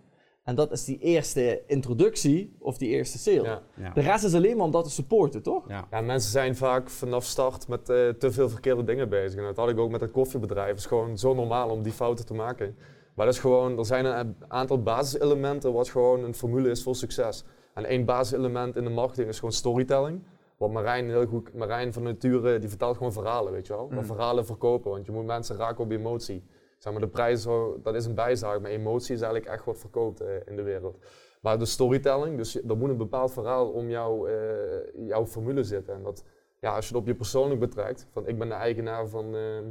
En 0.44 0.54
dat 0.54 0.70
is 0.72 0.84
die 0.84 0.98
eerste 0.98 1.62
introductie 1.66 2.56
of 2.58 2.78
die 2.78 2.88
eerste 2.88 3.18
sale. 3.18 3.42
ja. 3.42 3.62
Ja. 3.76 3.90
De 3.92 4.00
rest 4.00 4.24
is 4.24 4.34
alleen 4.34 4.56
maar 4.56 4.66
om 4.66 4.70
dat 4.72 4.84
te 4.84 4.90
supporten, 4.90 5.42
toch? 5.42 5.68
Ja. 5.68 5.86
Ja, 5.90 6.00
mensen 6.00 6.30
zijn 6.30 6.56
vaak 6.56 6.90
vanaf 6.90 7.24
start 7.24 7.68
met 7.68 7.88
eh, 7.88 8.08
te 8.08 8.32
veel 8.32 8.48
verkeerde 8.48 8.84
dingen 8.84 9.08
bezig. 9.08 9.38
En 9.38 9.44
dat 9.44 9.56
had 9.56 9.68
ik 9.68 9.78
ook 9.78 9.90
met 9.90 10.00
het 10.00 10.10
koffiebedrijf. 10.10 10.68
Het 10.68 10.78
is 10.78 10.86
gewoon 10.86 11.18
zo 11.18 11.34
normaal 11.34 11.70
om 11.70 11.82
die 11.82 11.92
fouten 11.92 12.26
te 12.26 12.34
maken. 12.34 12.76
Maar 13.14 13.26
dat 13.26 13.34
is 13.34 13.40
gewoon, 13.40 13.78
er 13.78 13.86
zijn 13.86 14.04
een 14.04 14.36
aantal 14.48 14.82
basiselementen 14.82 15.72
wat 15.72 15.88
gewoon 15.88 16.24
een 16.24 16.34
formule 16.34 16.70
is 16.70 16.82
voor 16.82 16.96
succes. 16.96 17.44
En 17.74 17.84
één 17.84 18.04
basiselement 18.04 18.76
in 18.76 18.84
de 18.84 18.90
marketing 18.90 19.28
is 19.28 19.36
gewoon 19.36 19.52
storytelling. 19.54 20.22
Wat 20.56 20.70
Marijn 20.70 21.08
heel 21.08 21.26
goed, 21.26 21.54
Marijn 21.54 21.92
van 21.92 22.02
nature, 22.02 22.58
die 22.58 22.68
vertelt 22.68 22.96
gewoon 22.96 23.12
verhalen, 23.12 23.52
weet 23.52 23.66
je 23.66 23.72
wel. 23.72 23.88
Maar 23.88 23.98
Mm. 23.98 24.04
verhalen 24.04 24.46
verkopen, 24.46 24.90
want 24.90 25.06
je 25.06 25.12
moet 25.12 25.24
mensen 25.24 25.56
raken 25.56 25.84
op 25.84 25.90
emotie. 25.90 26.42
Zeg 26.80 26.92
maar, 26.92 27.02
de 27.02 27.08
prijs, 27.08 27.42
dat 27.82 27.94
is 27.94 28.04
een 28.06 28.14
bijzaak, 28.14 28.60
maar 28.60 28.70
emotie 28.70 29.14
is 29.14 29.20
eigenlijk 29.20 29.52
echt 29.52 29.64
wat 29.64 29.78
verkoopt 29.78 30.20
eh, 30.20 30.34
in 30.46 30.56
de 30.56 30.62
wereld. 30.62 30.98
Maar 31.40 31.58
de 31.58 31.64
storytelling, 31.64 32.36
dus 32.36 32.62
er 32.62 32.76
moet 32.76 32.88
een 32.90 32.96
bepaald 32.96 33.32
verhaal 33.32 33.70
om 33.70 33.88
jouw, 33.88 34.26
eh, 34.26 35.06
jouw 35.06 35.26
formule 35.26 35.62
zitten. 35.62 35.94
En 35.94 36.02
dat, 36.02 36.24
ja, 36.60 36.74
als 36.74 36.88
je 36.88 36.92
het 36.92 37.02
op 37.02 37.08
je 37.08 37.14
persoonlijk 37.14 37.60
betrekt, 37.60 38.06
van 38.12 38.26
ik 38.26 38.38
ben 38.38 38.48
de 38.48 38.54
eigenaar 38.54 39.08
van, 39.08 39.34
eh, 39.34 39.56
ik 39.56 39.62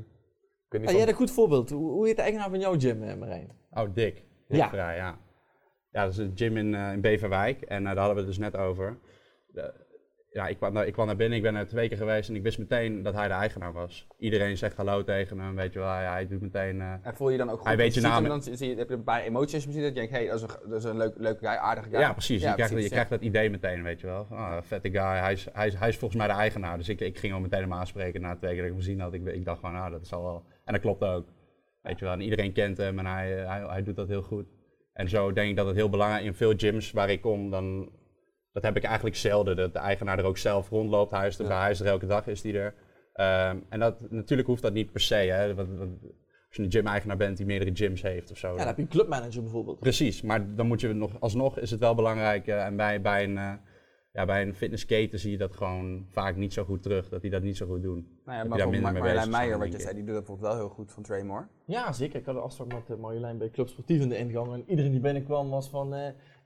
weet 0.69 0.81
niet 0.81 0.81
Ja, 0.81 0.86
van, 0.86 0.86
jij 0.95 0.97
hebt 0.99 1.10
een 1.10 1.15
goed 1.27 1.31
voorbeeld. 1.31 1.69
Hoe, 1.69 1.91
hoe 1.91 2.07
heet 2.07 2.15
de 2.15 2.21
eigenaar 2.21 2.49
van 2.49 2.60
jouw 2.60 2.79
gym, 2.79 3.03
eh, 3.03 3.15
Marijn? 3.15 3.51
Oh, 3.71 3.83
Dick. 3.93 4.23
Ja. 4.47 4.55
Ja. 4.57 4.69
Vrij, 4.69 4.95
ja. 4.95 5.17
Ja, 5.91 6.03
dat 6.03 6.12
is 6.12 6.17
een 6.17 6.31
gym 6.36 6.57
in, 6.57 6.75
eh, 6.75 6.91
in 6.91 7.01
Beverwijk 7.01 7.62
en 7.62 7.83
daar 7.83 7.95
hadden 7.97 8.13
we 8.15 8.19
het 8.21 8.29
dus 8.29 8.38
net 8.39 8.57
over. 8.57 8.99
De- 9.47 9.73
ja, 10.31 10.47
ik 10.47 10.57
kwam, 10.57 10.77
ik 10.77 10.93
kwam 10.93 11.05
naar 11.05 11.15
binnen, 11.15 11.37
ik 11.37 11.43
ben 11.43 11.55
er 11.55 11.67
twee 11.67 11.87
keer 11.87 11.97
geweest 11.97 12.29
en 12.29 12.35
ik 12.35 12.43
wist 12.43 12.59
meteen 12.59 13.03
dat 13.03 13.13
hij 13.13 13.27
de 13.27 13.33
eigenaar 13.33 13.73
was. 13.73 14.07
Iedereen 14.17 14.57
zegt 14.57 14.75
hallo 14.75 15.03
tegen 15.03 15.39
hem, 15.39 15.55
weet 15.55 15.73
je 15.73 15.79
wel, 15.79 15.89
hij, 15.89 16.05
hij 16.05 16.27
doet 16.27 16.41
meteen... 16.41 16.81
eh, 16.81 16.93
En 17.01 17.15
voel 17.15 17.29
je 17.29 17.37
dan 17.37 17.49
ook 17.49 17.57
goed 17.57 17.67
Hij 17.67 17.77
weet 17.77 17.93
je 17.93 18.01
naam. 18.01 18.23
Dan 18.23 18.41
zie 18.41 18.69
je, 18.69 18.75
heb 18.75 18.89
je 18.89 18.95
een 18.95 19.03
paar 19.03 19.21
emoties 19.21 19.65
misschien 19.65 19.85
dat 19.85 19.93
je 19.93 19.99
denkt, 19.99 20.11
hé, 20.11 20.17
hey, 20.17 20.27
dat 20.27 20.35
is 20.35 20.41
een, 20.41 20.69
dat 20.69 20.77
is 20.77 20.83
een 20.83 20.97
leuk, 20.97 21.13
leuke 21.17 21.39
guy, 21.47 21.55
aardige 21.57 21.89
guy. 21.89 21.99
ja, 21.99 22.11
precies. 22.11 22.41
je 22.41 22.53
krijgt, 22.53 22.69
je 22.69 22.69
precies, 22.75 22.91
krijgt 22.91 23.09
dat 23.09 23.21
idee 23.21 23.49
meteen, 23.49 23.83
weet 23.83 23.99
je 23.99 24.07
wel. 24.07 24.27
Ah, 24.29 24.61
vette 24.61 24.89
guy, 24.89 25.01
hij 25.17 25.33
is, 25.33 25.47
hij, 25.53 25.67
is, 25.67 25.75
hij 25.75 25.87
is 25.89 25.97
volgens 25.97 26.19
mij 26.19 26.29
de 26.29 26.39
eigenaar. 26.39 26.77
Dus 26.77 26.89
ik, 26.89 26.99
ik 27.01 27.17
ging 27.17 27.33
hem 27.33 27.41
meteen 27.41 27.61
hem 27.61 27.73
aanspreken 27.73 28.21
na 28.21 28.35
twee 28.35 28.51
keer 28.53 28.61
dat 28.61 28.69
ik 28.71 28.75
hem 28.77 28.81
gezien 28.83 28.99
had. 28.99 29.13
Ik, 29.13 29.25
ik 29.25 29.45
dacht 29.45 29.59
gewoon, 29.59 29.75
ah, 29.75 29.91
dat 29.91 30.07
zal 30.07 30.23
wel... 30.23 30.43
En 30.65 30.73
dat 30.73 30.81
klopt 30.81 31.03
ook. 31.03 31.27
Weet 31.81 31.99
je 31.99 32.05
wel, 32.05 32.13
en 32.13 32.21
iedereen 32.21 32.53
kent 32.53 32.77
hem 32.77 32.99
en 32.99 33.05
hij, 33.05 33.31
hij, 33.31 33.63
hij 33.67 33.83
doet 33.83 33.95
dat 33.95 34.07
heel 34.07 34.21
goed. 34.21 34.45
En 34.93 35.09
zo 35.09 35.33
denk 35.33 35.49
ik 35.49 35.55
dat 35.55 35.65
het 35.65 35.75
heel 35.75 35.89
belangrijk 35.89 36.23
in 36.23 36.33
veel 36.33 36.53
gyms 36.57 36.91
waar 36.91 37.09
ik 37.09 37.21
kom, 37.21 37.49
dan 37.49 37.91
dat 38.51 38.63
heb 38.63 38.75
ik 38.77 38.83
eigenlijk 38.83 39.15
zelden. 39.15 39.55
Dat 39.55 39.73
de 39.73 39.79
eigenaar 39.79 40.19
er 40.19 40.25
ook 40.25 40.38
zelf 40.38 40.69
rondloopt. 40.69 41.12
Hij 41.12 41.27
is 41.27 41.39
er, 41.39 41.45
Ja. 41.47 41.62
hij 41.62 41.71
is 41.71 41.79
er 41.79 41.85
elke 41.85 42.05
dag, 42.05 42.27
is 42.27 42.43
hij 42.43 42.53
er. 42.55 42.73
Ehm, 43.13 43.57
en 43.69 43.79
dat, 43.79 44.12
natuurlijk 44.12 44.47
hoeft 44.47 44.62
dat 44.62 44.73
niet 44.73 44.91
per 44.91 45.01
se. 45.01 45.15
Hè. 45.15 45.55
Want- 45.55 45.77
want 45.77 45.91
als 46.47 46.57
je 46.57 46.63
een 46.63 46.71
gym-eigenaar 46.71 47.17
bent 47.17 47.38
die 47.38 47.45
meerdere 47.45 47.71
gyms 47.75 48.01
heeft 48.01 48.31
of 48.31 48.38
zo. 48.38 48.51
Ja, 48.51 48.57
dan 48.57 48.67
heb 48.67 48.75
je 48.75 48.81
een 48.81 48.88
clubmanager 48.88 49.41
bijvoorbeeld. 49.41 49.79
Precies, 49.79 50.21
maar 50.21 50.55
dan 50.55 50.67
moet 50.67 50.81
je 50.81 50.93
nog, 50.93 51.19
alsnog 51.19 51.59
is 51.59 51.71
het 51.71 51.79
wel 51.79 51.95
belangrijk. 51.95 52.47
eh, 52.47 52.65
en 52.65 52.75
bij, 52.75 53.01
bij, 53.01 53.23
een, 53.23 53.38
eh, 53.38 53.53
ja, 54.13 54.25
bij 54.25 54.41
een 54.41 54.55
fitnessketen 54.55 55.19
zie 55.19 55.31
je 55.31 55.38
dat 55.38 55.55
gewoon 55.55 56.05
vaak 56.09 56.35
niet 56.35 56.53
zo 56.53 56.63
goed 56.63 56.81
terug. 56.83 57.09
Dat 57.09 57.21
die 57.21 57.31
dat 57.31 57.41
niet 57.41 57.57
zo 57.57 57.65
goed 57.67 57.81
doen. 57.81 58.07
Nou 58.25 58.38
ja, 58.38 58.43
maar 58.43 58.59
voor 58.59 58.79
Marjolein 58.81 59.29
Meijer, 59.29 59.59
wat 59.59 59.71
je 59.71 59.79
zei, 59.79 59.93
die 59.95 60.03
doet 60.03 60.13
dat 60.13 60.23
bijvoorbeeld 60.25 60.51
wel 60.53 60.59
heel 60.65 60.69
goed 60.75 60.91
van 60.91 61.03
Traymore. 61.03 61.45
Ja, 61.65 61.91
zeker. 61.91 62.19
Ik 62.19 62.25
had 62.25 62.35
een 62.35 62.41
afspraak 62.41 62.67
met 62.73 62.89
uh, 62.89 62.97
Marjolein 62.97 63.38
bij 63.38 63.49
Club 63.49 63.67
Sportief 63.67 64.01
in 64.01 64.09
de 64.09 64.17
ingang. 64.17 64.53
En 64.53 64.63
iedereen 64.67 64.91
die 64.91 64.99
binnenkwam 64.99 65.49
was 65.49 65.69
van... 65.69 65.93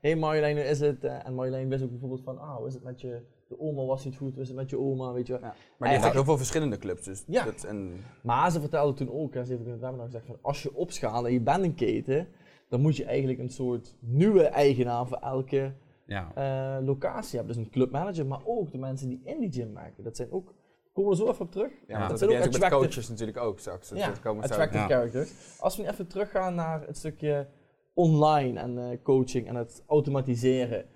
hey 0.04 0.16
Marjolein, 0.16 0.56
hoe 0.56 0.64
is 0.66 0.80
het? 0.80 1.04
Eh, 1.04 1.26
en 1.26 1.34
Marjolein 1.34 1.68
wist 1.68 1.82
ook 1.82 1.90
bijvoorbeeld 1.90 2.22
van... 2.22 2.38
Ah, 2.38 2.56
hoe 2.56 2.66
is 2.66 2.74
het 2.74 2.82
met 2.82 3.00
je... 3.00 3.20
De 3.48 3.60
oma 3.60 3.84
was 3.84 4.04
niet 4.04 4.16
goed, 4.16 4.32
hoe 4.32 4.42
is 4.42 4.48
het 4.48 4.56
met 4.56 4.70
je 4.70 4.78
oma, 4.78 5.12
weet 5.12 5.26
je 5.26 5.32
wel. 5.32 5.42
Ja. 5.42 5.54
Maar 5.78 5.88
die 5.98 6.06
ook 6.06 6.12
heel 6.12 6.24
veel 6.24 6.36
verschillende 6.36 6.78
clubs. 6.78 7.04
Dus 7.04 7.24
Ja. 7.26 7.44
dat, 7.44 7.64
en, 7.64 7.92
Maar 8.22 8.50
ze 8.50 8.60
vertelde 8.60 8.92
toen 8.94 9.12
ook, 9.12 9.34
en 9.34 9.44
ze 9.46 9.50
heeft 9.50 9.60
ook 9.62 9.66
in 9.66 9.72
het 9.72 9.82
webinar 9.82 10.04
gezegd 10.06 10.26
van... 10.26 10.38
Als 10.40 10.62
je 10.62 10.74
opschaalt 10.74 11.26
en 11.26 11.32
je 11.32 11.40
bent 11.40 11.64
een 11.64 11.74
keten... 11.74 12.28
Dan 12.68 12.80
moet 12.80 12.96
je 12.96 13.04
eigenlijk 13.04 13.38
een 13.38 13.50
soort 13.50 13.96
nieuwe 14.00 14.42
eigenaar 14.42 15.06
voor 15.06 15.16
elke 15.18 15.72
Ja. 16.06 16.30
eh, 16.34 16.86
locatie 16.86 17.36
hebben. 17.38 17.56
Dus 17.56 17.64
een 17.64 17.70
clubmanager, 17.70 18.26
maar 18.26 18.40
ook 18.44 18.72
de 18.72 18.78
mensen 18.78 19.08
die 19.08 19.20
in 19.24 19.40
die 19.40 19.52
gym 19.52 19.74
werken. 19.74 20.04
Dat 20.04 20.16
zijn 20.16 20.32
ook... 20.32 20.54
Komen 20.92 21.10
we 21.10 21.16
zo 21.16 21.28
even 21.30 21.44
op 21.44 21.52
terug? 21.52 21.70
ja, 21.86 21.98
Dat 21.98 22.08
dat 22.08 22.18
zijn 22.18 22.30
ook 22.30 22.58
met 22.60 22.68
coaches 22.70 23.08
natuurlijk 23.08 23.38
ook 23.38 23.58
straks. 23.58 23.88
Dat, 23.88 23.98
Ja, 23.98 24.06
dat 24.08 24.20
komen 24.20 24.42
attractive 24.42 24.78
Ja. 24.82 24.86
characters. 24.88 25.32
Als 25.60 25.76
we 25.76 25.82
nu 25.82 25.88
even 25.88 26.06
teruggaan 26.06 26.54
naar 26.54 26.86
het 26.86 26.96
stukje 26.96 27.46
online 27.94 28.60
en 28.60 28.78
eh, 28.78 28.98
coaching 29.02 29.48
en 29.48 29.54
het 29.54 29.82
automatiseren. 29.86 30.86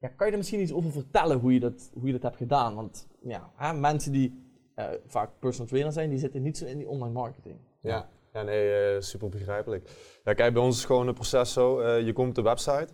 Ja, 0.00 0.08
kan 0.08 0.26
je 0.26 0.32
er 0.32 0.38
misschien 0.38 0.60
iets 0.60 0.72
over 0.72 0.90
vertellen 0.90 1.38
hoe 1.38 1.52
je 1.52 1.60
dat, 1.60 1.90
hoe 1.94 2.06
je 2.06 2.12
dat 2.12 2.22
hebt 2.22 2.36
gedaan? 2.36 2.74
Want 2.74 3.06
ja, 3.22 3.50
hè, 3.56 3.72
mensen 3.72 4.12
die 4.12 4.46
eh, 4.74 4.86
vaak 5.06 5.30
personal 5.38 5.68
trainer 5.68 5.92
zijn, 5.92 6.10
die 6.10 6.18
zitten 6.18 6.42
niet 6.42 6.58
zo 6.58 6.64
in 6.64 6.78
die 6.78 6.88
online 6.88 7.12
marketing. 7.12 7.56
Ja, 7.80 8.08
ja 8.32 8.42
nee, 8.42 8.72
eh, 8.72 9.00
super 9.00 9.28
begrijpelijk. 9.28 9.90
Ja, 10.24 10.34
kijk, 10.34 10.52
bij 10.52 10.62
ons 10.62 10.76
is 10.76 10.84
gewoon 10.84 11.08
een 11.08 11.14
proces 11.14 11.52
zo. 11.52 11.82
je 11.82 12.12
komt 12.12 12.28
op 12.28 12.34
de 12.34 12.42
website, 12.42 12.88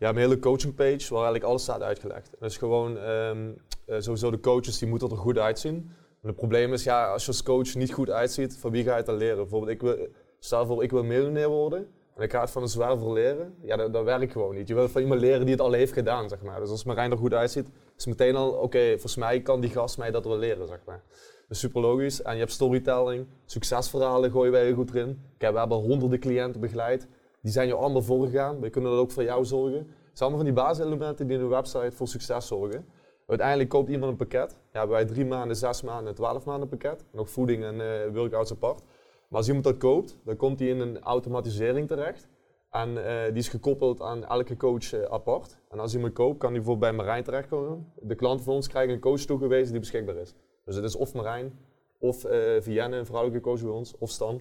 je 0.00 0.06
hebt 0.06 0.18
een 0.18 0.24
hele 0.24 0.38
coaching 0.38 0.74
page 0.74 0.98
waar 0.98 1.22
eigenlijk 1.22 1.44
alles 1.44 1.62
staat 1.62 1.82
uitgelegd. 1.82 2.30
Dat 2.38 2.50
is 2.50 2.56
gewoon, 2.56 2.98
ehm, 2.98 3.52
eh, 3.86 3.96
sowieso 3.98 4.30
de 4.30 4.40
coaches 4.40 4.78
die 4.78 4.88
moeten 4.88 5.10
er 5.10 5.16
goed 5.16 5.38
uitzien. 5.38 5.82
Maar 5.84 6.30
het 6.30 6.36
probleem 6.36 6.72
is, 6.72 6.84
ja, 6.84 7.12
als 7.12 7.22
je 7.22 7.28
als 7.28 7.42
coach 7.42 7.74
niet 7.74 7.92
goed 7.92 8.10
uitziet, 8.10 8.56
van 8.58 8.70
wie 8.70 8.84
ga 8.84 8.90
je 8.90 8.96
het 8.96 9.06
dan 9.06 9.16
leren? 9.16 9.36
Bijvoorbeeld, 9.36 9.72
ik 9.72 9.80
wil, 9.80 10.08
stel 10.38 10.66
voor, 10.66 10.82
ik 10.82 10.90
wil 10.90 11.04
miljonair 11.04 11.48
worden 11.48 11.88
en 12.20 12.26
ik 12.26 12.32
ga 12.32 12.40
het 12.40 12.50
van 12.50 12.62
een 12.62 12.68
zwerver 12.68 13.12
leren. 13.12 13.54
Ja, 13.62 13.88
dat, 13.88 14.04
werkt 14.04 14.32
gewoon 14.32 14.54
niet. 14.54 14.68
Je 14.68 14.74
wil 14.74 14.88
van 14.88 15.02
iemand 15.02 15.20
leren 15.20 15.40
die 15.40 15.50
het 15.50 15.60
al 15.60 15.72
heeft 15.72 15.92
gedaan, 15.92 16.28
zeg 16.28 16.42
maar. 16.42 16.60
Dus 16.60 16.70
als 16.70 16.84
Marijn 16.84 17.10
er 17.10 17.16
goed 17.16 17.34
uitziet, 17.34 17.68
is 17.96 18.06
meteen 18.06 18.36
al, 18.36 18.50
oké, 18.50 18.88
volgens 18.88 19.16
mij 19.16 19.40
kan 19.40 19.60
die 19.60 19.70
gast 19.70 19.98
mij 19.98 20.10
dat 20.10 20.24
wel 20.24 20.38
leren, 20.38 20.68
zeg 20.68 20.78
maar. 20.86 21.02
Is 21.48 21.58
super 21.58 21.80
logisch. 21.80 22.22
En 22.22 22.32
je 22.32 22.38
hebt 22.38 22.52
storytelling, 22.52 23.26
succesverhalen 23.44 24.30
gooien 24.30 24.52
wij 24.52 24.64
heel 24.64 24.74
goed 24.74 24.90
erin. 24.90 25.20
Kijk, 25.38 25.52
we 25.52 25.58
hebben 25.58 25.78
honderden 25.78 26.18
cliënten 26.18 26.60
begeleid. 26.60 27.08
Die 27.42 27.52
zijn 27.52 27.68
jou 27.68 27.80
allemaal 27.80 28.02
voorgegaan. 28.02 28.60
We 28.60 28.70
kunnen 28.70 28.90
dat 28.90 29.00
ook 29.00 29.10
voor 29.10 29.22
jou 29.22 29.44
zorgen. 29.44 29.78
Het 29.78 30.18
zijn 30.18 30.30
allemaal 30.30 30.44
van 30.46 30.54
die 30.54 30.64
basiselementen 30.64 31.26
die 31.26 31.36
in 31.36 31.42
een 31.42 31.48
website 31.48 31.92
voor 31.92 32.08
succes 32.08 32.46
zorgen. 32.46 32.86
Uiteindelijk 33.26 33.68
koopt 33.68 33.88
iemand 33.88 34.10
een 34.10 34.16
pakket. 34.16 34.50
Ja, 34.72 34.78
hebben 34.78 34.96
wij 34.96 35.04
drie 35.04 35.26
maanden, 35.26 35.56
zes 35.56 35.82
maanden, 35.82 36.14
twaalf 36.14 36.44
maanden 36.44 36.68
pakket. 36.68 37.04
Nog 37.12 37.30
voeding 37.30 37.64
en 37.64 37.80
eh 37.80 38.14
workouts 38.14 38.52
apart. 38.52 38.82
Maar 39.30 39.38
als 39.38 39.46
iemand 39.46 39.64
dat 39.64 39.76
koopt, 39.76 40.18
dan 40.24 40.36
komt 40.36 40.58
hij 40.58 40.68
in 40.68 40.80
een 40.80 41.00
automatisering 41.00 41.88
terecht. 41.88 42.28
En 42.70 43.04
eh, 43.04 43.24
die 43.24 43.38
is 43.38 43.48
gekoppeld 43.48 44.00
aan 44.00 44.24
elke 44.24 44.56
coach 44.56 44.92
eh, 44.92 45.02
apart. 45.02 45.58
En 45.68 45.78
als 45.78 45.94
iemand 45.94 46.12
koopt, 46.12 46.38
kan 46.38 46.52
die 46.52 46.60
bijvoorbeeld 46.60 46.96
bij 46.96 47.04
Marijn 47.04 47.24
terechtkomen. 47.24 47.92
De 48.00 48.14
klanten 48.14 48.44
van 48.44 48.54
ons 48.54 48.68
krijgen 48.68 48.94
een 48.94 49.00
coach 49.00 49.20
toegewezen 49.20 49.70
die 49.70 49.80
beschikbaar 49.80 50.16
is. 50.16 50.34
Dus 50.64 50.74
het 50.74 50.84
is 50.84 50.96
of 50.96 51.14
Marijn, 51.14 51.58
of 51.98 52.24
uh, 52.24 52.60
Vienne, 52.60 52.96
een 52.96 53.06
vrouwelijke 53.06 53.48
coach 53.48 53.60
bij 53.62 53.70
ons, 53.70 53.98
of 53.98 54.10
Stan. 54.10 54.40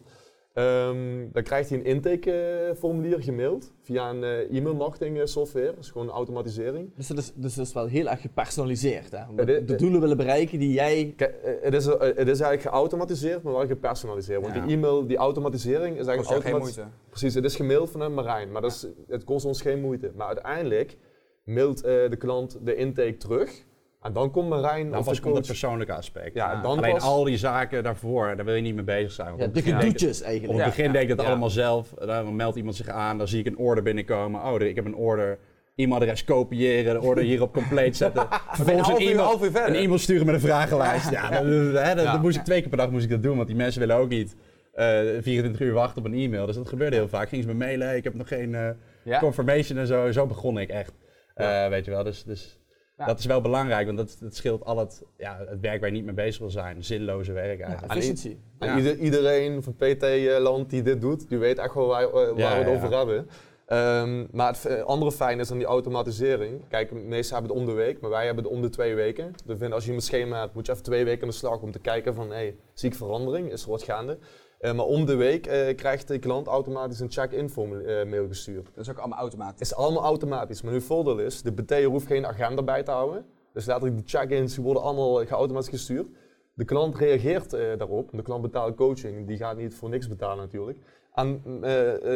Ehm, 0.54 1.28
dan 1.32 1.44
krijgt 1.44 1.70
hij 1.70 1.78
een 1.78 1.86
intakeformulier 1.86 3.24
gemaild 3.24 3.74
via 3.82 4.10
een 4.10 4.24
uh, 4.24 4.58
e-mail 4.58 4.76
marketing 4.76 5.22
software. 5.24 5.66
Dat 5.66 5.84
is 5.84 5.90
gewoon 5.90 6.08
een 6.08 6.14
automatisering. 6.14 6.92
Dus 6.96 7.08
dat 7.08 7.18
is, 7.18 7.32
dus 7.36 7.56
dat 7.56 7.66
is 7.66 7.74
wel 7.74 7.86
heel 7.86 8.08
erg 8.08 8.22
gepersonaliseerd. 8.22 9.12
Hè? 9.12 9.30
Omdat 9.30 9.48
de, 9.48 9.66
de 9.66 9.76
doelen 9.76 10.02
willen 10.02 10.18
bereiken 10.18 10.60
die 10.60 10.74
jij. 10.74 11.14
Kijk, 11.16 11.36
het, 11.62 11.74
is, 11.74 11.86
het 11.86 12.18
is 12.18 12.40
eigenlijk 12.40 12.62
geautomatiseerd, 12.62 13.44
maar 13.44 13.54
wel 13.54 13.68
gepersonaliseerd. 13.68 14.42
Want 14.42 14.56
ja. 14.56 14.66
die 14.66 14.76
e-mail, 14.76 15.08
die 15.08 15.18
automatisering 15.18 16.00
is 16.00 16.08
eigenlijk 16.08 16.46
geen 16.46 16.58
moeite. 16.58 16.84
Precies, 17.10 17.34
het 17.34 17.44
is 17.44 17.56
gemaild 17.56 17.92
vanuit 17.92 18.12
Marijn, 18.12 18.52
maar 18.52 18.62
dat 18.62 18.72
is, 18.72 18.88
het 19.08 19.24
kost 19.24 19.46
ons 19.46 19.62
geen 19.62 19.82
moeite. 19.82 20.12
Maar 20.16 20.28
uiteindelijk 20.28 20.98
mailt 21.44 21.78
uh, 21.78 22.10
de 22.10 22.18
klant 22.18 22.58
de 22.62 22.76
intake 22.76 23.18
terug. 23.18 23.66
En 24.02 24.14
dan 24.14 24.32
komt 24.32 24.50
Marijn 24.50 24.92
dan 24.92 25.04
pas 25.04 25.20
komt 25.20 25.36
het 25.36 25.48
persoonlijke 25.48 25.94
aspect. 25.94 26.34
Ja, 26.34 26.62
Dan 26.62 26.78
Alleen 26.78 26.94
pas... 26.94 27.04
al 27.04 27.24
die 27.24 27.38
zaken 27.38 27.84
daarvoor, 27.84 28.36
daar 28.36 28.46
wil 28.46 28.56
je 28.56 28.62
niet 28.62 28.76
mee 28.76 28.84
bezig 28.84 29.12
zijn. 29.12 29.38
Ja, 29.38 29.48
de 29.48 29.62
gedoetjes 29.62 30.22
eigenlijk. 30.22 30.54
Op 30.54 30.66
het 30.66 30.76
begin 30.76 30.92
deed 30.92 31.02
ik 31.02 31.18
dat 31.18 31.26
allemaal 31.26 31.50
zelf. 31.50 31.90
Dan 31.90 32.36
meldt 32.36 32.58
iemand 32.58 32.76
zich 32.76 32.88
aan, 32.88 33.18
dan 33.18 33.28
zie 33.28 33.40
ik 33.40 33.46
een 33.46 33.58
order 33.58 33.84
binnenkomen. 33.84 34.44
Oh, 34.44 34.62
ik 34.62 34.76
heb 34.76 34.86
een 34.86 34.96
order. 34.96 35.40
E-mailadres 35.76 36.24
kopiëren, 36.24 36.94
de 36.94 37.08
order 37.08 37.24
hierop 37.24 37.54
compleet 37.54 37.98
zetten. 37.98 38.28
Vervolgens 38.52 38.88
een 38.88 38.98
e-mail, 38.98 39.44
een 39.44 39.76
e-mail 39.76 39.98
sturen 39.98 40.26
met 40.26 40.36
een 40.36 40.42
vragenlijst. 40.42 41.10
Ja, 41.10 41.30
dan, 41.94 42.22
moest 42.22 42.38
ik 42.38 42.44
twee 42.44 42.60
keer 42.60 42.70
per 42.70 42.78
dag 42.78 42.90
moest 42.92 43.04
ik 43.04 43.10
dat 43.10 43.24
doen, 43.24 43.36
want 43.36 43.48
die 43.48 43.56
mensen 43.56 43.80
willen 43.80 43.96
ook 43.96 44.10
niet 44.10 44.36
uh, 44.76 44.86
24 45.22 45.62
uur 45.62 45.74
wachten 45.74 45.98
op 45.98 46.06
een 46.06 46.20
e-mail. 46.20 46.46
Dus 46.46 46.56
dat 46.56 46.70
gebeurde 46.70 46.96
heel 46.96 47.08
vaak. 47.08 47.30
Gingen 47.30 47.46
ze 47.46 47.52
me 47.52 47.58
mailen, 47.58 47.96
ik 47.96 48.04
heb 48.04 48.14
nog 48.14 48.28
geen 48.28 48.76
uh, 49.06 49.20
confirmation 49.20 49.78
en 49.78 49.88
zo. 49.88 50.12
Zo 50.12 50.26
begon 50.26 50.58
ik 50.58 50.70
echt. 50.70 50.94
Uh, 51.36 51.68
weet 51.68 51.86
je 51.86 51.92
wel, 51.92 52.04
dus... 52.04 52.24
dus 52.24 52.59
ja. 53.00 53.06
Dat 53.06 53.20
is 53.20 53.26
wel 53.26 53.42
belangrijk, 53.42 53.86
want 53.86 53.98
dat, 53.98 54.18
dat 54.20 54.36
scheelt 54.36 54.66
al 54.66 54.78
het, 54.78 55.04
ja, 55.18 55.38
het 55.48 55.60
werk 55.60 55.80
waar 55.80 55.90
je 55.90 55.96
niet 55.96 56.06
mee 56.06 56.14
bezig 56.14 56.40
wil 56.40 56.50
zijn. 56.50 56.84
Zinloze 56.84 57.32
werk 57.32 57.60
eigenlijk. 57.62 57.94
Ja, 57.94 57.98
efficiëntie. 57.98 58.40
En 58.60 58.78
ieder, 58.78 58.98
iedereen 58.98 59.64
van 59.64 59.76
PT-land 59.76 60.70
die 60.70 60.82
dit 60.82 61.02
doet, 61.02 61.30
die 61.30 61.38
weet 61.38 61.58
echt 61.58 61.74
wel 61.74 61.88
waar, 61.88 62.12
waar 62.12 62.36
we 62.36 62.44
het 62.44 62.68
over 62.68 62.98
hebben. 62.98 63.28
Um, 63.72 64.28
maar 64.32 64.56
het 64.62 64.84
andere 64.86 65.12
fijn 65.12 65.40
is 65.40 65.48
dan 65.48 65.58
die 65.58 65.68
automatisering. 65.68 66.68
Kijk, 66.68 66.92
meestal 66.92 67.38
hebben 67.38 67.58
het 67.58 67.66
om 67.66 67.74
de 67.74 67.82
week, 67.82 68.02
maar 68.02 68.10
wij 68.10 68.26
hebben 68.26 68.44
het 68.44 68.54
om 68.54 68.62
de 68.62 68.70
twee 68.70 68.96
weken. 68.96 69.32
Dus 69.32 69.58
vinden 69.58 69.74
als 69.74 69.86
je 69.86 69.94
een 69.94 70.02
schema 70.02 70.40
hebt, 70.40 70.54
moet 70.54 70.66
je 70.66 70.72
even 70.72 70.84
twee 70.84 71.06
weken 71.06 71.22
aan 71.22 71.30
de 71.30 71.36
slag 71.36 71.62
om 71.62 71.72
te 71.72 71.80
kijken 71.80 72.14
van, 72.14 72.30
hey, 72.32 72.56
zie 72.74 72.90
ik 72.90 72.96
verandering? 72.96 73.52
Is 73.52 73.64
er 73.64 73.70
wat 73.70 73.84
gaande? 73.84 74.18
Uh, 74.60 74.74
maar 74.74 74.86
om 74.86 75.06
de 75.06 75.16
week 75.16 75.48
uh, 75.48 75.76
krijgt 75.76 76.08
de 76.08 76.20
klant 76.20 76.48
automatisch 76.48 77.00
een 77.00 77.12
check-in 77.12 77.50
uh, 77.58 78.04
mail 78.04 78.28
gestuurd. 78.28 78.66
Dat 78.76 78.86
is 78.86 78.92
ook 78.92 78.98
allemaal 78.98 79.20
automatisch? 79.20 79.60
Het 79.60 79.68
is 79.68 79.76
allemaal 79.76 80.04
automatisch. 80.04 80.62
Maar 80.62 80.74
nu 80.74 80.82
voordeel 80.82 81.20
is, 81.20 81.42
de 81.42 81.52
BT 81.52 81.84
hoeft 81.84 82.08
geen 82.08 82.26
agenda 82.26 82.64
bij 82.64 82.84
te 82.84 82.92
houden. 82.92 83.26
Dus 83.54 83.66
letterlijk 83.66 83.98
die 83.98 84.08
check-ins 84.08 84.58
worden 84.58 84.84
allemaal 84.84 85.26
geautomatisch 85.26 85.70
gestuurd. 85.70 86.08
De 86.54 86.66
klant 86.66 86.96
reageert 86.96 87.52
daarop. 87.52 88.10
De 88.12 88.22
klant 88.22 88.42
betaalt 88.42 88.76
coaching. 88.76 89.28
Die 89.28 89.38
gaat 89.38 89.58
niet 89.58 89.76
voor 89.76 89.90
niks 89.90 90.08
betalen 90.08 90.38
natuurlijk. 90.38 90.80
En 91.14 91.44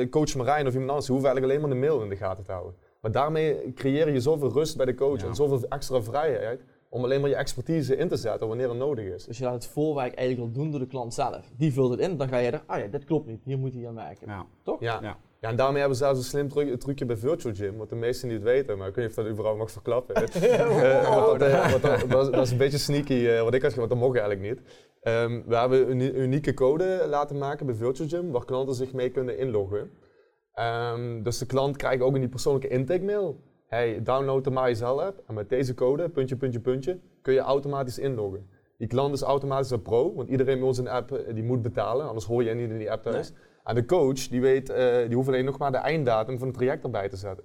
coach 0.09 0.35
Marijn 0.35 0.67
of 0.67 0.71
iemand 0.71 0.89
anders, 0.89 1.05
die 1.05 1.15
hoeft 1.15 1.27
eigenlijk 1.27 1.45
alleen 1.45 1.61
maar 1.61 1.79
de 1.79 1.87
mail 1.87 2.03
in 2.03 2.09
de 2.09 2.15
gaten 2.15 2.43
te 2.43 2.51
houden. 2.51 2.75
Maar 3.01 3.11
daarmee 3.11 3.73
creëer 3.73 4.11
je 4.11 4.19
zoveel 4.19 4.51
rust 4.51 4.77
bij 4.77 4.85
de 4.85 4.95
coach 4.95 5.21
ja. 5.21 5.27
en 5.27 5.35
zoveel 5.35 5.67
extra 5.69 6.01
vrijheid 6.01 6.61
om 6.93 7.03
alleen 7.03 7.21
maar 7.21 7.29
je 7.29 7.35
expertise 7.35 7.95
in 7.95 8.07
te 8.07 8.15
zetten 8.15 8.47
wanneer 8.47 8.69
het 8.69 8.77
nodig 8.77 9.05
is. 9.05 9.25
Dus 9.25 9.37
je 9.37 9.43
laat 9.43 9.53
het 9.53 9.67
voorwerk 9.67 10.13
eigenlijk 10.13 10.47
al 10.47 10.61
doen 10.61 10.71
door 10.71 10.79
de 10.79 10.87
klant 10.87 11.13
zelf. 11.13 11.51
Die 11.57 11.73
vult 11.73 11.91
het 11.91 11.99
in, 11.99 12.17
dan 12.17 12.27
ga 12.27 12.37
je 12.37 12.51
er, 12.51 12.63
ah 12.65 12.79
ja, 12.79 12.87
dit 12.87 13.03
klopt 13.03 13.27
niet, 13.27 13.43
hier 13.43 13.57
moet 13.57 13.73
hij 13.73 13.87
aan 13.87 13.95
werken. 13.95 14.27
Ja. 14.27 14.45
Toch? 14.63 14.79
Ja. 14.79 14.99
ja. 15.01 15.17
Ja, 15.39 15.49
en 15.49 15.55
daarmee 15.55 15.79
hebben 15.79 15.97
ze 15.97 16.03
zelfs 16.03 16.19
een 16.19 16.25
slim 16.25 16.49
truc, 16.49 16.79
trucje 16.79 17.05
bij 17.05 17.17
Virtual 17.17 17.53
Gym, 17.53 17.77
wat 17.77 17.89
de 17.89 17.95
meesten 17.95 18.29
niet 18.29 18.41
weten, 18.41 18.77
maar 18.77 18.87
ik 18.87 18.95
weet 18.95 19.07
niet 19.07 19.17
of 19.17 19.23
dat 19.23 19.31
überhaupt 19.33 19.59
mag 19.59 19.71
verklappen. 19.71 20.21
uh, 20.21 21.37
dat, 21.37 21.81
dat, 21.81 22.33
dat, 22.33 22.45
is 22.45 22.51
een 22.51 22.57
beetje 22.57 22.77
sneaky, 22.77 23.13
uh, 23.13 23.41
wat 23.41 23.53
ik 23.53 23.61
had 23.61 23.73
want 23.73 23.89
dat 23.89 23.97
mocht 23.97 24.17
eigenlijk 24.17 24.49
niet. 24.49 24.59
Um, 25.01 25.43
we 25.47 25.55
hebben 25.55 25.91
een 25.91 26.19
unieke 26.19 26.53
code 26.53 27.05
laten 27.09 27.37
maken 27.37 27.65
bij 27.65 27.75
Virtual 27.75 28.09
Gym, 28.09 28.31
waar 28.31 28.45
klanten 28.45 28.75
zich 28.75 28.93
mee 28.93 29.09
kunnen 29.09 29.37
inloggen. 29.37 29.91
Um, 30.55 31.23
dus 31.23 31.37
de 31.37 31.45
klant 31.45 31.77
krijgt 31.77 32.01
ook 32.01 32.13
in 32.13 32.21
die 32.21 32.29
persoonlijke 32.29 32.67
intake 32.67 33.03
mail 33.03 33.39
hey, 33.73 34.03
download 34.03 34.43
de 34.43 34.51
MySL 34.51 34.85
app 34.85 35.21
en 35.27 35.33
met 35.33 35.49
deze 35.49 35.73
code, 35.73 36.09
puntje, 36.09 36.35
puntje, 36.35 36.59
puntje, 36.59 36.99
kun 37.21 37.33
je 37.33 37.39
automatisch 37.39 37.99
inloggen. 37.99 38.47
Die 38.77 38.87
klant 38.87 39.13
is 39.13 39.21
automatisch 39.21 39.71
een 39.71 39.81
pro, 39.81 40.13
want 40.15 40.29
iedereen 40.29 40.57
bij 40.57 40.67
ons 40.67 40.77
een 40.77 40.87
app 40.87 41.11
eh, 41.11 41.33
die 41.33 41.43
moet 41.43 41.61
betalen, 41.61 42.07
anders 42.07 42.25
hoor 42.25 42.43
je 42.43 42.53
niet 42.53 42.69
in 42.69 42.77
die 42.77 42.91
app 42.91 43.03
thuis. 43.03 43.29
Nee. 43.29 43.39
En 43.63 43.75
de 43.75 43.85
coach, 43.85 44.27
die, 44.27 44.41
weet, 44.41 44.69
uh, 44.69 44.97
die 45.07 45.15
hoeft 45.15 45.27
alleen 45.27 45.45
nog 45.45 45.57
maar 45.57 45.71
de 45.71 45.77
einddatum 45.77 46.37
van 46.37 46.47
het 46.47 46.57
traject 46.57 46.83
erbij 46.83 47.09
te 47.09 47.15
zetten. 47.15 47.43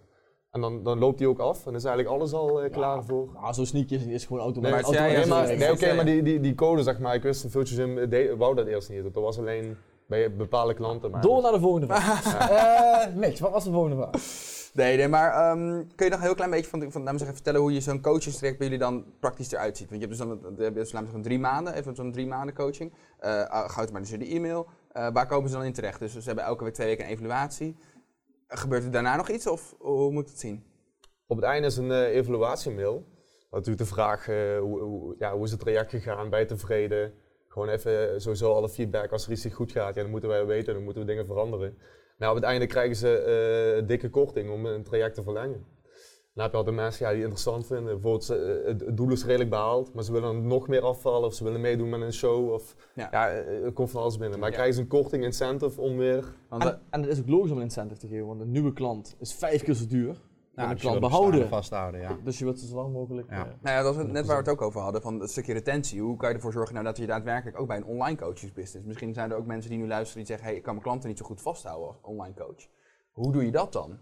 En 0.51 0.61
dan, 0.61 0.83
dan 0.83 0.99
loopt 0.99 1.19
die 1.19 1.29
ook 1.29 1.39
af 1.39 1.67
en 1.67 1.75
is 1.75 1.85
eigenlijk 1.85 2.17
alles 2.17 2.33
al 2.33 2.65
uh, 2.65 2.71
klaar 2.71 3.05
voor. 3.05 3.29
Ah, 3.35 3.53
zo'n 3.53 3.67
sneakje 3.67 3.97
is, 3.97 4.07
is 4.07 4.27
gewoon 4.27 4.43
automatisch. 4.43 4.99
Nee, 4.99 5.17
nee, 5.17 5.27
maar, 5.27 5.57
nee 5.57 5.73
oké, 5.73 5.95
maar 5.95 6.05
die, 6.05 6.23
die, 6.23 6.41
die 6.41 6.55
code 6.55 6.83
zeg 6.83 6.99
maar, 6.99 7.15
ik 7.15 7.23
wist 7.23 7.45
een 7.45 7.51
Virtual 7.51 7.89
Gym 8.09 8.39
wou 8.39 8.55
dat 8.55 8.67
eerst 8.67 8.91
niet. 8.91 9.03
Dat 9.03 9.15
was 9.15 9.39
alleen 9.39 9.77
bij 10.09 10.37
bepaalde 10.37 10.75
klanten. 10.75 11.11
Maar 11.11 11.21
Door 11.21 11.43
naar 11.43 11.53
de 11.53 11.61
volgende 11.61 11.87
vraag. 11.87 12.49
ja. 12.49 13.09
uh, 13.09 13.15
Mitch, 13.15 13.41
wat 13.41 13.51
was 13.51 13.65
de 13.65 13.71
volgende 13.71 13.97
vraag? 13.97 14.13
Nee, 14.73 14.97
nee 14.97 15.09
maar 15.09 15.51
um, 15.51 15.87
kun 15.95 16.07
je 16.07 16.11
nog 16.11 16.21
een 16.21 16.27
heel 16.27 16.35
klein 16.35 16.51
beetje 16.51 16.71
van, 16.71 16.93
van 16.93 17.03
zeggen, 17.05 17.35
vertellen 17.35 17.61
hoe 17.61 17.73
je 17.73 17.81
zo'n 17.81 18.01
coachingstraject 18.01 18.59
bij 18.59 18.69
jullie 18.69 18.83
dan 18.83 19.05
praktisch 19.21 19.53
eruit 19.53 19.77
ziet? 19.77 19.91
Want 19.91 20.03
je 20.03 20.07
hebt 20.09 20.19
dus 20.19 20.29
dan 20.29 20.55
je 20.57 20.63
hebt 20.63 20.75
dus, 20.75 20.93
laten 20.93 21.23
drie 21.23 21.39
maanden, 21.39 21.75
even 21.75 21.95
zo'n 21.95 22.13
drie 22.13 22.27
maanden 22.27 22.55
coaching. 22.55 22.93
Uh, 23.21 23.69
geautomatiseerde 23.69 24.27
e-mail. 24.27 24.67
Uh, 24.97 25.09
waar 25.13 25.27
komen 25.27 25.51
ze 25.51 25.57
dan 25.57 25.65
in 25.65 25.73
terecht? 25.73 25.99
Dus 25.99 26.13
ze 26.13 26.27
hebben 26.27 26.45
elke 26.45 26.65
week 26.65 26.75
twee 26.75 26.87
weken 26.87 27.05
een 27.05 27.11
evaluatie. 27.11 27.77
Gebeurt 28.49 28.85
er 28.85 28.91
daarna 28.91 29.17
nog 29.17 29.29
iets 29.29 29.47
of 29.47 29.75
hoe 29.79 30.13
moet 30.13 30.23
ik 30.23 30.31
het 30.31 30.41
zien? 30.41 30.65
Op 31.27 31.37
het 31.37 31.45
einde 31.45 31.67
is 31.67 31.77
een 31.77 31.91
uh, 31.91 32.15
evaluatiemail. 32.15 33.07
Natuurlijk 33.51 33.79
de 33.79 33.95
vraag, 33.95 34.29
uh, 34.29 34.59
hoe, 34.59 34.81
hoe, 34.81 35.15
ja, 35.19 35.35
hoe 35.35 35.45
is 35.45 35.51
het 35.51 35.61
traject 35.61 35.91
gegaan, 35.91 36.31
ben 36.31 36.41
je 36.41 36.47
tevreden? 36.47 37.13
Gewoon 37.59 37.75
even 37.75 38.21
sowieso 38.21 38.53
alle 38.53 38.69
feedback, 38.69 39.13
als 39.13 39.27
er 39.27 39.33
iets 39.33 39.45
niet 39.45 39.55
goed 39.55 39.73
gaat, 39.73 39.95
ja, 39.95 40.03
dan 40.03 40.11
moeten 40.11 40.29
wij 40.29 40.47
weten, 40.47 40.75
dan 40.75 40.83
moeten 40.83 41.03
we 41.03 41.09
dingen 41.09 41.27
veranderen. 41.27 41.79
Nou, 42.19 42.31
op 42.31 42.37
het 42.37 42.47
einde 42.47 42.67
krijgen 42.67 42.97
ze 42.97 43.77
uh, 43.81 43.89
dikke 43.89 44.11
korting 44.11 44.51
om 44.51 44.67
een 44.67 44.83
traject 44.83 45.15
te 45.15 45.23
verlengen. 45.23 45.67
Dan 46.35 46.43
heb 46.43 46.51
je 46.51 46.57
altijd 46.57 46.77
mensen 46.77 47.05
ja, 47.05 47.13
die 47.13 47.23
het 47.23 47.31
interessant 47.31 47.67
vinden. 47.67 48.01
Bijvoorbeeld, 48.01 48.31
uh, 48.31 48.87
het 48.87 48.97
doel 48.97 49.11
is 49.11 49.25
redelijk 49.25 49.51
behaald, 49.51 49.95
maar 49.95 50.05
ze 50.05 50.13
willen 50.13 50.47
nog 50.47 50.69
meer 50.69 50.83
afvallen 50.83 51.29
of 51.29 51.35
ze 51.35 51.45
willen 51.45 51.61
meedoen 51.61 51.89
met 51.89 52.01
een 52.01 52.13
show. 52.13 52.53
Of, 52.53 52.77
ja. 52.95 53.09
ja 53.11 53.29
er 53.31 53.73
komt 53.73 53.91
van 53.91 54.03
alles 54.03 54.19
binnen. 54.19 54.39
Maar 54.39 54.49
ja. 54.49 54.55
krijgen 54.55 54.75
ze 54.75 54.81
een 54.81 54.89
korting, 54.89 55.25
incentive 55.25 55.81
om 55.81 55.97
weer... 55.97 56.35
En, 56.51 56.81
en 56.91 57.03
het 57.03 57.11
is 57.11 57.21
ook 57.21 57.29
logisch 57.29 57.51
om 57.51 57.57
een 57.57 57.63
incentive 57.63 58.01
te 58.01 58.09
geven, 58.09 58.27
want 58.27 58.41
een 58.41 58.51
nieuwe 58.51 58.73
klant 58.73 59.17
is 59.19 59.35
vijf 59.35 59.63
keer 59.63 59.75
zo 59.75 59.87
duur 59.87 60.17
nou, 60.59 60.75
de 60.75 60.81
klant 60.81 61.01
behouden. 61.01 61.49
Vasthouden, 61.49 62.01
ja. 62.01 62.17
Dus 62.25 62.39
je 62.39 62.45
wilt 62.45 62.61
ze 62.61 62.67
zo 62.67 62.75
lang 62.75 62.93
mogelijk. 62.93 63.31
Ja. 63.31 63.37
Uh, 63.37 63.43
nou 63.43 63.77
ja, 63.77 63.83
dat 63.83 63.97
was 63.97 64.07
net 64.07 64.27
waar 64.27 64.37
we 64.37 64.43
het 64.43 64.49
ook 64.49 64.63
over 64.63 64.81
hadden, 64.81 65.03
van 65.03 65.21
het 65.21 65.31
stukje 65.31 65.53
retentie. 65.53 66.01
Hoe 66.01 66.17
kan 66.17 66.29
je 66.29 66.35
ervoor 66.35 66.53
zorgen 66.53 66.75
nou, 66.75 66.87
dat 66.87 66.97
je 66.97 67.07
daadwerkelijk 67.07 67.61
ook 67.61 67.67
bij 67.67 67.77
een 67.77 67.85
online 67.85 68.17
coachingsbusiness. 68.17 68.87
Misschien 68.87 69.15
zijn 69.15 69.31
er 69.31 69.37
ook 69.37 69.47
mensen 69.47 69.71
die 69.71 69.79
nu 69.79 69.87
luisteren 69.87 70.19
die 70.19 70.27
zeggen: 70.27 70.47
hey, 70.47 70.57
ik 70.57 70.63
kan 70.63 70.73
mijn 70.73 70.85
klanten 70.85 71.09
niet 71.09 71.19
zo 71.19 71.25
goed 71.25 71.43
vasthouden 71.43 71.89
als 71.89 71.97
online 72.03 72.35
coach. 72.35 72.67
Hoe 73.13 73.33
doe 73.33 73.45
je 73.45 73.51
dat 73.51 73.73
dan? 73.73 73.99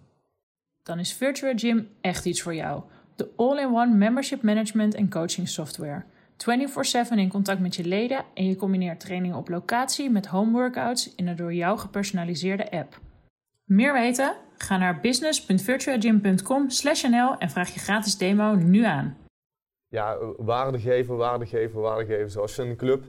Dan 0.83 0.99
is 0.99 1.13
Virtual 1.13 1.53
Gym 1.57 1.89
echt 2.01 2.25
iets 2.25 2.43
voor 2.43 2.55
jou. 2.55 2.83
De 3.15 3.31
all-in-one 3.37 3.95
membership 3.95 4.43
management 4.43 4.95
en 4.95 5.11
coaching 5.11 5.49
software. 5.49 6.05
24/7 6.37 7.19
in 7.19 7.29
contact 7.29 7.61
met 7.61 7.77
je 7.77 7.85
leden 7.85 8.25
en 8.35 8.47
je 8.47 8.57
combineert 8.57 9.01
trainingen 9.01 9.37
op 9.37 9.49
locatie 9.49 10.11
met 10.11 10.27
home 10.27 10.53
workouts 10.53 11.15
in 11.15 11.29
een 11.29 11.37
door 11.37 11.55
jou 11.55 11.79
gepersonaliseerde 11.79 12.71
app. 12.71 13.01
Meer 13.65 13.93
weten? 13.93 14.37
Ga 14.59 14.77
naar 14.77 15.01
business.virtuagym.com 15.01 16.67
nl 17.11 17.39
en 17.39 17.51
vraag 17.51 17.75
je 17.75 17.81
gratis 17.81 18.19
demo 18.19 18.55
nu 18.55 18.85
aan. 18.85 19.17
Ja, 19.89 20.19
waarde 20.37 20.79
geven, 20.79 21.17
waarde 21.17 21.47
geven, 21.47 21.81
waarde 21.81 22.05
geven. 22.07 22.31
Zoals 22.31 22.57
je 22.57 22.63
een 22.63 22.77
club 22.77 23.05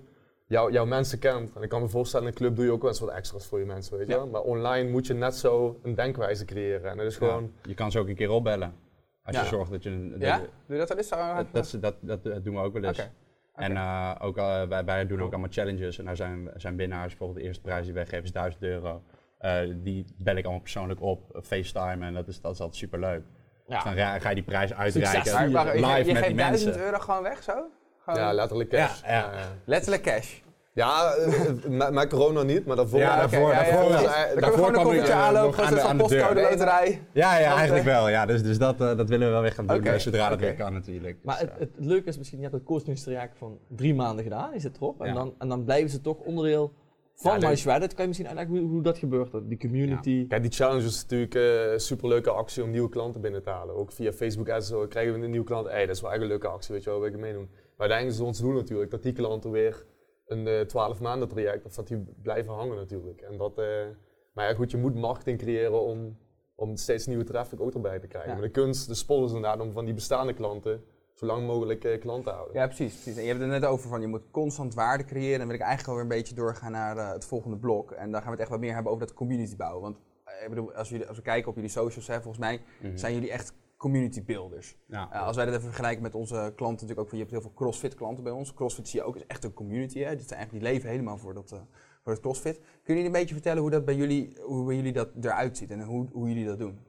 jou, 0.47 0.71
jouw 0.71 0.85
mensen 0.85 1.19
kent. 1.19 1.55
En 1.55 1.61
ik 1.61 1.69
kan 1.69 1.81
me 1.81 1.87
voorstellen, 1.87 2.25
in 2.25 2.31
een 2.31 2.37
club 2.37 2.55
doe 2.55 2.65
je 2.65 2.71
ook 2.71 2.81
wel 2.81 2.89
eens 2.89 2.99
wat 2.99 3.09
extra's 3.09 3.45
voor 3.45 3.59
je 3.59 3.65
mensen, 3.65 3.97
weet 3.97 4.07
je 4.07 4.27
Maar 4.31 4.41
online 4.41 4.89
moet 4.89 5.07
je 5.07 5.13
net 5.13 5.35
zo 5.35 5.79
een 5.83 5.95
denkwijze 5.95 6.45
creëren. 6.45 6.91
En 6.91 6.97
dat 6.97 7.05
is 7.05 7.17
gewoon... 7.17 7.51
Je 7.61 7.73
kan 7.73 7.91
ze 7.91 7.99
ook 7.99 8.07
een 8.07 8.15
keer 8.15 8.31
opbellen. 8.31 8.73
Als 9.23 9.39
je 9.39 9.45
zorgt 9.45 9.71
dat 9.71 9.83
je... 9.83 9.89
Een, 9.89 10.15
ja? 10.19 10.37
Doe 10.37 10.77
je 10.77 10.77
dat 10.77 10.89
wel 10.89 10.97
eens? 10.97 11.09
Dat, 11.09 11.51
dat, 11.51 11.97
dat, 12.01 12.23
dat, 12.23 12.43
doen 12.43 12.55
we 12.55 12.61
ook 12.61 12.73
wel 12.73 12.83
eens. 12.83 12.99
Okay. 12.99 13.11
En 13.53 13.71
uh, 13.71 14.15
ook, 14.19 14.37
uh, 14.37 14.63
wij, 14.63 14.85
wij, 14.85 15.07
doen 15.07 15.21
ook 15.21 15.31
allemaal 15.31 15.51
challenges. 15.51 15.99
En 15.99 16.05
daar 16.05 16.15
zijn, 16.15 16.49
zijn 16.55 16.75
winnaars. 16.75 17.07
Bijvoorbeeld 17.07 17.39
de 17.39 17.45
eerste 17.45 17.61
prijs 17.61 17.85
die 17.85 17.93
wij 17.93 18.05
geven 18.05 18.23
is 18.23 18.31
1000 18.31 18.63
euro. 18.63 19.01
Uh, 19.41 19.59
die 19.75 20.05
bel 20.17 20.35
ik 20.35 20.43
allemaal 20.43 20.61
persoonlijk 20.61 21.01
op, 21.01 21.35
uh, 21.35 21.41
FaceTime 21.41 22.05
en 22.05 22.13
dat 22.13 22.27
is, 22.27 22.41
dat 22.41 22.53
is 22.53 22.59
altijd 22.59 22.77
super 22.77 22.99
leuk. 22.99 23.23
Ja. 23.67 23.75
Dus 23.75 23.83
dan 23.83 24.21
ga 24.21 24.29
je 24.29 24.35
die 24.35 24.43
prijs 24.43 24.73
uitreiken 24.73 25.51
maar, 25.51 25.75
live 25.75 25.97
je, 25.97 26.05
je 26.05 26.13
met 26.13 26.23
die 26.23 26.35
mensen. 26.35 26.71
1000 26.71 26.77
euro 26.77 26.99
gewoon 26.99 27.23
weg 27.23 27.43
zo? 27.43 27.69
Gewoon 27.99 28.19
ja, 28.19 28.33
letterlijk 28.33 28.69
cash. 28.69 29.01
Ja, 29.01 29.09
ja. 29.09 29.31
letterlijk 29.65 30.03
cash. 30.03 30.39
Ja, 30.77 31.15
uh, 31.17 31.89
met 31.89 32.09
corona 32.09 32.43
niet, 32.43 32.65
maar 32.65 32.75
daarvoor. 32.75 32.99
Ja, 32.99 33.15
daarvoor, 33.15 33.47
okay, 33.47 33.71
daarvoor, 33.71 33.91
ja, 33.91 34.01
ja, 34.01 34.27
ja. 34.27 34.39
daarvoor 34.39 34.71
kwam 34.71 34.91
ik 34.91 35.09
aanlopen, 35.09 35.63
aan 35.63 35.73
de, 35.73 35.81
aan 35.81 35.97
de 35.97 36.07
deur. 36.07 36.33
loterij. 36.35 37.01
Ja, 37.11 37.37
ja, 37.37 37.55
eigenlijk 37.55 37.85
wel. 37.85 38.09
Ja, 38.09 38.25
dus 38.25 38.43
dus 38.43 38.57
dat, 38.57 38.81
uh, 38.81 38.97
dat 38.97 39.09
willen 39.09 39.27
we 39.27 39.33
wel 39.33 39.41
weer 39.41 39.51
gaan 39.51 39.67
doen, 39.67 39.77
okay. 39.77 39.99
zodra 39.99 40.29
dat 40.29 40.39
weer 40.39 40.55
kan 40.55 40.73
natuurlijk. 40.73 41.17
Maar 41.23 41.39
dus, 41.39 41.49
het, 41.49 41.59
het, 41.59 41.69
het, 41.75 41.85
leuke 41.85 42.07
is 42.07 42.17
misschien, 42.17 42.37
je 42.37 42.43
hebt 42.43 42.55
het 42.55 42.65
coachingstraject 42.65 43.37
van 43.37 43.59
drie 43.67 43.95
maanden 43.95 44.23
gedaan, 44.23 44.49
je 44.53 44.59
zit 44.59 44.75
erop. 44.75 45.01
En, 45.01 45.13
dan, 45.13 45.33
en 45.37 45.49
dan 45.49 45.63
blijven 45.63 45.89
ze 45.89 46.01
toch 46.01 46.17
onderdeel 46.17 46.73
van 47.17 47.31
Ja, 47.31 47.37
nee. 47.37 47.49
My 47.49 47.55
Shredded. 47.55 47.93
Kan 47.93 48.01
je 48.01 48.07
misschien 48.07 48.27
uitleggen 48.27 48.57
hoe, 48.57 48.69
hoe 48.69 48.81
dat 48.81 48.97
gebeurt? 48.97 49.31
Die 49.43 49.57
community. 49.57 50.27
Kijk, 50.27 50.41
die 50.41 50.51
challenge 50.51 50.85
is 50.85 51.01
natuurlijk 51.01 51.35
eh, 51.35 51.71
een 51.71 51.79
superleuke 51.79 52.29
actie 52.29 52.63
om 52.63 52.69
nieuwe 52.69 52.89
klanten 52.89 53.21
binnen 53.21 53.43
te 53.43 53.49
halen. 53.49 53.75
Ook 53.75 53.91
via 53.91 54.13
Facebook 54.13 54.49
ads 54.49 54.67
zo 54.67 54.87
krijgen 54.87 55.13
we 55.13 55.23
een 55.23 55.29
nieuwe 55.29 55.45
klant. 55.45 55.67
Hey, 55.67 55.85
dat 55.85 55.95
is 55.95 56.01
wel 56.01 56.11
echt 56.11 56.21
een 56.21 56.27
leuke 56.27 56.47
actie, 56.47 56.73
weet 56.73 56.83
je 56.83 56.89
wel, 56.89 56.99
wil 56.99 57.09
ik 57.09 57.17
meedoen. 57.17 57.49
Maar 57.51 57.89
uiteindelijk 57.89 58.19
is 58.19 58.25
ons 58.25 58.39
doel 58.39 58.53
natuurlijk 58.53 58.91
dat 58.91 59.03
die 59.03 59.13
klanten 59.13 59.51
weer 59.51 59.85
een 60.27 60.47
eh 60.47 60.61
12 60.61 60.99
maanden 60.99 61.27
traject, 61.27 61.65
of 61.65 61.75
dat 61.75 61.87
die 61.87 62.05
blijven 62.21 62.53
hangen 62.53 62.75
natuurlijk. 62.75 63.21
En 63.21 63.37
dat, 63.37 63.57
eh, 63.57 63.65
maar 64.33 64.49
ja, 64.49 64.53
goed, 64.53 64.71
je 64.71 64.77
moet 64.77 64.95
marketing 64.95 65.39
creëren 65.39 65.81
om, 65.81 66.17
om 66.55 66.75
steeds 66.75 67.05
nieuwe 67.05 67.23
traffic 67.23 67.61
ook 67.61 67.73
erbij 67.73 67.99
te 67.99 68.07
krijgen. 68.07 68.31
Ja. 68.31 68.37
Maar 68.37 68.45
de 68.45 68.51
kunst, 68.51 68.87
de 68.87 68.95
spot 68.95 69.25
is 69.25 69.35
inderdaad 69.35 69.59
om 69.59 69.71
van 69.71 69.85
die 69.85 69.93
bestaande 69.93 70.33
klanten 70.33 70.83
zo 71.17 71.25
lang 71.25 71.45
mogelijk 71.47 71.83
eh, 71.83 71.99
klanten 71.99 72.23
te 72.23 72.29
houden. 72.37 72.55
Ja, 72.55 72.65
precies, 72.65 72.93
precies. 72.93 73.15
En 73.15 73.21
je 73.21 73.27
hebt 73.27 73.39
het 73.41 73.51
er 73.51 73.59
net 73.59 73.69
over 73.69 73.89
van 73.89 74.01
je 74.01 74.07
moet 74.07 74.31
constant 74.31 74.73
waarde 74.73 75.03
creëren. 75.05 75.37
Dan 75.37 75.47
wil 75.47 75.55
ik 75.55 75.61
eigenlijk 75.61 75.89
alweer 75.89 76.03
een 76.03 76.17
beetje 76.21 76.35
doorgaan 76.35 76.71
naar 76.71 76.97
eh, 76.97 77.11
het 77.11 77.25
volgende 77.25 77.57
blok. 77.57 77.91
En 77.91 78.11
dan 78.11 78.19
gaan 78.21 78.23
we 78.25 78.31
het 78.31 78.39
echt 78.39 78.49
wat 78.49 78.59
meer 78.59 78.73
hebben 78.73 78.91
over 78.91 79.05
dat 79.05 79.15
community 79.15 79.55
bouwen. 79.55 79.81
Want 79.81 79.97
eh, 80.23 80.43
ik 80.43 80.49
bedoel, 80.49 80.73
als, 80.73 80.89
jullie, 80.89 81.07
als 81.07 81.17
we 81.17 81.23
kijken 81.23 81.49
op 81.49 81.55
jullie 81.55 81.69
socials, 81.69 82.07
hè, 82.07 82.13
volgens 82.13 82.37
mij 82.37 82.61
Mhm. 82.81 82.97
zijn 82.97 83.13
jullie 83.13 83.31
echt 83.31 83.53
community 83.77 84.23
builders. 84.23 84.77
Ja. 84.85 85.03
Als 85.03 85.35
wij 85.35 85.45
dat 85.45 85.53
even 85.53 85.65
vergelijken 85.67 86.01
met 86.03 86.15
onze 86.15 86.35
klanten, 86.35 86.65
natuurlijk 86.69 86.99
ook, 86.99 87.07
van, 87.09 87.17
je 87.17 87.23
hebt 87.23 87.31
heel 87.31 87.41
veel 87.41 87.53
CrossFit 87.55 87.95
klanten 87.95 88.23
bij 88.23 88.33
ons. 88.33 88.53
CrossFit 88.53 88.87
zie 88.87 88.99
je 88.99 89.05
ook 89.05 89.15
is 89.15 89.25
echt 89.27 89.43
een 89.43 89.53
community. 89.53 89.99
Hè. 89.99 90.15
Dit 90.15 90.27
zijn 90.27 90.39
eigenlijk, 90.39 90.63
die 90.63 90.73
leven 90.73 90.89
helemaal 90.89 91.17
voor 91.17 91.33
dat, 91.33 91.51
eh, 91.51 91.59
voor 92.03 92.11
het 92.11 92.21
CrossFit. 92.21 92.55
Kunnen 92.57 92.69
jullie 92.85 93.05
een 93.05 93.11
beetje 93.11 93.33
vertellen 93.33 93.61
hoe 93.61 93.71
dat 93.71 93.85
bij 93.85 93.95
jullie, 93.95 94.37
hoe 94.41 94.65
bij 94.65 94.75
jullie 94.75 94.93
dat 94.93 95.09
eruit 95.21 95.57
ziet 95.57 95.71
en 95.71 95.83
hoe, 95.83 96.07
hoe 96.11 96.27
jullie 96.27 96.45
dat 96.45 96.59
doen? 96.59 96.79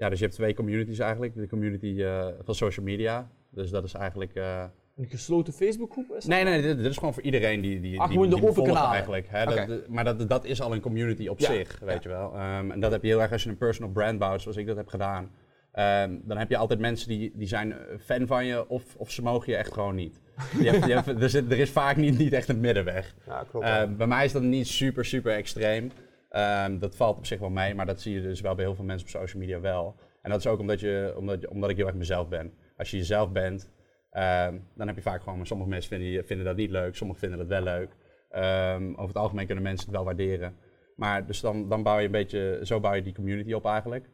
Ja, 0.00 0.08
dus 0.08 0.18
je 0.18 0.24
hebt 0.24 0.36
twee 0.36 0.54
communities 0.54 0.98
eigenlijk. 0.98 1.34
De 1.34 1.46
community 1.48 2.02
eh, 2.02 2.26
van 2.42 2.54
social 2.54 2.86
media. 2.86 3.30
Dus 3.50 3.70
dat 3.70 3.84
is 3.84 3.94
eigenlijk... 3.94 4.34
eh, 4.34 4.64
Een 4.96 5.06
gesloten 5.06 5.52
Facebookgroep 5.52 6.14
is? 6.16 6.24
Nee, 6.24 6.44
nee, 6.44 6.62
dit, 6.62 6.76
dit 6.76 6.86
is 6.86 6.96
gewoon 6.96 7.14
voor 7.14 7.22
iedereen 7.22 7.60
die 7.60 7.80
die, 7.80 8.00
Ah, 8.00 8.08
die, 8.08 8.20
de 8.28 8.28
die 8.34 8.48
open 8.48 8.64
kanalen. 8.64 8.90
eigenlijk. 8.90 9.26
Hè? 9.30 9.44
Dat- 9.44 9.66
de- 9.66 9.84
maar 9.88 10.04
dat, 10.04 10.28
dat 10.28 10.44
is 10.44 10.60
al 10.60 10.72
een 10.74 10.80
community 10.80 11.26
op 11.26 11.38
Ja. 11.38 11.46
zich, 11.52 11.78
weet 11.78 12.02
Ja. 12.02 12.10
je 12.10 12.16
wel. 12.16 12.34
Ehm, 12.34 12.70
en 12.70 12.80
dat 12.80 12.92
heb 12.92 13.02
je 13.02 13.08
heel 13.08 13.20
erg 13.22 13.32
als 13.32 13.42
je 13.42 13.48
een 13.50 13.56
personal 13.56 13.90
brand 13.92 14.18
bouwt, 14.18 14.40
zoals 14.42 14.56
ik 14.56 14.66
dat 14.66 14.76
heb 14.76 14.88
gedaan. 14.88 15.30
Ehm, 15.72 16.16
dan 16.22 16.36
heb 16.36 16.50
je 16.50 16.56
altijd 16.56 16.80
mensen 16.80 17.08
die, 17.08 17.32
die 17.34 17.46
zijn 17.48 17.72
eh, 17.72 17.78
fan 17.98 18.26
van 18.26 18.46
je 18.46 18.68
of, 18.68 18.96
of 18.96 19.10
ze 19.10 19.22
mogen 19.22 19.52
je 19.52 19.58
echt 19.58 19.72
gewoon 19.72 19.94
niet. 19.94 20.20
Je 20.60 20.70
hebt, 20.70 20.86
je 20.86 20.92
hebt, 20.94 21.22
er, 21.22 21.30
zit, 21.30 21.52
er 21.52 21.58
is 21.58 21.70
vaak 21.70 21.96
niet, 21.96 22.18
niet 22.18 22.32
echt 22.32 22.48
een 22.48 22.60
middenweg. 22.60 23.14
Ja, 23.26 23.44
klopt. 23.50 23.66
Ehm, 23.66 23.96
bij 23.96 24.06
mij 24.06 24.24
is 24.24 24.32
dat 24.32 24.42
niet 24.42 24.66
super, 24.66 25.04
super 25.04 25.32
extreem. 25.32 25.90
Ehm, 26.30 26.78
dat 26.78 26.96
valt 26.96 27.16
op 27.16 27.26
zich 27.26 27.38
wel 27.38 27.50
mee, 27.50 27.74
maar 27.74 27.86
dat 27.86 28.00
zie 28.00 28.14
je 28.14 28.22
dus 28.22 28.40
wel 28.40 28.54
bij 28.54 28.64
heel 28.64 28.74
veel 28.74 28.84
mensen 28.84 29.06
op 29.06 29.12
social 29.12 29.42
media 29.42 29.60
wel. 29.60 29.96
En 30.22 30.30
dat 30.30 30.38
is 30.38 30.46
ook 30.46 30.58
omdat, 30.58 30.80
je, 30.80 31.14
omdat, 31.16 31.48
omdat 31.48 31.70
ik 31.70 31.76
heel 31.76 31.86
erg 31.86 31.96
mezelf 31.96 32.28
ben. 32.28 32.52
Als 32.76 32.90
je 32.90 32.96
jezelf 32.96 33.32
bent, 33.32 33.70
ehm, 34.10 34.58
dan 34.74 34.86
heb 34.86 34.96
je 34.96 35.02
vaak 35.02 35.22
gewoon, 35.22 35.46
sommige 35.46 35.70
mensen 35.70 35.90
vinden, 35.90 36.26
vinden 36.26 36.46
dat 36.46 36.56
niet 36.56 36.70
leuk, 36.70 36.96
sommigen 36.96 37.20
vinden 37.20 37.38
dat 37.38 37.48
wel 37.48 37.62
leuk. 37.62 37.96
Ehm, 38.30 38.90
over 38.90 39.06
het 39.06 39.16
algemeen 39.16 39.46
kunnen 39.46 39.64
mensen 39.64 39.86
het 39.86 39.94
wel 39.94 40.04
waarderen. 40.04 40.56
Maar 40.96 41.26
dus 41.26 41.40
dan, 41.40 41.68
dan 41.68 41.82
bouw 41.82 41.98
je 41.98 42.04
een 42.04 42.10
beetje, 42.10 42.60
zo 42.62 42.80
bouw 42.80 42.94
je 42.94 43.02
die 43.02 43.14
community 43.14 43.52
op 43.52 43.66
eigenlijk. 43.66 44.08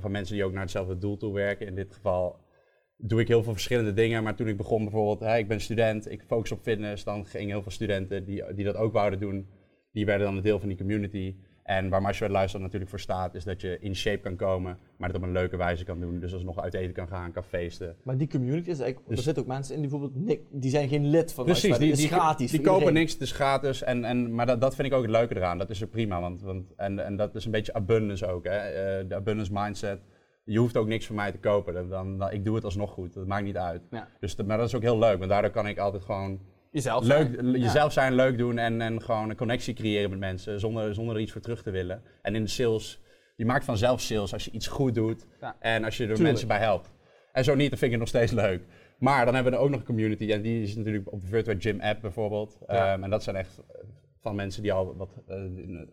Van 0.00 0.10
mensen 0.10 0.34
die 0.34 0.44
ook 0.44 0.52
naar 0.52 0.62
hetzelfde 0.62 0.98
doel 0.98 1.16
toe 1.16 1.34
werken. 1.34 1.66
In 1.66 1.74
dit 1.74 1.94
geval 1.94 2.38
doe 2.96 3.20
ik 3.20 3.28
heel 3.28 3.42
veel 3.42 3.52
verschillende 3.52 3.92
dingen. 3.92 4.22
Maar 4.22 4.34
toen 4.34 4.48
ik 4.48 4.56
begon 4.56 4.82
bijvoorbeeld, 4.82 5.20
hè, 5.20 5.36
ik 5.36 5.48
ben 5.48 5.60
student, 5.60 6.10
ik 6.10 6.22
focus 6.26 6.52
op 6.52 6.60
fitness. 6.60 7.04
Dan 7.04 7.26
gingen 7.26 7.48
heel 7.48 7.62
veel 7.62 7.70
studenten 7.70 8.24
die, 8.24 8.54
die 8.54 8.64
dat 8.64 8.76
ook 8.76 8.92
wouden 8.92 9.20
doen, 9.20 9.48
die 9.92 10.06
werden 10.06 10.26
dan 10.26 10.36
een 10.36 10.42
deel 10.42 10.58
van 10.58 10.68
die 10.68 10.76
community. 10.78 11.34
En 11.62 11.88
waar 11.88 12.02
Marshall 12.02 12.30
Luister 12.30 12.60
natuurlijk 12.60 12.90
voor 12.90 13.00
staat, 13.00 13.34
is 13.34 13.44
dat 13.44 13.60
je 13.60 13.78
in 13.80 13.96
shape 13.96 14.18
kan 14.18 14.36
komen, 14.36 14.78
maar 14.96 15.08
dat 15.12 15.16
op 15.16 15.22
een 15.26 15.32
leuke 15.32 15.56
wijze 15.56 15.84
kan 15.84 16.00
doen. 16.00 16.20
Dus 16.20 16.32
alsnog 16.34 16.58
uit 16.60 16.74
eten 16.74 16.92
kan 16.92 17.08
gaan, 17.08 17.32
kan 17.32 17.44
feesten. 17.44 17.96
Maar 18.02 18.16
die 18.16 18.28
community 18.28 18.70
is 18.70 18.78
eigenlijk, 18.78 19.08
Dus- 19.08 19.18
er 19.18 19.24
zitten 19.24 19.42
ook 19.42 19.48
mensen 19.48 19.74
in 19.74 19.80
die 19.80 19.90
bijvoorbeeld, 19.90 20.24
nik- 20.24 20.42
die 20.50 20.70
zijn 20.70 20.88
geen 20.88 21.06
lid 21.06 21.32
van 21.32 21.44
Precies, 21.44 21.78
die, 21.78 21.90
is 21.90 21.98
die, 21.98 22.08
gratis 22.08 22.50
die 22.50 22.60
kopen 22.60 22.92
niks, 22.92 23.12
het 23.12 23.20
is 23.20 23.32
gratis. 23.32 23.82
En, 23.82 24.04
en, 24.04 24.34
maar 24.34 24.46
dat, 24.46 24.60
dat 24.60 24.74
vind 24.74 24.88
ik 24.88 24.94
ook 24.94 25.02
het 25.02 25.10
leuke 25.10 25.36
eraan, 25.36 25.58
dat 25.58 25.70
is 25.70 25.80
er 25.80 25.86
prima. 25.86 26.20
Want, 26.20 26.42
want, 26.42 26.74
en, 26.76 27.04
en 27.04 27.16
dat 27.16 27.34
is 27.34 27.44
een 27.44 27.50
beetje 27.50 27.74
abundance 27.74 28.26
ook, 28.26 28.44
hè? 28.44 28.56
eh, 28.56 29.08
de 29.08 29.14
abundance 29.14 29.52
mindset. 29.54 30.00
Je 30.44 30.58
hoeft 30.58 30.76
ook 30.76 30.86
niks 30.86 31.06
van 31.06 31.16
mij 31.16 31.32
te 31.32 31.38
kopen, 31.38 31.74
dan, 31.74 31.88
dan, 31.88 32.18
dan- 32.18 32.30
ik 32.32 32.44
doe 32.44 32.54
het 32.54 32.64
alsnog 32.64 32.90
goed, 32.90 33.14
dat 33.14 33.26
maakt 33.26 33.44
niet 33.44 33.56
uit. 33.56 33.82
Ja. 33.90 34.08
Dus 34.20 34.36
maar 34.36 34.56
dat 34.58 34.66
is 34.66 34.74
ook 34.74 34.82
heel 34.82 34.98
leuk, 34.98 35.18
want 35.18 35.30
daardoor 35.30 35.50
kan 35.50 35.66
ik 35.66 35.78
altijd 35.78 36.02
gewoon 36.04 36.40
Jezelf 36.70 37.04
leuk, 37.04 37.34
zijn. 37.34 37.46
Ja. 37.46 37.58
jezelf 37.58 37.92
zijn, 37.92 38.14
leuk 38.14 38.38
doen 38.38 38.58
en, 38.58 38.80
en 38.80 39.02
gewoon 39.02 39.30
een 39.30 39.36
connectie 39.36 39.74
creëren 39.74 40.10
met 40.10 40.18
mensen 40.18 40.60
zonder, 40.60 40.94
zonder 40.94 41.14
er 41.14 41.20
iets 41.20 41.32
voor 41.32 41.40
terug 41.40 41.62
te 41.62 41.70
willen. 41.70 42.02
En 42.22 42.34
in 42.34 42.42
de 42.42 42.48
sales, 42.48 43.00
je 43.36 43.44
maakt 43.44 43.64
vanzelf 43.64 44.00
sales 44.00 44.32
als 44.32 44.44
je 44.44 44.50
iets 44.50 44.66
goed 44.66 44.94
doet 44.94 45.26
Ja. 45.40 45.56
en 45.60 45.84
als 45.84 45.96
je 45.96 46.02
er 46.02 46.08
Tuurlijk. 46.08 46.28
mensen 46.28 46.48
bij 46.48 46.58
helpt. 46.58 46.90
En 47.32 47.44
zo 47.44 47.54
niet, 47.54 47.70
dan 47.70 47.78
vind 47.78 47.82
ik 47.82 47.90
het 47.90 47.98
nog 48.00 48.08
steeds 48.08 48.32
leuk. 48.32 48.62
Maar 48.98 49.24
dan 49.24 49.34
hebben 49.34 49.52
we 49.52 49.58
er 49.58 49.64
ook 49.64 49.70
nog 49.70 49.80
een 49.80 49.86
community 49.86 50.32
en 50.32 50.42
die 50.42 50.62
is 50.62 50.76
natuurlijk 50.76 51.12
op 51.12 51.20
de 51.20 51.26
Virtual 51.26 51.56
Gym 51.58 51.80
app 51.80 52.00
bijvoorbeeld. 52.00 52.58
Ja. 52.66 52.92
Ehm, 52.92 53.02
en 53.02 53.10
dat 53.10 53.22
zijn 53.22 53.36
echt 53.36 53.58
eh, 53.58 53.80
van 54.20 54.34
mensen 54.34 54.62
die 54.62 54.72
al 54.72 54.96
wat, 54.96 55.10
eh, 55.28 55.36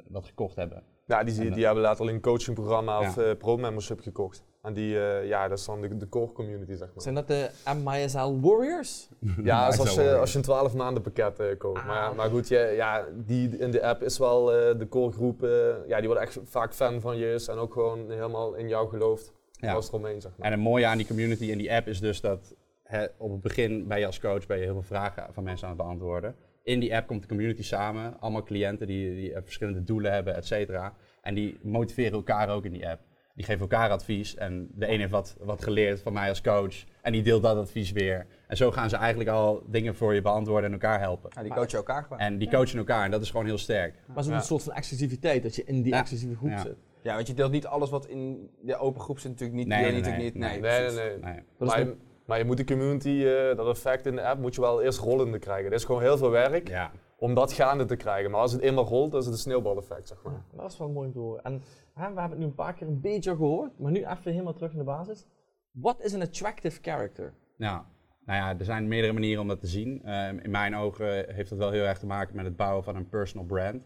wat 0.07 0.25
gekocht 0.25 0.55
hebben. 0.55 0.83
Ja, 1.07 1.23
die, 1.23 1.39
die, 1.39 1.51
die 1.51 1.65
hebben 1.65 1.83
later 1.83 2.01
al 2.05 2.09
een 2.09 2.21
coachingprogramma 2.21 2.99
of 2.99 3.15
Ja. 3.15 3.23
eh, 3.23 3.37
pro-membership 3.37 3.99
gekocht. 4.01 4.43
En 4.61 4.73
die, 4.73 4.99
eh, 4.99 5.27
ja, 5.27 5.47
dat 5.47 5.57
is 5.59 5.65
dan 5.65 5.81
de, 5.81 5.97
de 5.97 6.09
core 6.09 6.31
community, 6.31 6.75
zeg 6.75 6.87
maar. 6.93 7.01
Zijn 7.03 7.15
dat 7.15 7.27
de 7.27 7.49
MySL 7.83 8.39
Warriors? 8.41 9.09
Ja, 9.43 9.59
Maar 9.69 9.79
als, 9.79 9.93
je, 9.93 10.15
als 10.15 10.31
je 10.31 10.37
een 10.37 10.43
12 10.43 10.73
maanden 10.73 11.03
pakket 11.03 11.39
eh, 11.39 11.57
koopt. 11.57 11.79
Ah. 11.79 11.85
Maar, 11.87 12.15
maar 12.15 12.29
goed, 12.29 12.47
je, 12.47 12.73
ja, 12.75 13.05
die 13.13 13.57
in 13.57 13.71
de 13.71 13.83
app 13.83 14.01
is 14.03 14.17
wel 14.17 14.53
eh, 14.53 14.79
de 14.79 14.87
core 14.89 15.11
groep. 15.11 15.43
eh, 15.43 15.49
ja, 15.87 15.97
die 15.97 16.05
worden 16.07 16.23
echt 16.23 16.39
vaak 16.43 16.73
fan 16.73 17.01
van 17.01 17.17
je 17.17 17.45
en 17.47 17.57
ook 17.57 17.73
gewoon 17.73 18.11
helemaal 18.11 18.53
in 18.53 18.67
jou 18.67 18.89
gelooft. 18.89 19.33
Ja. 19.51 19.71
Alles 19.73 19.87
eromheen, 19.87 20.21
zeg 20.21 20.31
maar. 20.37 20.45
En 20.47 20.53
het 20.53 20.61
mooie 20.61 20.85
aan 20.85 20.97
die 20.97 21.07
community 21.07 21.51
en 21.51 21.57
die 21.57 21.73
app 21.73 21.87
is 21.87 21.99
dus 21.99 22.21
dat 22.21 22.55
hè, 22.83 23.05
op 23.17 23.31
het 23.31 23.41
begin 23.41 23.87
ben 23.87 23.99
je 23.99 24.05
als 24.05 24.19
coach 24.19 24.45
ben 24.45 24.57
je 24.57 24.63
heel 24.63 24.73
veel 24.73 24.81
vragen 24.81 25.27
van 25.33 25.43
mensen 25.43 25.67
aan 25.67 25.73
het 25.73 25.81
beantwoorden. 25.83 26.35
In 26.65 26.79
die 26.79 26.95
app 26.95 27.07
komt 27.07 27.21
de 27.21 27.27
community 27.27 27.63
samen, 27.63 28.19
allemaal 28.19 28.43
cliënten 28.43 28.87
die, 28.87 29.15
die 29.15 29.33
eh, 29.33 29.41
verschillende 29.43 29.83
doelen 29.83 30.11
hebben, 30.11 30.35
et 30.35 30.45
cetera. 30.45 30.93
En 31.21 31.33
die 31.35 31.57
motiveren 31.61 32.11
elkaar 32.11 32.49
ook 32.49 32.65
in 32.65 32.71
die 32.71 32.89
app. 32.89 33.01
Die 33.35 33.45
geven 33.45 33.61
elkaar 33.61 33.89
advies 33.89 34.35
en 34.35 34.69
de 34.75 34.89
een 34.91 34.99
heeft 34.99 35.11
wat, 35.11 35.35
wat 35.39 35.63
geleerd 35.63 36.01
van 36.01 36.13
mij 36.13 36.29
als 36.29 36.41
coach 36.41 36.83
en 37.01 37.11
die 37.11 37.21
deelt 37.23 37.41
dat 37.43 37.57
advies 37.57 37.91
weer. 37.91 38.25
En 38.47 38.57
zo 38.57 38.71
gaan 38.71 38.89
ze 38.89 38.95
eigenlijk 38.95 39.29
al 39.29 39.63
dingen 39.67 39.95
voor 39.95 40.13
je 40.13 40.21
beantwoorden 40.21 40.65
en 40.65 40.71
elkaar 40.71 40.99
helpen. 40.99 41.29
Ja, 41.35 41.41
die 41.43 41.53
coachen 41.53 41.77
elkaar 41.77 42.03
gewoon. 42.03 42.19
En 42.19 42.37
die 42.37 42.49
coachen 42.49 42.77
elkaar 42.77 43.05
en 43.05 43.11
dat 43.11 43.21
is 43.21 43.29
gewoon 43.29 43.45
heel 43.45 43.57
sterk. 43.57 43.95
Maar 44.13 44.23
zo'n 44.23 44.33
Ja. 44.33 44.39
soort 44.39 44.63
van 44.63 44.73
exclusiviteit, 44.73 45.43
dat 45.43 45.55
je 45.55 45.63
in 45.63 45.81
die 45.81 45.93
Ja. 45.93 45.99
exclusieve 45.99 46.35
groep 46.35 46.49
Ja. 46.49 46.61
zit. 46.61 46.75
Ja, 47.01 47.15
want 47.15 47.27
je 47.27 47.33
deelt 47.33 47.51
niet 47.51 47.65
alles 47.65 47.89
wat 47.89 48.07
in 48.07 48.49
de 48.61 48.77
open 48.77 49.01
groep 49.01 49.19
zit 49.19 49.31
natuurlijk 49.31 49.57
niet. 49.57 49.67
Nee, 49.67 49.91
natuurlijk 49.91 50.23
niet. 50.23 50.35
nee. 50.35 50.59
nee, 50.59 50.79
nee, 50.91 51.17
nee. 51.21 51.39
Nee. 51.57 51.95
Maar, 52.25 52.37
je, 52.37 52.45
moet 52.45 52.57
die 52.57 52.65
community, 52.65 53.23
eh, 53.25 53.55
dat 53.57 53.67
effect 53.67 54.05
in 54.05 54.15
de 54.15 54.21
app, 54.23 54.41
moet 54.41 54.55
je 54.55 54.61
wel 54.61 54.81
eerst 54.81 54.99
rollende 54.99 55.39
krijgen. 55.39 55.69
Dat 55.69 55.79
is 55.79 55.85
gewoon 55.85 56.01
heel 56.01 56.17
veel 56.17 56.29
werk 56.29 56.67
Ja. 56.67 56.91
om 57.17 57.33
dat 57.33 57.53
gaande 57.53 57.85
te 57.85 57.95
krijgen. 57.95 58.31
Maar 58.31 58.39
als 58.39 58.51
het 58.51 58.61
eenmaal 58.61 58.85
rolt, 58.85 59.11
dan 59.11 59.19
is 59.19 59.25
het 59.25 59.35
een 59.35 59.39
sneeuwbaleffect, 59.41 60.07
zeg 60.07 60.23
maar. 60.23 60.45
Dat 60.55 60.71
is 60.71 60.77
wel 60.77 60.89
mooi 60.89 61.07
om 61.07 61.13
te 61.13 61.19
horen. 61.19 61.43
En 61.43 61.53
hè, 61.93 62.13
we 62.13 62.19
hebben 62.19 62.29
het 62.29 62.37
nu 62.39 62.45
een 62.45 62.55
paar 62.55 62.73
keer 62.73 62.87
een 62.87 63.01
beetje 63.01 63.35
gehoord, 63.35 63.79
maar 63.79 63.91
nu 63.91 63.99
even 64.05 64.31
helemaal 64.31 64.53
terug 64.53 64.73
naar 64.73 64.85
de 64.85 64.91
basis. 64.91 65.25
Wat 65.71 66.01
is 66.01 66.13
een 66.13 66.21
attractive 66.21 66.79
character? 66.81 67.33
Ja, 67.57 67.85
nou 68.25 68.39
ja, 68.39 68.59
er 68.59 68.65
zijn 68.65 68.87
meerdere 68.87 69.13
manieren 69.13 69.41
om 69.41 69.47
dat 69.47 69.59
te 69.59 69.67
zien. 69.67 70.01
Ehm, 70.03 70.37
in 70.37 70.51
mijn 70.51 70.75
ogen 70.75 71.33
heeft 71.33 71.49
dat 71.49 71.57
wel 71.57 71.71
heel 71.71 71.83
erg 71.83 71.99
te 71.99 72.05
maken 72.05 72.35
met 72.35 72.45
het 72.45 72.55
bouwen 72.55 72.83
van 72.83 72.95
een 72.95 73.09
personal 73.09 73.45
brand. 73.45 73.83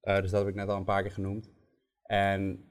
Eh, 0.00 0.20
dus 0.20 0.30
dat 0.30 0.40
heb 0.40 0.48
ik 0.48 0.54
net 0.54 0.68
al 0.68 0.76
een 0.76 0.84
paar 0.84 1.02
keer 1.02 1.12
genoemd. 1.12 1.50
En 2.02 2.64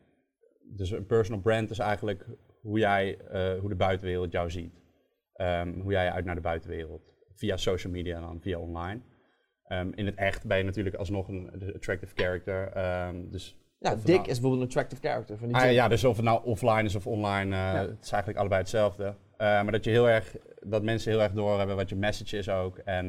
dus 0.64 0.92
een 0.92 1.06
personal 1.06 1.42
brand 1.42 1.70
is 1.70 1.80
eigenlijk 1.80 2.26
hoe 2.62 2.80
jij, 2.80 3.18
eh, 3.18 3.60
hoe 3.60 3.70
de 3.70 3.76
buitenwereld 3.76 4.32
jou 4.32 4.50
ziet. 4.50 4.86
Ehm, 5.38 5.80
hoe 5.80 5.92
jij 5.92 6.12
uit 6.12 6.26
naar 6.26 6.36
de 6.36 6.42
buitenwereld. 6.42 7.02
Via 7.36 7.58
social 7.58 7.94
media 7.94 8.16
en 8.16 8.22
dan 8.22 8.42
via 8.42 8.60
online. 8.60 9.02
Ehm, 9.64 9.92
in 9.96 10.06
het 10.06 10.16
echt 10.16 10.46
ben 10.46 10.58
je 10.58 10.64
natuurlijk 10.64 10.96
alsnog 10.96 11.28
een 11.28 11.72
attractive 11.76 12.16
character. 12.16 12.72
Ehm, 12.72 13.30
dus 13.30 13.58
Ja, 13.80 13.94
Of 13.94 14.02
Dick 14.02 14.16
nou- 14.16 14.28
is 14.28 14.40
bijvoorbeeld 14.40 14.62
een 14.62 14.68
attractive 14.68 15.02
character 15.08 15.38
van 15.38 15.48
die 15.48 15.58
Ah, 15.58 15.72
ja, 15.72 15.88
dus 15.88 16.04
of 16.04 16.16
het 16.16 16.26
nou 16.26 16.46
offline 16.46 16.84
is 16.84 16.96
of 16.96 17.08
online, 17.08 17.56
eh, 17.56 17.74
het 17.74 18.04
is 18.04 18.12
eigenlijk 18.12 18.38
allebei 18.40 18.62
hetzelfde. 18.62 19.04
Eh, 19.06 19.16
maar 19.38 19.72
dat 19.72 19.84
je 19.84 19.90
heel 19.90 20.10
erg, 20.10 20.36
dat 20.60 20.84
mensen 20.84 21.12
heel 21.12 21.22
erg 21.22 21.32
doorhebben 21.32 21.76
wat 21.76 21.90
je 21.90 21.96
message 21.96 22.38
is 22.38 22.50
ook. 22.50 22.78
En 22.78 23.08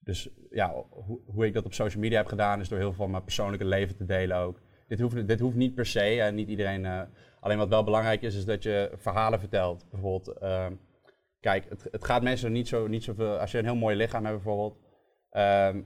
dus 0.00 0.28
ja, 0.50 0.84
hoe, 0.90 1.20
hoe 1.26 1.46
ik 1.46 1.52
dat 1.54 1.64
op 1.64 1.74
social 1.74 2.02
media 2.02 2.16
heb 2.18 2.26
gedaan, 2.26 2.60
is 2.60 2.68
door 2.68 2.78
heel 2.78 2.88
veel 2.92 3.02
van 3.02 3.10
mijn 3.10 3.22
persoonlijke 3.24 3.64
leven 3.64 3.96
te 3.96 4.04
delen 4.04 4.36
ook. 4.36 4.60
Dit 4.88 5.00
hoeft, 5.00 5.28
dit 5.28 5.40
hoeft 5.40 5.56
niet 5.56 5.74
per 5.74 5.86
se, 5.86 6.20
en 6.20 6.34
niet 6.34 6.48
iedereen. 6.48 6.84
eh, 6.84 7.00
alleen 7.40 7.58
wat 7.58 7.68
wel 7.68 7.84
belangrijk 7.84 8.22
is, 8.22 8.36
is 8.36 8.44
dat 8.44 8.62
je 8.62 8.90
verhalen 8.96 9.38
vertelt. 9.40 9.86
Bijvoorbeeld, 9.90 10.38
kijk, 11.48 11.68
het, 11.68 11.88
het 11.90 12.04
gaat 12.04 12.22
mensen 12.22 12.52
niet 12.52 12.68
zo, 12.68 12.86
niet 12.86 13.04
zoveel. 13.04 13.38
Als 13.38 13.50
je 13.50 13.58
een 13.58 13.64
heel 13.64 13.76
mooi 13.76 13.96
lichaam 13.96 14.24
hebt 14.24 14.42
bijvoorbeeld. 14.42 14.78
ehm, 15.30 15.82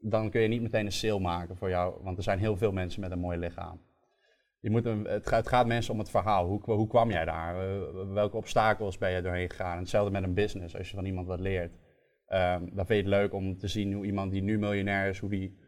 dan 0.00 0.30
kun 0.30 0.40
je 0.40 0.48
niet 0.48 0.62
meteen 0.62 0.86
een 0.86 0.92
sale 0.92 1.20
maken 1.20 1.56
voor 1.56 1.68
jou, 1.68 2.02
want 2.02 2.16
er 2.16 2.22
zijn 2.22 2.38
heel 2.38 2.56
veel 2.56 2.72
mensen 2.72 3.00
met 3.00 3.10
een 3.10 3.18
mooi 3.18 3.38
lichaam. 3.38 3.80
Je 4.60 4.70
moet 4.70 4.84
een, 4.84 5.04
het, 5.04 5.48
gaat, 5.48 5.66
mensen 5.66 5.92
om 5.92 5.98
het 5.98 6.10
verhaal. 6.10 6.46
Hoe, 6.46 6.60
hoe 6.64 6.86
kwam 6.86 7.10
jij 7.10 7.24
daar? 7.24 7.54
Eh, 7.54 8.12
welke 8.12 8.36
obstakels 8.36 8.98
ben 8.98 9.10
je 9.10 9.22
doorheen 9.22 9.50
gegaan? 9.50 9.78
Hetzelfde 9.78 10.10
met 10.10 10.22
een 10.22 10.34
business. 10.34 10.76
Als 10.76 10.90
je 10.90 10.96
van 10.96 11.04
iemand 11.04 11.26
wat 11.26 11.40
leert, 11.40 11.72
Ehm, 12.26 12.60
dan 12.72 12.86
vind 12.86 12.88
je 12.88 12.94
het 12.94 13.20
leuk 13.20 13.32
om 13.32 13.58
te 13.58 13.68
zien 13.68 13.92
hoe 13.92 14.06
iemand 14.06 14.32
die 14.32 14.42
nu 14.42 14.58
miljonair 14.58 15.08
is, 15.08 15.18
hoe, 15.18 15.30
die, 15.30 15.58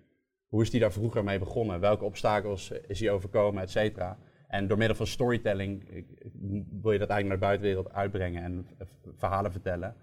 hoe 0.49 0.63
is 0.63 0.71
die 0.71 0.81
daar 0.81 0.93
vroeger 0.93 1.25
mee 1.25 1.39
begonnen? 1.39 1.81
Welke 1.81 2.05
obstakels 2.05 2.71
is 2.71 3.01
hij 3.01 3.11
overkomen, 3.11 3.63
et 3.63 3.71
cetera? 3.71 4.19
En 4.49 4.67
door 4.67 4.79
middel 4.79 4.97
van 4.97 5.07
storytelling 5.07 5.89
eh, 5.91 6.03
wil 6.83 6.93
je 6.93 6.99
dat 6.99 7.09
eigenlijk 7.09 7.25
naar 7.27 7.37
de 7.37 7.39
buitenwereld 7.59 7.93
uitbrengen 7.93 8.43
en 8.43 8.67
eh, 8.79 8.87
verhalen 9.17 9.53
vertellen. 9.53 9.95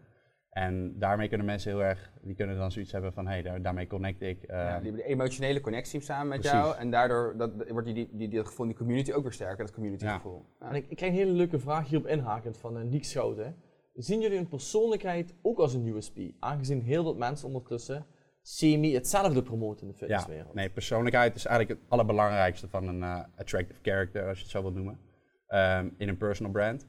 En 0.50 1.00
daarmee 1.00 1.28
kunnen 1.28 1.46
mensen 1.46 1.72
heel 1.72 1.84
erg, 1.84 2.12
die 2.22 2.36
kunnen 2.36 2.58
dan 2.58 2.72
zoiets 2.72 2.92
hebben 2.92 3.14
van, 3.14 3.28
hé, 3.28 3.42
daar, 3.42 3.62
daarmee 3.62 3.88
connect 3.88 4.22
ik. 4.22 4.44
eh, 4.44 4.58
Ja, 4.58 4.64
die 4.66 4.72
hebben 4.92 4.96
de 5.02 5.04
emotionele 5.04 5.62
connectie 5.62 6.00
samen 6.00 6.28
met 6.28 6.40
Precies. 6.40 6.58
jou. 6.60 6.78
En 6.78 6.92
daardoor 6.92 7.38
dat, 7.38 7.52
wordt 7.70 7.88
die, 7.88 8.10
die, 8.12 8.28
die, 8.30 8.46
gevoel 8.46 8.66
in 8.66 8.72
die 8.72 8.80
community 8.80 9.12
ook 9.12 9.24
weer 9.24 9.32
sterker, 9.34 9.66
dat 9.66 9.74
community 9.74 10.06
Ja. 10.06 10.16
gevoel. 10.16 10.46
Ja. 10.60 10.70
En 10.70 10.76
ik, 10.76 10.86
ik 10.90 10.98
krijg 10.98 11.12
een 11.12 11.18
hele 11.18 11.32
leuke 11.32 11.60
vraag 11.60 11.88
hierop 11.90 12.08
inhakend 12.08 12.58
van 12.58 12.78
uh, 12.78 12.84
Niek 12.84 13.04
Schouten. 13.06 13.56
Zien 13.94 14.22
jullie 14.22 14.38
hun 14.38 14.48
persoonlijkheid 14.48 15.34
ook 15.42 15.60
als 15.60 15.74
een 15.74 15.88
USP? 15.88 16.18
Aangezien 16.40 16.82
heel 16.82 17.04
veel 17.04 17.16
mensen 17.16 17.48
ondertussen 17.48 18.06
semi 18.48 18.94
hetzelfde 18.94 19.44
promoten 19.44 19.86
in 19.86 19.92
de 19.92 19.98
fitnesswereld. 19.98 20.54
nee, 20.54 20.70
persoonlijkheid 20.70 21.36
is 21.36 21.46
eigenlijk 21.46 21.80
het 21.80 21.90
allerbelangrijkste 21.92 22.68
van 22.68 22.88
een 22.88 23.04
eh, 23.04 23.24
attractive 23.38 23.80
character, 23.82 24.28
als 24.28 24.38
je 24.38 24.44
het 24.44 24.52
zo 24.52 24.62
wilt 24.62 24.76
noemen, 24.76 25.00
ehm, 25.48 25.90
in 25.98 26.08
een 26.08 26.18
personal 26.18 26.52
brand. 26.52 26.88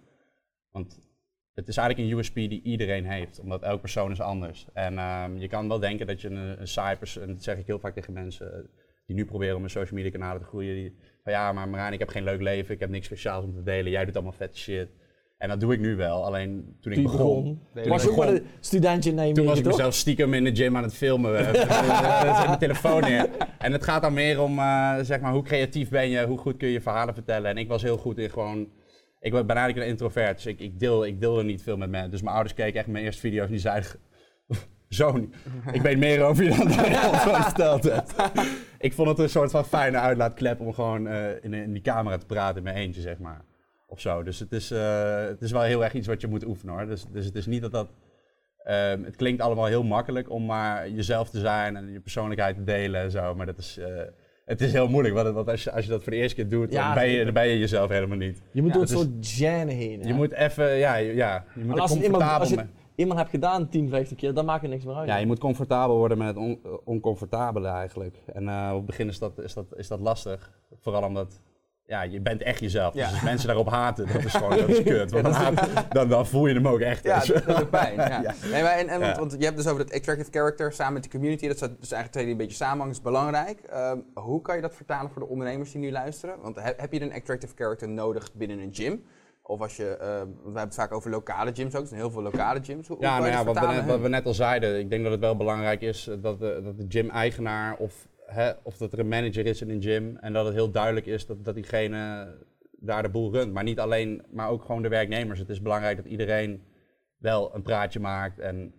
Want 0.70 0.98
het 1.54 1.68
is 1.68 1.76
eigenlijk 1.76 2.08
een 2.08 2.18
USP 2.18 2.34
die 2.34 2.62
iedereen 2.62 3.06
heeft, 3.06 3.40
omdat 3.40 3.62
elke 3.62 3.80
persoon 3.80 4.10
is 4.10 4.20
anders. 4.20 4.66
En 4.72 4.98
ehm, 4.98 5.36
je 5.36 5.48
kan 5.48 5.68
wel 5.68 5.78
denken 5.78 6.06
dat 6.06 6.20
je 6.20 6.28
een, 6.28 6.60
een 6.60 6.68
saai 6.68 6.96
persoon, 6.96 7.26
dat 7.26 7.42
zeg 7.42 7.58
ik 7.58 7.66
heel 7.66 7.78
vaak 7.78 7.94
tegen 7.94 8.12
mensen 8.12 8.54
eh, 8.54 8.68
die 9.06 9.16
nu 9.16 9.24
proberen 9.24 9.54
om 9.54 9.60
hun 9.60 9.70
social 9.70 9.96
media 9.96 10.10
kanalen 10.10 10.40
te 10.40 10.48
groeien, 10.48 10.74
die 10.74 10.96
van 11.22 11.32
ja, 11.32 11.52
maar 11.52 11.68
Marijn, 11.68 11.92
ik 11.92 11.98
heb 11.98 12.08
geen 12.08 12.24
leuk 12.24 12.40
leven, 12.40 12.74
ik 12.74 12.80
heb 12.80 12.90
niks 12.90 13.06
speciaals 13.06 13.44
om 13.44 13.54
te 13.54 13.62
delen, 13.62 13.90
jij 13.90 14.04
doet 14.04 14.14
allemaal 14.14 14.32
vette 14.32 14.58
shit. 14.58 14.88
En 15.38 15.48
dat 15.48 15.60
doe 15.60 15.72
ik 15.72 15.80
nu 15.80 15.96
wel, 15.96 16.24
alleen 16.24 16.76
toen 16.80 16.92
ik 16.92 17.02
begon, 17.02 17.60
toen 17.74 17.88
was 17.88 18.02
je 18.02 18.10
ook 18.10 18.16
maar 18.16 18.28
een 18.28 18.46
studentje 18.60 19.10
in 19.10 19.34
toen 19.34 19.44
was 19.44 19.58
ik 19.58 19.64
toch? 19.64 19.72
mezelf 19.72 19.94
stiekem 19.94 20.34
in 20.34 20.44
de 20.44 20.56
gym 20.56 20.76
aan 20.76 20.82
het 20.82 20.94
filmen. 20.94 21.36
eh, 21.38 22.36
Zet 22.36 22.46
mijn 22.46 22.58
telefoon 22.58 23.00
neer. 23.00 23.28
En 23.58 23.72
het 23.72 23.84
gaat 23.84 24.02
dan 24.02 24.12
meer 24.12 24.40
om, 24.40 24.58
eh, 24.58 24.94
zeg 25.00 25.20
maar, 25.20 25.32
hoe 25.32 25.42
creatief 25.42 25.88
ben 25.88 26.08
je, 26.08 26.26
hoe 26.26 26.38
goed 26.38 26.56
kun 26.56 26.68
je 26.68 26.80
verhalen 26.80 27.14
vertellen. 27.14 27.50
En 27.50 27.56
ik 27.58 27.68
was 27.68 27.82
heel 27.82 27.96
goed 27.96 28.18
in 28.18 28.30
gewoon... 28.30 28.68
Ik 29.20 29.32
ben 29.32 29.48
eigenlijk 29.48 29.76
een 29.76 29.92
introvert, 29.92 30.36
dus 30.36 30.46
ik, 30.46 30.60
ik, 30.60 30.78
deel, 30.78 31.06
ik 31.06 31.20
deelde 31.20 31.44
niet 31.44 31.62
veel 31.62 31.76
met 31.76 31.90
mensen. 31.90 32.10
Dus 32.10 32.22
mijn 32.22 32.34
ouders 32.34 32.54
keken 32.54 32.78
echt 32.78 32.88
mijn 32.88 33.04
eerste 33.04 33.20
video's 33.20 33.46
en 33.46 33.52
die 33.52 33.60
zeiden... 33.60 33.90
Zoon, 34.88 35.32
ik 35.72 35.82
weet 35.82 35.98
meer 35.98 36.22
over 36.22 36.44
je 36.44 36.50
dan 36.50 36.66
dat 36.66 36.74
je 36.74 37.40
verteld 37.42 37.84
hebt. 37.84 38.14
ik 38.78 38.92
vond 38.92 39.08
het 39.08 39.18
een 39.18 39.28
soort 39.28 39.50
van 39.50 39.64
fijne 39.64 39.98
uitlaatklep 39.98 40.60
om 40.60 40.72
gewoon 40.72 41.06
eh, 41.06 41.44
in, 41.44 41.54
in 41.54 41.72
die 41.72 41.82
camera 41.82 42.16
te 42.16 42.26
praten 42.26 42.56
in 42.56 42.62
mijn 42.62 42.76
eentje, 42.76 43.00
zeg 43.00 43.18
maar. 43.18 43.44
Of 43.86 44.00
zo. 44.00 44.22
Dus 44.22 44.38
het 44.38 44.52
is, 44.52 44.70
eh, 44.70 45.24
het 45.26 45.42
is 45.42 45.50
wel 45.52 45.62
heel 45.62 45.84
erg 45.84 45.94
iets 45.94 46.06
wat 46.06 46.20
je 46.20 46.26
moet 46.26 46.46
oefenen 46.46 46.74
hoor. 46.74 46.86
Dus, 46.86 47.04
dus 47.12 47.24
het 47.24 47.34
is 47.34 47.46
niet 47.46 47.62
dat 47.62 47.72
dat... 47.72 47.88
ehm, 48.64 49.02
het 49.04 49.16
klinkt 49.16 49.42
allemaal 49.42 49.64
heel 49.66 49.82
makkelijk 49.84 50.30
om 50.30 50.44
maar 50.46 50.90
jezelf 50.90 51.30
te 51.30 51.38
zijn 51.40 51.76
en 51.76 51.92
je 51.92 52.00
persoonlijkheid 52.00 52.56
te 52.56 52.64
delen 52.64 53.00
en 53.00 53.10
zo. 53.10 53.34
Maar 53.34 53.46
dat 53.46 53.58
is, 53.58 53.78
eh, 53.78 53.86
het 54.44 54.60
is 54.60 54.72
heel 54.72 54.88
moeilijk, 54.88 55.14
want, 55.14 55.34
want 55.34 55.48
als, 55.48 55.64
je, 55.64 55.72
als 55.72 55.84
je 55.84 55.90
dat 55.90 56.02
voor 56.02 56.12
de 56.12 56.18
eerste 56.18 56.34
keer 56.34 56.48
doet, 56.48 56.72
Ja, 56.72 56.84
dan, 56.86 56.94
ben 56.94 57.08
je, 57.10 57.24
dan 57.24 57.34
ben 57.34 57.46
je 57.48 57.58
jezelf 57.58 57.88
helemaal 57.90 58.16
niet. 58.16 58.42
Je 58.52 58.62
moet 58.62 58.72
Ja, 58.74 58.78
door 58.78 58.88
een 58.90 58.98
het 58.98 59.26
soort 59.26 59.38
gêne 59.40 59.70
heen. 59.72 60.00
hè? 60.00 60.08
Je 60.08 60.14
moet 60.14 60.32
even, 60.32 60.70
ja, 60.76 60.94
ja, 60.96 61.44
je 61.54 61.60
moet 61.64 61.68
En 61.70 61.74
er 61.74 61.80
als, 61.80 61.90
het 61.90 62.02
iemand, 62.02 62.22
comfortabel 62.22 62.38
als 62.40 62.48
je 62.48 62.56
het 62.56 62.68
eenmaal 62.94 63.16
hebt 63.16 63.30
gedaan 63.30 63.68
10, 63.68 63.88
15 63.88 64.16
keer, 64.16 64.34
dan 64.34 64.44
maakt 64.44 64.62
het 64.62 64.70
niks 64.70 64.84
meer 64.84 64.94
uit. 64.94 65.08
Ja, 65.08 65.16
je 65.16 65.26
moet 65.26 65.38
comfortabel 65.38 65.96
worden 65.96 66.18
met 66.18 66.26
het 66.26 66.36
on- 66.36 66.60
oncomfortabele 66.84 67.68
eigenlijk. 67.68 68.16
En 68.32 68.48
eh, 68.48 68.68
op 68.70 68.76
het 68.76 68.86
begin 68.86 69.08
is 69.08 69.18
dat, 69.18 69.38
is, 69.38 69.54
dat, 69.54 69.66
is 69.76 69.88
dat 69.88 70.00
lastig. 70.00 70.50
Vooral 70.80 71.02
omdat 71.02 71.40
ja, 71.86 72.02
je 72.02 72.20
bent 72.20 72.42
echt 72.42 72.60
jezelf. 72.60 72.94
Ja. 72.94 73.04
Dus 73.04 73.12
als 73.12 73.22
mensen 73.22 73.46
daarop 73.46 73.68
haten, 73.68 74.06
dat 74.12 74.24
is 74.24 74.32
gewoon 74.34 74.56
dat 74.58 74.68
is 74.68 74.82
kut. 74.82 75.10
Want 75.10 75.24
dan, 75.24 75.32
haat- 75.32 75.92
dan, 75.92 76.08
dan 76.08 76.26
voel 76.26 76.46
je 76.46 76.54
hem 76.54 76.68
ook 76.68 76.80
echt. 76.80 77.04
Ja, 77.04 77.20
je 77.24 77.42
dat, 77.46 77.56
doet 77.56 77.70
pijn. 77.70 77.94
Ja. 78.22 78.34
Nee, 78.50 78.62
maar 78.62 78.72
en, 78.72 78.88
en, 78.88 79.16
want, 79.16 79.34
je 79.38 79.44
hebt 79.44 79.56
dus 79.56 79.66
over 79.66 79.86
dat 79.86 79.94
attractive 79.94 80.30
character 80.30 80.72
samen 80.72 80.92
met 80.92 81.02
de 81.02 81.08
community. 81.10 81.48
Dat 81.48 81.58
zijn 81.58 81.70
dus 81.80 81.92
eigenlijk 81.92 82.12
twee 82.12 82.24
die 82.24 82.32
een 82.32 82.38
beetje 82.38 82.56
samenhangen, 82.64 82.92
is 82.94 83.00
belangrijk. 83.02 83.60
Ehm, 83.60 83.98
hoe 84.14 84.42
kan 84.42 84.56
je 84.56 84.62
dat 84.62 84.74
vertalen 84.74 85.10
voor 85.10 85.22
de 85.22 85.28
ondernemers 85.28 85.72
die 85.72 85.80
nu 85.80 85.90
luisteren? 85.90 86.34
Want 86.42 86.56
he- 86.56 86.72
heb 86.76 86.92
je 86.92 87.00
een 87.00 87.12
attractive 87.14 87.52
character 87.56 87.88
nodig 87.88 88.30
binnen 88.34 88.58
een 88.58 88.74
gym? 88.74 89.04
Of 89.42 89.60
als 89.60 89.76
je, 89.76 89.96
eh, 89.96 90.06
want 90.08 90.28
we 90.28 90.42
hebben 90.44 90.60
het 90.62 90.74
vaak 90.74 90.92
over 90.92 91.10
lokale 91.10 91.50
gyms 91.54 91.74
ook, 91.74 91.82
er 91.82 91.88
zijn 91.88 92.00
heel 92.00 92.10
veel 92.10 92.22
lokale 92.22 92.60
gyms. 92.62 92.88
Hoe, 92.88 92.96
Ja, 93.00 93.12
kan 93.18 93.20
nou 93.20 93.32
ja, 93.32 93.44
wat 93.44 93.58
we, 93.58 93.66
net, 93.74 93.86
wat 93.86 94.00
we 94.00 94.08
net 94.08 94.26
al 94.26 94.34
zeiden, 94.34 94.78
ik 94.78 94.90
denk 94.90 95.02
dat 95.02 95.12
het 95.12 95.20
wel 95.20 95.36
belangrijk 95.36 95.80
is 95.82 96.08
eh, 96.08 96.14
dat 96.22 96.38
de, 96.40 96.60
dat 96.64 96.76
de 96.78 96.84
gym-eigenaar 96.88 97.76
of, 97.76 98.06
hè, 98.26 98.52
of 98.62 98.76
dat 98.76 98.92
er 98.92 98.98
een 98.98 99.08
manager 99.08 99.46
is 99.46 99.60
in 99.62 99.70
een 99.70 99.82
gym 99.82 100.16
en 100.16 100.32
dat 100.32 100.44
het 100.44 100.54
heel 100.54 100.70
duidelijk 100.70 101.06
is 101.06 101.26
dat, 101.26 101.44
dat 101.44 101.54
diegene 101.54 102.28
daar 102.78 103.02
de 103.02 103.08
boel 103.08 103.32
runt. 103.32 103.52
Maar 103.52 103.64
niet 103.64 103.80
alleen, 103.80 104.22
maar 104.30 104.48
ook 104.50 104.64
gewoon 104.64 104.82
de 104.82 104.88
werknemers. 104.88 105.38
Het 105.38 105.48
is 105.48 105.62
belangrijk 105.62 105.96
dat 105.96 106.06
iedereen 106.06 106.62
wel 107.18 107.54
een 107.54 107.62
praatje 107.62 108.00
maakt 108.00 108.38
en 108.38 108.74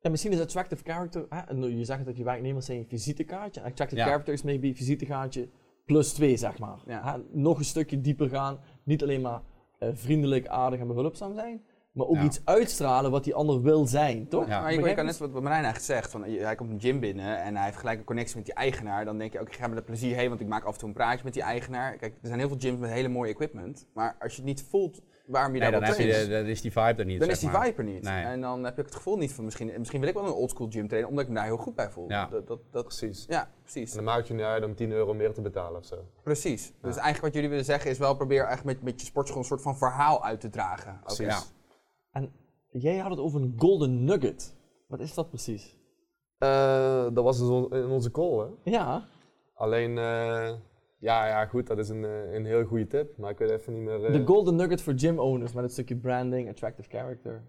En 0.00 0.10
misschien 0.10 0.32
is 0.32 0.40
attractive 0.40 0.84
character, 0.84 1.26
hè, 1.28 1.54
je 1.66 1.84
zegt 1.84 2.04
dat 2.04 2.16
je 2.16 2.24
werknemers 2.24 2.66
zijn 2.66 2.78
een 2.78 2.86
visitekaartje. 2.88 3.62
Attractive 3.62 4.00
Ja. 4.00 4.06
character 4.06 4.32
is 4.32 4.42
maybe 4.42 4.74
visitekaartje 4.74 5.48
plus 5.84 6.12
twee, 6.12 6.36
zeg 6.36 6.58
maar. 6.58 6.78
Ja. 6.86 7.20
Nog 7.30 7.58
een 7.58 7.64
stukje 7.64 8.00
dieper 8.00 8.28
gaan. 8.28 8.58
Niet 8.82 9.02
alleen 9.02 9.20
maar 9.20 9.40
eh, 9.78 9.88
vriendelijk, 9.92 10.46
aardig 10.46 10.80
en 10.80 10.86
behulpzaam 10.86 11.34
zijn. 11.34 11.62
Maar 11.92 12.06
ook 12.06 12.16
Ja. 12.16 12.22
iets 12.22 12.40
uitstralen 12.44 13.10
wat 13.10 13.24
die 13.24 13.34
ander 13.34 13.62
wil 13.62 13.86
zijn, 13.86 14.28
toch? 14.28 14.46
Ja. 14.46 14.60
Maar 14.60 14.72
je, 14.72 14.94
kan 14.94 15.04
net 15.04 15.18
wat 15.18 15.30
wat 15.30 15.42
Marijn 15.42 15.64
eigenlijk 15.64 15.92
zegt, 15.92 16.10
van, 16.10 16.24
hij 16.24 16.54
komt 16.54 16.70
een 16.70 16.80
gym 16.80 17.00
binnen 17.00 17.42
en 17.42 17.56
hij 17.56 17.64
heeft 17.64 17.76
gelijk 17.76 17.98
een 17.98 18.04
connectie 18.04 18.36
met 18.36 18.44
die 18.44 18.54
eigenaar. 18.54 19.04
Dan 19.04 19.18
denk 19.18 19.32
je, 19.32 19.40
oké, 19.40 19.50
ik 19.50 19.56
ga 19.56 19.66
met 19.66 19.84
plezier 19.84 20.16
heen, 20.16 20.28
want 20.28 20.40
ik 20.40 20.46
maak 20.46 20.64
af 20.64 20.72
en 20.72 20.78
toe 20.78 20.88
een 20.88 20.94
praatje 20.94 21.24
met 21.24 21.32
die 21.32 21.42
eigenaar. 21.42 21.96
Kijk, 21.96 22.12
er 22.12 22.26
zijn 22.28 22.38
heel 22.38 22.48
veel 22.48 22.58
gyms 22.58 22.78
met 22.78 22.90
hele 22.90 23.08
mooie 23.08 23.30
equipment, 23.30 23.86
maar 23.94 24.16
als 24.20 24.32
je 24.32 24.36
het 24.36 24.46
niet 24.46 24.62
voelt 24.70 25.00
waarom 25.26 25.54
je 25.54 25.60
nee, 25.60 25.70
daar 25.70 25.80
dan, 25.80 26.06
je 26.06 26.12
de, 26.12 26.28
dan 26.28 26.44
is 26.44 26.60
die 26.60 26.72
vibe 26.72 26.94
er 26.98 27.04
niet. 27.04 27.18
dan 27.18 27.26
zeg 27.26 27.36
is 27.36 27.42
die 27.42 27.50
maar. 27.50 27.64
vibe 27.64 27.76
er 27.76 27.84
niet. 27.84 28.02
Nee. 28.02 28.24
En 28.24 28.40
dan 28.40 28.64
heb 28.64 28.78
ik 28.78 28.84
het 28.84 28.94
gevoel 28.94 29.16
niet 29.16 29.32
van, 29.32 29.44
misschien, 29.44 29.72
misschien 29.78 30.00
wil 30.00 30.08
ik 30.08 30.14
wel 30.14 30.26
een 30.26 30.32
oldschool 30.32 30.66
gym 30.70 30.86
trainen, 30.88 31.10
omdat 31.10 31.24
ik 31.24 31.30
me 31.30 31.36
daar 31.36 31.44
heel 31.44 31.56
goed 31.56 31.74
bij 31.74 31.90
voel. 31.90 32.08
Ja. 32.10 32.26
Dat, 32.26 32.46
dat, 32.46 32.60
dat, 32.70 32.84
Precies. 32.84 33.24
ja, 33.28 33.50
precies. 33.62 33.90
En 33.90 33.96
dan 33.96 34.04
maakt 34.04 34.28
je 34.28 34.34
niet 34.34 34.44
uit 34.44 34.64
om 34.64 34.74
10 34.74 34.90
euro 34.90 35.14
meer 35.14 35.32
te 35.32 35.40
betalen 35.40 35.80
of 35.80 35.86
zo. 35.86 35.96
Precies. 36.22 36.72
Dus 36.80 36.96
eigenlijk 36.96 37.20
wat 37.20 37.34
jullie 37.34 37.48
willen 37.48 37.64
zeggen 37.64 37.90
is 37.90 37.98
wel 37.98 38.14
probeer 38.16 38.44
echt 38.44 38.64
met, 38.64 38.82
met 38.82 39.00
je 39.00 39.06
sportschool 39.06 39.40
een 39.40 39.46
soort 39.46 39.62
van 39.62 39.76
verhaal 39.76 40.24
uit 40.24 40.40
te 40.40 40.48
dragen. 40.50 41.00
Precies. 41.04 41.52
En 42.12 42.32
jij 42.70 42.98
had 42.98 43.10
het 43.10 43.20
over 43.20 43.40
een 43.40 43.54
golden 43.56 44.04
nugget. 44.04 44.54
Wat 44.86 45.00
is 45.00 45.14
dat 45.14 45.28
precies? 45.28 45.76
Eh, 46.38 47.06
dat 47.12 47.24
was 47.24 47.38
dus 47.38 47.48
in 47.80 47.86
onze 47.90 48.10
call, 48.10 48.38
hè. 48.38 48.70
Ja, 48.70 49.04
Alleen, 49.54 49.98
eh, 49.98 50.50
ja, 50.98 51.26
ja, 51.26 51.46
goed, 51.46 51.66
dat 51.66 51.78
is 51.78 51.88
een, 51.88 52.04
eh, 52.04 52.32
een 52.34 52.44
heel 52.44 52.64
goede 52.64 52.86
tip, 52.86 53.16
maar 53.18 53.30
ik 53.30 53.38
weet 53.38 53.50
even 53.50 53.72
niet 53.72 53.82
meer... 53.82 54.12
de 54.12 54.26
golden 54.26 54.56
nugget 54.56 54.82
voor 54.82 54.92
gym 54.96 55.18
owners 55.18 55.52
met 55.52 55.62
het 55.62 55.72
stukje 55.72 55.96
branding, 55.96 56.48
attractive 56.48 56.88
character. 56.88 57.42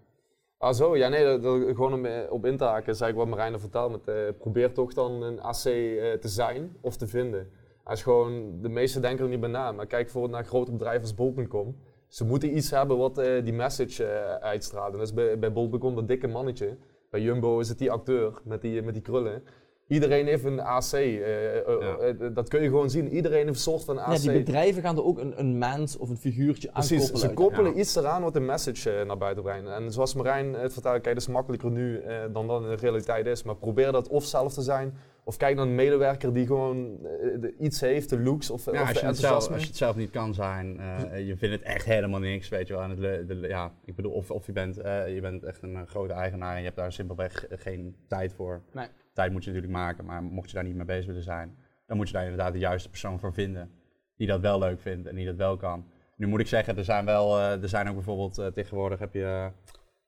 Ah 0.58 0.72
zo, 0.74 0.96
ja 0.96 1.08
nee, 1.08 1.24
dat, 1.24 1.42
dat- 1.42 1.60
gewoon 1.66 1.92
om 1.92 2.06
op 2.30 2.44
in 2.44 2.56
te 2.56 2.64
haken, 2.64 2.92
is 2.92 3.00
eigenlijk 3.00 3.30
wat 3.30 3.38
Marijn 3.38 3.60
er. 3.72 3.90
Met, 3.90 4.08
eh, 4.08 4.38
probeer 4.38 4.72
toch 4.72 4.92
dan 4.94 5.22
een 5.22 5.40
AC 5.40 5.62
te 5.62 6.18
zijn 6.28 6.76
of 6.80 6.96
te 6.96 7.06
vinden. 7.06 7.50
Als 7.84 8.02
gewoon, 8.02 8.60
de 8.62 8.68
meesten 8.68 9.02
denken 9.02 9.24
er 9.24 9.30
niet 9.30 9.40
bij 9.40 9.50
na, 9.50 9.72
maar 9.72 9.86
kijk 9.86 10.02
bijvoorbeeld 10.02 10.32
naar 10.32 10.44
grote 10.44 10.72
bedrijven 10.72 11.02
als 11.02 11.14
Bol.com. 11.14 11.76
Ze 12.14 12.24
moeten 12.24 12.56
iets 12.56 12.70
hebben 12.70 12.96
wat 12.96 13.18
eh, 13.18 13.44
die 13.44 13.52
message. 13.52 14.04
En 14.04 14.60
dat 14.92 15.00
is 15.00 15.12
bij, 15.14 15.38
bij 15.38 15.52
Bol.com 15.52 15.94
dat 15.94 16.08
dikke 16.08 16.26
mannetje. 16.26 16.76
Bij 17.10 17.20
Jumbo 17.20 17.58
is 17.58 17.68
het 17.68 17.78
die 17.78 17.90
acteur 17.90 18.40
met 18.44 18.60
die, 18.60 18.82
met 18.82 18.94
die 18.94 19.02
krullen. 19.02 19.42
Iedereen 19.88 20.26
heeft 20.26 20.44
een 20.44 20.60
AC, 20.60 20.92
eh, 20.92 21.56
eh, 21.58 21.64
Ja. 21.80 21.96
eh, 21.96 22.14
dat 22.34 22.48
kun 22.48 22.62
je 22.62 22.68
gewoon 22.68 22.90
zien. 22.90 23.08
Iedereen 23.08 23.38
heeft 23.38 23.48
een 23.48 23.54
soort 23.62 23.84
van 23.84 23.98
AC. 23.98 24.12
Ja, 24.12 24.18
die 24.20 24.32
bedrijven 24.32 24.82
gaan 24.82 24.96
er 24.96 25.04
ook 25.04 25.18
een, 25.18 25.38
een 25.40 25.58
mens 25.58 25.96
of 25.96 26.08
een 26.08 26.16
figuurtje 26.16 26.68
aan 26.68 26.74
Precies, 26.74 26.98
koppelen. 26.98 27.20
ze 27.28 27.34
koppelen 27.34 27.72
Ja. 27.74 27.78
iets 27.80 27.94
eraan 27.96 28.22
wat 28.22 28.36
een 28.36 28.44
message 28.44 29.04
naar 29.06 29.18
buiten 29.18 29.42
brengt. 29.42 29.68
En 29.68 29.92
zoals 29.92 30.14
Marijn 30.14 30.52
het 30.54 30.72
vertelde, 30.72 31.00
kijk, 31.00 31.14
dat 31.14 31.24
is 31.26 31.32
makkelijker 31.32 31.70
nu 31.70 31.98
eh, 31.98 32.22
dan 32.32 32.46
dat 32.46 32.62
in 32.62 32.68
de 32.68 32.74
realiteit 32.74 33.26
is. 33.26 33.42
Maar 33.42 33.56
probeer 33.56 33.92
dat 33.92 34.08
of 34.08 34.24
zelf 34.24 34.52
te 34.52 34.62
zijn, 34.62 34.94
of 35.24 35.36
kijk 35.36 35.56
naar 35.56 35.66
een 35.66 35.74
medewerker 35.74 36.32
die 36.32 36.46
gewoon 36.46 36.98
de- 37.40 37.54
iets 37.58 37.80
heeft, 37.80 38.10
de 38.10 38.18
looks 38.20 38.50
of, 38.50 38.64
Ja, 38.64 38.72
of 38.72 38.78
als, 38.80 38.92
de 38.92 39.00
je 39.00 39.06
het 39.06 39.16
zelf, 39.16 39.32
enthousiasme. 39.32 39.52
als 39.54 39.62
je 39.62 39.68
het 39.68 39.76
zelf 39.78 39.96
niet 39.96 40.10
kan 40.10 40.34
zijn, 40.34 40.80
eh, 40.80 41.26
je 41.26 41.36
vindt 41.36 41.54
het 41.54 41.64
echt 41.64 41.84
helemaal 41.84 42.20
niks, 42.20 42.48
weet 42.48 42.66
je 42.66 42.72
wel. 42.74 42.82
En 42.82 42.90
het, 42.90 43.28
de, 43.28 43.38
ja, 43.48 43.72
ik 43.84 43.94
bedoel, 43.94 44.12
of, 44.12 44.30
of 44.30 44.46
je, 44.46 44.52
bent, 44.52 44.78
eh, 44.78 45.14
je 45.14 45.20
bent 45.20 45.42
echt 45.44 45.62
een 45.62 45.86
grote 45.86 46.12
eigenaar 46.12 46.52
en 46.52 46.58
je 46.58 46.64
hebt 46.64 46.76
daar 46.76 46.92
simpelweg 46.92 47.46
geen 47.50 47.96
tijd 48.08 48.32
voor. 48.32 48.60
Nee. 48.72 48.86
Tijd 49.14 49.32
moet 49.32 49.44
je 49.44 49.50
natuurlijk 49.50 49.78
maken, 49.78 50.04
maar 50.04 50.22
mocht 50.22 50.48
je 50.48 50.54
daar 50.54 50.64
niet 50.64 50.74
mee 50.74 50.84
bezig 50.84 51.06
willen 51.06 51.22
zijn, 51.22 51.56
dan 51.86 51.96
moet 51.96 52.06
je 52.06 52.12
daar 52.14 52.22
inderdaad 52.22 52.52
de 52.52 52.58
juiste 52.58 52.88
persoon 52.88 53.18
voor 53.20 53.32
vinden. 53.32 53.70
Die 54.16 54.26
dat 54.26 54.40
wel 54.40 54.58
leuk 54.58 54.80
vindt 54.80 55.06
en 55.08 55.14
die 55.14 55.26
dat 55.26 55.36
wel 55.36 55.56
kan. 55.56 55.86
Nu 56.16 56.26
moet 56.26 56.40
ik 56.40 56.46
zeggen, 56.46 56.76
er 56.76 56.84
zijn 56.84 57.04
wel, 57.04 57.38
eh, 57.38 57.62
er 57.62 57.68
zijn 57.68 57.88
ook 57.88 57.94
bijvoorbeeld, 57.94 58.38
eh, 58.38 58.46
tegenwoordig 58.46 58.98
heb 58.98 59.14
je 59.14 59.24
eh, 59.24 59.46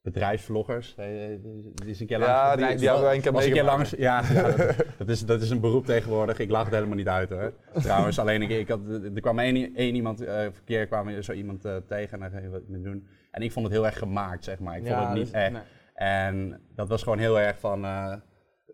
bedrijfsvloggers. 0.02 0.94
Die 0.94 1.86
is 1.86 2.00
een 2.00 2.06
keer 2.06 2.18
Ja, 2.18 2.46
langs- 2.56 2.66
die, 2.66 2.76
die 2.76 2.88
hebben 2.88 3.12
een 3.14 3.20
keer 3.20 3.34
een 3.44 3.52
keer 3.52 3.64
langs, 3.64 3.90
ja, 3.90 4.22
ja 4.32 4.42
dat, 4.42 4.76
dat 4.98 5.08
is, 5.08 5.26
dat 5.26 5.42
is 5.42 5.50
een 5.50 5.60
beroep 5.60 5.84
tegenwoordig. 5.86 6.38
Ik 6.38 6.50
lach 6.50 6.64
het 6.64 6.74
helemaal 6.74 6.96
niet 6.96 7.08
uit 7.08 7.28
hoor. 7.30 7.52
Trouwens, 7.74 8.18
alleen 8.18 8.42
ik, 8.42 8.50
ik 8.50 8.68
had, 8.68 8.80
er 9.14 9.20
kwam 9.20 9.38
één, 9.38 9.74
één 9.74 9.94
iemand, 9.94 10.20
eh 10.20 10.46
verkeer 10.52 10.86
kwam 10.86 11.08
er 11.08 11.22
zo 11.24 11.32
iemand 11.32 11.60
tegen 11.86 12.12
en 12.12 12.20
daar 12.20 12.40
ging 12.40 12.50
wat 12.52 12.68
mee 12.68 12.80
doen. 12.82 13.06
En 13.30 13.42
ik 13.42 13.52
vond 13.52 13.66
het 13.66 13.74
heel 13.74 13.86
erg 13.86 13.98
gemaakt, 13.98 14.44
zeg 14.44 14.58
maar. 14.58 14.76
Ik 14.76 14.86
vond 14.86 14.94
Ja, 14.94 15.04
het 15.06 15.14
niet 15.14 15.24
dus- 15.24 15.32
echt. 15.32 15.52
nee. 15.52 15.62
En 15.94 16.60
dat 16.74 16.88
was 16.88 17.02
gewoon 17.02 17.18
heel 17.18 17.40
erg 17.40 17.58
van, 17.58 17.84
eh, 17.84 18.14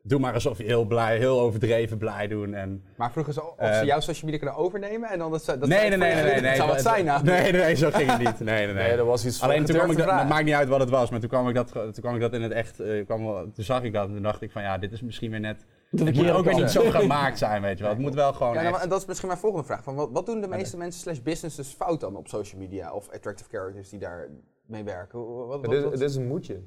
doe 0.03 0.19
maar 0.21 0.35
alsof 0.35 0.59
je 0.59 0.65
heel 0.65 0.85
blij, 0.85 1.19
heel 1.19 1.41
overdreven 1.41 1.99
blij 1.99 2.27
doen. 2.29 2.55
En, 2.55 2.85
Maar 2.97 3.13
vroegen 3.13 3.33
ze 3.33 3.43
of 3.43 3.57
Eh, 3.59 3.79
ze 3.79 3.85
jouw 3.85 4.01
social 4.01 4.31
media 4.31 4.39
kunnen 4.39 4.57
overnemen 4.65 5.09
en 5.11 5.19
dan 5.19 5.31
dat 5.31 5.45
ze... 5.45 5.59
Dat 5.59 5.69
nee, 5.69 5.89
nee, 5.89 5.99
nee, 5.99 6.15
nee, 6.15 6.25
nee, 6.25 6.33
nee. 6.33 6.43
Dat 6.43 6.57
zou 6.57 6.69
wat 6.69 6.81
zijn 6.81 7.05
nou. 7.05 7.23
Nee, 7.25 7.53
nee, 7.53 7.63
nee, 7.63 7.75
zo 7.75 7.91
ging 7.91 8.11
het 8.11 8.19
niet. 8.19 8.41
Nee, 8.41 8.67
nee, 8.67 8.75
nee. 8.75 8.87
Nee, 8.89 8.97
dat 8.97 9.07
was 9.07 9.27
iets. 9.27 9.43
Alleen 9.43 9.65
toen 9.65 9.77
kwam 9.77 9.91
ik 9.91 9.97
dat, 9.97 10.11
het 10.11 10.29
maakt 10.29 10.45
niet 10.45 10.55
uit 10.55 10.69
wat 10.69 10.81
het 10.81 10.91
was, 10.91 11.11
maar 11.11 11.21
toen 11.21 11.29
kwam 11.29 11.49
ik 11.49 11.55
dat, 11.55 11.73
toen 11.73 11.93
kwam 11.93 12.15
ik 12.15 12.21
dat 12.21 12.33
in 12.33 12.43
het 12.43 12.53
echt, 12.53 12.81
eh, 12.81 13.05
kwam, 13.05 13.25
wel- 13.25 13.51
toen 13.55 13.65
zag 13.65 13.83
ik 13.83 13.93
dat 13.93 14.07
en 14.09 14.13
toen 14.15 14.23
dacht 14.23 14.43
ik 14.43 14.51
van 14.51 14.63
ja, 14.63 14.79
dit 14.79 14.93
is 14.93 15.03
misschien 15.03 15.31
weer 15.31 15.41
net, 15.41 15.65
De 15.91 16.05
het 16.05 16.15
moet 16.15 16.31
ook 16.31 16.45
weer 16.45 16.55
niet 16.55 16.71
zo 16.71 16.91
gemaakt 16.91 17.39
zijn, 17.39 17.63
weet 17.63 17.77
je 17.79 17.83
wel. 17.85 17.93
Het 17.93 18.03
moet 18.03 18.15
wel 18.15 18.33
gewoon 18.33 18.55
Ja, 18.55 18.63
nou, 18.63 18.75
echt- 18.75 18.91
dat 18.91 19.01
is 19.01 19.07
misschien 19.07 19.29
mijn 19.29 19.41
volgende 19.41 19.67
vraag. 19.67 19.83
Van 19.83 19.95
wat, 19.95 20.09
wat 20.13 20.27
doen 20.27 20.41
de 20.41 20.49
meeste 20.49 20.77
mensen 20.77 21.01
slash 21.01 21.19
businesses 21.19 21.69
fout 21.69 22.01
dan 22.01 22.17
op 22.17 22.29
social 22.29 22.61
media 22.61 22.93
of 22.93 23.11
attractive 23.11 23.49
characters 23.51 23.89
die 23.89 23.99
daar 23.99 24.29
mee 24.67 24.85
werken? 24.85 25.37
Wat, 25.47 25.47
wat, 25.47 25.63
Het 25.63 25.85
is, 25.85 25.91
het 25.91 26.01
is 26.01 26.17
een 26.17 26.27
moedje. 26.27 26.61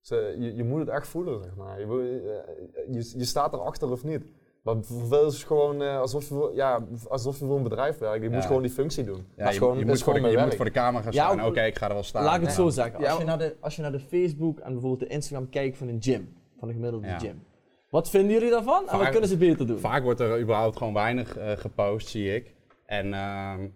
Ze, 0.00 0.34
je, 0.38 0.54
je 0.56 0.64
moet 0.64 0.80
het 0.80 0.88
echt 0.88 1.08
voelen, 1.08 1.42
zeg 1.42 1.54
maar. 1.56 1.80
Je, 1.80 1.84
eh, 1.86 2.94
je, 2.94 3.12
je 3.18 3.24
staat 3.24 3.52
erachter 3.52 3.90
of 3.90 4.04
niet. 4.04 4.22
Maar 4.62 4.76
voor 4.82 5.06
veel 5.06 5.26
is 5.26 5.34
het 5.34 5.46
gewoon 5.46 5.82
eh, 5.82 5.98
alsof, 6.00 6.28
je 6.28 6.34
voor, 6.34 6.54
ja, 6.54 6.86
alsof 7.08 7.38
je 7.38 7.44
voor 7.44 7.56
een 7.56 7.62
bedrijf 7.62 7.98
werkt. 7.98 8.22
Je 8.22 8.28
Ja. 8.28 8.34
moet 8.36 8.44
gewoon 8.44 8.62
die 8.62 8.70
functie 8.70 9.04
doen. 9.04 9.26
Ja, 9.36 9.50
je, 9.50 9.58
gewoon, 9.58 9.78
je, 9.78 9.84
moet 9.86 10.02
voor 10.02 10.12
de, 10.12 10.18
gewoon 10.20 10.34
je 10.38 10.44
moet 10.44 10.54
voor 10.54 10.64
de 10.64 10.70
camera 10.70 11.02
gaan 11.02 11.12
staan. 11.12 11.44
Oké, 11.44 11.62
ik 11.62 11.76
ga 11.78 11.88
er 11.88 11.94
wel 11.94 12.02
staan. 12.02 12.24
Laat 12.24 12.34
ik 12.34 12.40
het 12.40 12.50
Ja. 12.50 12.56
zo 12.56 12.68
zeggen. 12.68 12.94
Als, 12.94 13.04
Ja, 13.06 13.18
je 13.18 13.24
naar 13.24 13.38
de, 13.38 13.56
als 13.60 13.76
je 13.76 13.82
naar 13.82 13.92
de 13.92 14.00
Facebook 14.00 14.58
en 14.58 14.72
bijvoorbeeld 14.72 15.08
de 15.08 15.14
Instagram 15.14 15.48
kijkt 15.48 15.76
van 15.76 15.88
een 15.88 16.02
gym, 16.02 16.34
van 16.58 16.68
een 16.68 16.74
gemiddelde 16.74 17.06
Ja. 17.06 17.18
gym. 17.18 17.42
Wat 17.90 18.10
vinden 18.10 18.32
jullie 18.32 18.50
daarvan 18.50 18.80
en 18.86 18.92
wat 18.92 19.00
Vaak- 19.00 19.10
kunnen 19.10 19.28
ze 19.28 19.36
beter 19.36 19.66
doen? 19.66 19.78
Vaak 19.78 20.02
wordt 20.02 20.20
er 20.20 20.40
überhaupt 20.40 20.76
gewoon 20.76 20.94
weinig 20.94 21.36
eh, 21.36 21.50
gepost, 21.56 22.08
zie 22.08 22.34
ik. 22.34 22.54
En 22.86 23.14
ehm, 23.14 23.68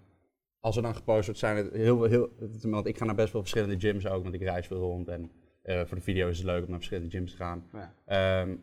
als 0.60 0.76
er 0.76 0.82
dan 0.82 0.94
gepost 0.94 1.24
wordt, 1.24 1.40
zijn 1.40 1.56
het 1.56 1.72
heel, 1.72 2.02
heel... 2.02 2.28
Want 2.62 2.86
ik 2.86 2.98
ga 2.98 3.04
naar 3.04 3.14
best 3.14 3.32
wel 3.32 3.40
verschillende 3.40 3.78
gyms 3.78 4.06
ook, 4.06 4.22
want 4.22 4.34
ik 4.34 4.42
reis 4.42 4.66
veel 4.66 4.78
rond. 4.78 5.08
En 5.08 5.30
voor 5.64 5.96
de 5.96 6.02
video 6.02 6.28
is 6.28 6.36
het 6.36 6.46
leuk 6.46 6.62
om 6.62 6.68
naar 6.68 6.76
verschillende 6.76 7.10
gyms 7.10 7.30
te 7.30 7.36
gaan. 7.36 7.68
Ja. 7.72 7.94
Ehm, 8.06 8.56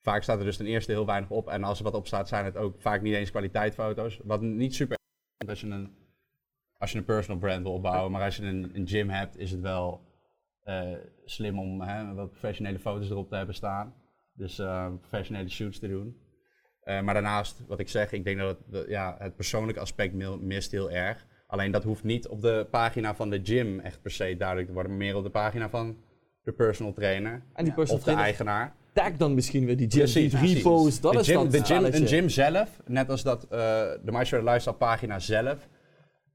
vaak 0.00 0.22
staat 0.22 0.38
er 0.38 0.44
dus 0.44 0.56
ten 0.56 0.66
eerste 0.66 0.92
heel 0.92 1.06
weinig 1.06 1.30
op. 1.30 1.48
En 1.48 1.64
als 1.64 1.78
er 1.78 1.84
wat 1.84 1.94
op 1.94 2.06
staat, 2.06 2.28
zijn 2.28 2.44
het 2.44 2.56
ook 2.56 2.80
vaak 2.80 3.02
niet 3.02 3.14
eens 3.14 3.30
kwaliteitfoto's. 3.30 4.20
Wat 4.24 4.40
niet 4.40 4.74
super 4.74 4.96
is 5.38 5.48
als 5.48 5.60
je 5.60 5.66
een, 5.66 5.94
als 6.78 6.92
je 6.92 6.98
een 6.98 7.04
personal 7.04 7.40
brand 7.40 7.62
wil 7.62 7.72
opbouwen. 7.72 8.12
Maar 8.12 8.22
als 8.22 8.36
je 8.36 8.42
een, 8.42 8.70
een 8.74 8.88
gym 8.88 9.08
hebt, 9.08 9.38
is 9.38 9.50
het 9.50 9.60
wel 9.60 10.00
eh, 10.62 10.92
slim 11.24 11.58
om 11.58 11.80
hè, 11.80 12.14
wat 12.14 12.30
professionele 12.30 12.78
foto's 12.78 13.10
erop 13.10 13.28
te 13.28 13.36
hebben 13.36 13.54
staan. 13.54 13.94
Dus 14.32 14.58
eh, 14.58 14.92
professionele 15.00 15.48
shoots 15.48 15.78
te 15.78 15.88
doen. 15.88 16.16
Eh, 16.80 17.00
maar 17.00 17.14
daarnaast, 17.14 17.66
wat 17.66 17.80
ik 17.80 17.88
zeg, 17.88 18.12
ik 18.12 18.24
denk 18.24 18.38
dat 18.38 18.58
het, 18.70 18.88
ja, 18.88 19.16
het 19.18 19.36
persoonlijke 19.36 19.80
aspect 19.80 20.14
mist 20.40 20.70
heel 20.70 20.90
erg. 20.90 21.26
Alleen 21.46 21.72
dat 21.72 21.84
hoeft 21.84 22.04
niet 22.04 22.28
op 22.28 22.40
de 22.40 22.66
pagina 22.70 23.14
van 23.14 23.30
de 23.30 23.40
gym 23.42 23.80
echt 23.80 24.02
per 24.02 24.10
se 24.10 24.36
duidelijk 24.36 24.66
te 24.68 24.74
worden, 24.74 24.92
maar 24.92 25.00
meer 25.00 25.16
op 25.16 25.24
de 25.24 25.30
pagina 25.30 25.68
van 25.68 25.96
de 26.44 26.52
personal 26.52 26.92
trainer 26.92 27.32
en 27.32 27.64
die 27.64 27.66
Ja, 27.66 27.72
personal 27.74 27.94
of 27.96 27.98
de 27.98 28.02
trainer 28.04 28.24
eigenaar. 28.24 28.72
tag 28.92 29.12
dan 29.16 29.34
misschien 29.34 29.64
weer 29.64 29.76
die 29.76 29.90
gym, 29.90 29.98
Precies, 29.98 30.30
die 30.30 30.38
precies. 30.38 30.56
repost, 30.56 31.02
dat 31.02 31.12
de 31.12 31.18
is 31.18 31.26
gym, 31.26 31.50
de 31.50 31.64
gym. 31.64 31.84
Een 31.84 32.06
gym 32.06 32.28
zelf, 32.28 32.80
net 32.86 33.10
als 33.10 33.22
dat, 33.22 33.42
eh, 33.42 33.48
de 33.48 34.12
Shredder 34.24 34.44
Lifestyle 34.44 34.74
pagina 34.76 35.18
zelf, 35.18 35.68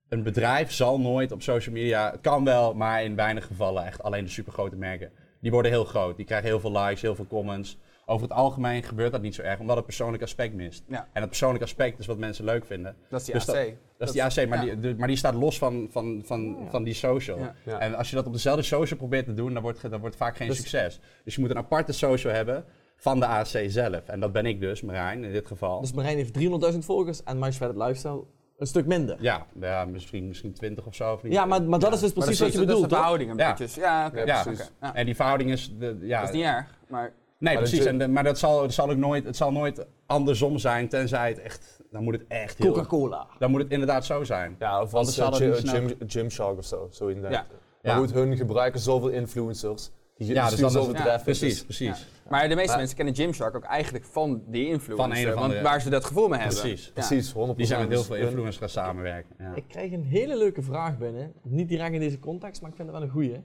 een 0.09 0.23
bedrijf 0.23 0.71
zal 0.71 0.99
nooit 0.99 1.31
op 1.31 1.41
social 1.41 1.75
media, 1.75 2.11
het 2.11 2.21
kan 2.21 2.43
wel, 2.43 2.73
maar 2.73 3.03
in 3.03 3.15
weinig 3.15 3.45
gevallen 3.45 3.85
echt 3.85 4.03
alleen 4.03 4.23
de 4.23 4.29
supergrote 4.29 4.75
merken. 4.75 5.11
Die 5.41 5.51
worden 5.51 5.71
heel 5.71 5.85
groot, 5.85 6.15
die 6.17 6.25
krijgen 6.25 6.47
heel 6.47 6.59
veel 6.59 6.71
likes, 6.71 7.01
heel 7.01 7.15
veel 7.15 7.27
comments. 7.27 7.77
Over 8.09 8.27
het 8.27 8.37
algemeen 8.37 8.83
gebeurt 8.83 9.11
dat 9.11 9.21
niet 9.21 9.35
zo 9.35 9.41
erg, 9.41 9.59
omdat 9.59 9.75
het 9.75 9.85
persoonlijk 9.85 10.23
aspect 10.23 10.53
mist. 10.53 10.83
Ja. 10.87 11.07
En 11.13 11.19
het 11.21 11.29
persoonlijk 11.29 11.63
aspect 11.63 11.99
is 11.99 12.05
wat 12.05 12.17
mensen 12.17 12.45
leuk 12.45 12.65
vinden. 12.65 12.95
Dat 13.09 13.19
is 13.19 13.25
die 13.25 13.35
Dus 13.35 13.49
AC. 13.49 13.73
Dat 13.97 14.07
is 14.07 14.13
die 14.13 14.23
AC, 14.23 14.47
maar, 14.49 14.65
ja. 14.65 14.73
die, 14.75 14.79
de- 14.79 14.95
maar 14.97 15.07
die 15.07 15.17
staat 15.17 15.33
los 15.33 15.57
van, 15.57 15.87
van, 15.91 16.21
van, 16.25 16.57
van 16.69 16.83
die 16.83 16.93
social. 16.93 17.37
Ja. 17.39 17.53
Ja. 17.65 17.79
En 17.79 17.95
als 17.95 18.09
je 18.09 18.15
dat 18.15 18.25
op 18.25 18.33
dezelfde 18.33 18.61
social 18.63 18.99
probeert 18.99 19.25
te 19.25 19.33
doen, 19.33 19.53
dan 19.53 19.61
wordt, 19.61 19.89
dan 19.91 19.99
wordt 19.99 20.15
vaak 20.15 20.35
geen 20.37 20.47
Dus- 20.47 20.57
succes. 20.57 20.99
Dus 21.23 21.35
je 21.35 21.41
moet 21.41 21.49
een 21.49 21.57
aparte 21.57 21.91
social 21.91 22.33
hebben 22.33 22.65
van 22.95 23.19
de 23.19 23.25
AC 23.25 23.47
zelf. 23.67 24.07
En 24.07 24.19
dat 24.19 24.31
ben 24.31 24.45
ik 24.45 24.59
dus, 24.59 24.81
Marijn, 24.81 25.23
in 25.23 25.31
dit 25.31 25.47
geval. 25.47 25.81
Dus 25.81 25.93
Marijn 25.93 26.17
heeft 26.17 26.33
300.000 26.73 26.85
volgers 26.85 27.23
en 27.23 27.39
My 27.39 27.51
Shredded 27.51 27.77
Lifestyle 27.77 28.23
een 28.57 28.67
stuk 28.67 28.85
minder. 28.85 29.17
ja, 29.19 29.45
ja 29.59 29.85
misschien, 29.85 30.27
misschien 30.27 30.53
20 30.53 30.85
of 30.85 30.95
zo. 30.95 31.13
Of 31.13 31.23
niet. 31.23 31.33
Ja, 31.33 31.45
maar, 31.45 31.63
maar 31.63 31.79
dat 31.79 31.93
is 31.93 31.99
dus 31.99 32.11
precies 32.11 32.37
dat 32.37 32.47
wat 32.47 32.51
je 32.51 32.57
dat 32.57 32.67
is 32.67 32.73
bedoelt, 32.73 32.89
de 32.89 32.95
verhouding 32.95 33.31
een 33.31 33.37
Ja. 33.37 33.53
beetje. 33.53 33.81
Ja, 33.81 34.07
oké. 34.07 34.21
Ja, 34.23 34.39
oké. 34.39 34.49
precies. 34.49 34.71
Ja. 34.81 34.95
En 34.95 35.05
die 35.05 35.15
verhouding 35.15 35.51
is... 35.51 35.73
De, 35.77 35.97
ja, 36.01 36.19
Dat 36.19 36.29
is 36.29 36.35
niet 36.35 36.43
erg, 36.45 36.65
maar 36.87 37.11
Nee, 37.39 37.53
Maar 37.53 37.63
precies. 37.63 37.79
dat 37.79 37.87
En 37.87 37.93
je- 37.93 37.99
de- 37.99 38.07
maar 38.07 38.23
dat 38.23 38.37
zal, 38.39 38.59
dat 38.61 38.73
zal 38.73 38.89
ook 38.89 38.97
nooit, 38.97 39.23
het 39.25 39.35
zal 39.35 39.51
nooit 39.51 39.85
andersom 40.05 40.57
zijn, 40.57 40.87
tenzij 40.87 41.29
het 41.29 41.39
echt... 41.41 41.79
Dan 41.91 42.03
moet 42.03 42.13
het 42.13 42.25
echt 42.27 42.57
heel... 42.57 42.71
Coca-Cola. 42.71 43.27
Dan 43.39 43.51
moet 43.51 43.61
het 43.61 43.71
inderdaad 43.71 44.05
zo 44.05 44.23
zijn. 44.23 44.55
Ja, 44.59 44.81
of 44.81 44.93
Anders 44.93 45.21
als 45.21 45.41
uh, 45.41 45.53
Gym, 45.53 45.67
Gym, 45.67 45.95
Gymshark 46.07 46.57
of 46.57 46.65
zo. 46.65 46.87
zo 46.91 47.07
in 47.07 47.21
dat. 47.21 47.31
Ja. 47.31 47.45
Maar 47.81 47.91
Ja. 47.93 47.97
goed, 47.97 48.13
hun 48.13 48.37
gebruiken 48.37 48.79
zoveel 48.79 49.09
influencers. 49.09 49.91
Die 50.17 50.33
Ja, 50.33 50.49
dus 50.49 50.59
dus 50.59 50.73
dat 50.73 50.85
is- 50.87 50.91
ja, 50.91 51.01
traffic. 51.03 51.23
Precies, 51.23 51.53
dus- 51.53 51.63
precies. 51.63 52.07
Maar 52.29 52.41
de 52.49 52.55
meeste 52.55 52.67
Maar- 52.69 52.77
mensen 52.77 52.95
kennen 52.95 53.15
Gymshark 53.15 53.55
ook 53.55 53.63
eigenlijk 53.63 54.05
van 54.05 54.43
die 54.47 54.67
influencer. 54.67 55.33
Van 55.33 55.39
want 55.49 55.61
waar 55.61 55.81
ze 55.81 55.89
dat 55.89 56.05
gevoel 56.05 56.27
mee 56.27 56.39
hebben. 56.39 56.57
Precies. 56.59 56.85
Ja. 56.85 56.91
Precies, 56.93 57.31
100%. 57.33 57.57
Die 57.57 57.65
zijn 57.65 57.79
met 57.81 57.89
heel 57.89 58.03
veel 58.03 58.15
Dus 58.15 58.25
influencers 58.25 58.57
gaan 58.57 58.69
samenwerken. 58.69 59.35
Ja. 59.37 59.51
Ik 59.55 59.63
krijg 59.67 59.91
een 59.91 60.03
hele 60.03 60.37
leuke 60.37 60.61
vraag 60.61 60.97
binnen. 60.97 61.33
Niet 61.43 61.69
direct 61.69 61.93
in 61.93 61.99
deze 61.99 62.19
context, 62.19 62.61
maar 62.61 62.69
ik 62.69 62.75
vind 62.75 62.87
het 62.87 62.97
wel 62.97 63.05
een 63.07 63.13
goeie. 63.13 63.43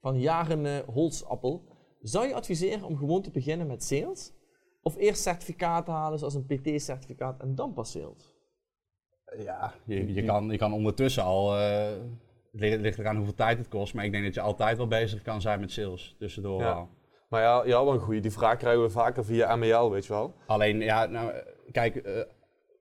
Van 0.00 0.20
Jaren 0.20 0.66
eh, 0.66 0.72
Holzappel. 0.86 1.64
Zou 2.02 2.26
je 2.26 2.34
adviseren 2.34 2.84
om 2.84 2.96
gewoon 2.96 3.22
te 3.22 3.30
beginnen 3.30 3.66
met 3.66 3.84
sales? 3.84 4.32
Of 4.82 4.96
eerst 4.96 5.22
certificaten 5.22 5.92
halen, 5.92 6.18
zoals 6.18 6.34
een 6.34 6.46
PT-certificaat, 6.46 7.40
en 7.40 7.54
dan 7.54 7.72
pas 7.72 7.90
sales? 7.90 8.34
Ja, 9.38 9.74
je, 9.84 10.14
je, 10.14 10.24
kan, 10.24 10.50
je 10.50 10.58
kan 10.58 10.72
ondertussen 10.72 11.22
al, 11.22 11.56
eh, 11.56 11.90
het 12.52 12.60
ligt, 12.60 12.80
ligt 12.80 12.98
eraan 12.98 13.16
hoeveel 13.16 13.34
tijd 13.34 13.58
het 13.58 13.68
kost, 13.68 13.94
maar 13.94 14.04
ik 14.04 14.12
denk 14.12 14.24
dat 14.24 14.34
je 14.34 14.40
altijd 14.40 14.76
wel 14.76 14.86
bezig 14.86 15.22
kan 15.22 15.40
zijn 15.40 15.60
met 15.60 15.70
sales, 15.70 16.16
tussendoor 16.18 16.60
Ja. 16.60 16.88
Maar 17.28 17.42
ja, 17.42 17.64
ja, 17.64 17.84
wel 17.84 17.92
een 17.92 18.00
goeie. 18.00 18.20
Die 18.20 18.30
vraag 18.30 18.56
krijgen 18.56 18.82
we 18.82 18.90
vaker 18.90 19.24
via 19.24 19.56
ML, 19.56 19.90
weet 19.90 20.06
je 20.06 20.12
wel. 20.12 20.34
Alleen, 20.46 20.80
ja, 20.80 21.06
nou, 21.06 21.32
kijk, 21.70 21.96
eh, 21.96 22.20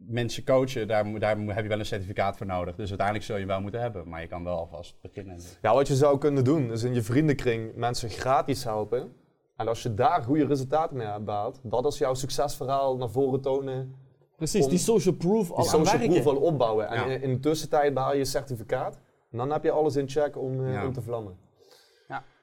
mensen 0.07 0.43
coachen, 0.43 0.87
daar, 0.87 1.19
daar 1.19 1.37
heb 1.37 1.63
je 1.63 1.67
wel 1.69 1.79
een 1.79 1.85
certificaat 1.85 2.37
voor 2.37 2.45
nodig. 2.45 2.75
Dus 2.75 2.87
uiteindelijk 2.89 3.25
zul 3.27 3.37
je 3.37 3.45
wel 3.45 3.61
moeten 3.61 3.81
hebben, 3.81 4.09
maar 4.09 4.21
je 4.21 4.27
kan 4.27 4.43
wel 4.43 4.57
alvast 4.57 4.95
beginnen. 5.01 5.39
Ja, 5.61 5.73
wat 5.73 5.87
je 5.87 5.95
zou 5.95 6.17
kunnen 6.17 6.43
doen, 6.43 6.71
is 6.71 6.83
in 6.83 6.93
je 6.93 7.01
vriendenkring 7.01 7.75
mensen 7.75 8.09
gratis 8.09 8.63
helpen. 8.63 9.13
En 9.55 9.67
als 9.67 9.83
je 9.83 9.93
daar 9.93 10.23
goede 10.23 10.45
resultaten 10.45 10.97
mee 10.97 11.19
behaalt, 11.19 11.59
dat 11.63 11.85
is 11.85 11.97
jouw 11.97 12.13
succesverhaal 12.13 12.97
naar 12.97 13.09
voren 13.09 13.41
tonen. 13.41 13.95
Precies, 14.35 14.67
die 14.67 14.77
social 14.77 15.15
proof 15.15 15.51
al 15.51 15.55
Die 15.61 15.65
social 15.69 15.97
werken. 15.99 16.21
proof 16.21 16.25
al 16.35 16.41
opbouwen. 16.41 16.87
En 16.89 17.09
Ja. 17.09 17.15
in, 17.17 17.33
de 17.33 17.39
tussentijd 17.39 17.93
behaal 17.93 18.11
je 18.11 18.17
je 18.17 18.25
certificaat. 18.25 18.99
En 19.31 19.37
dan 19.37 19.51
heb 19.51 19.63
je 19.63 19.71
alles 19.71 19.95
in 19.95 20.09
check 20.09 20.37
om, 20.37 20.65
eh, 20.65 20.73
Ja. 20.73 20.85
om 20.85 20.93
te 20.93 21.01
vlammen. 21.01 21.37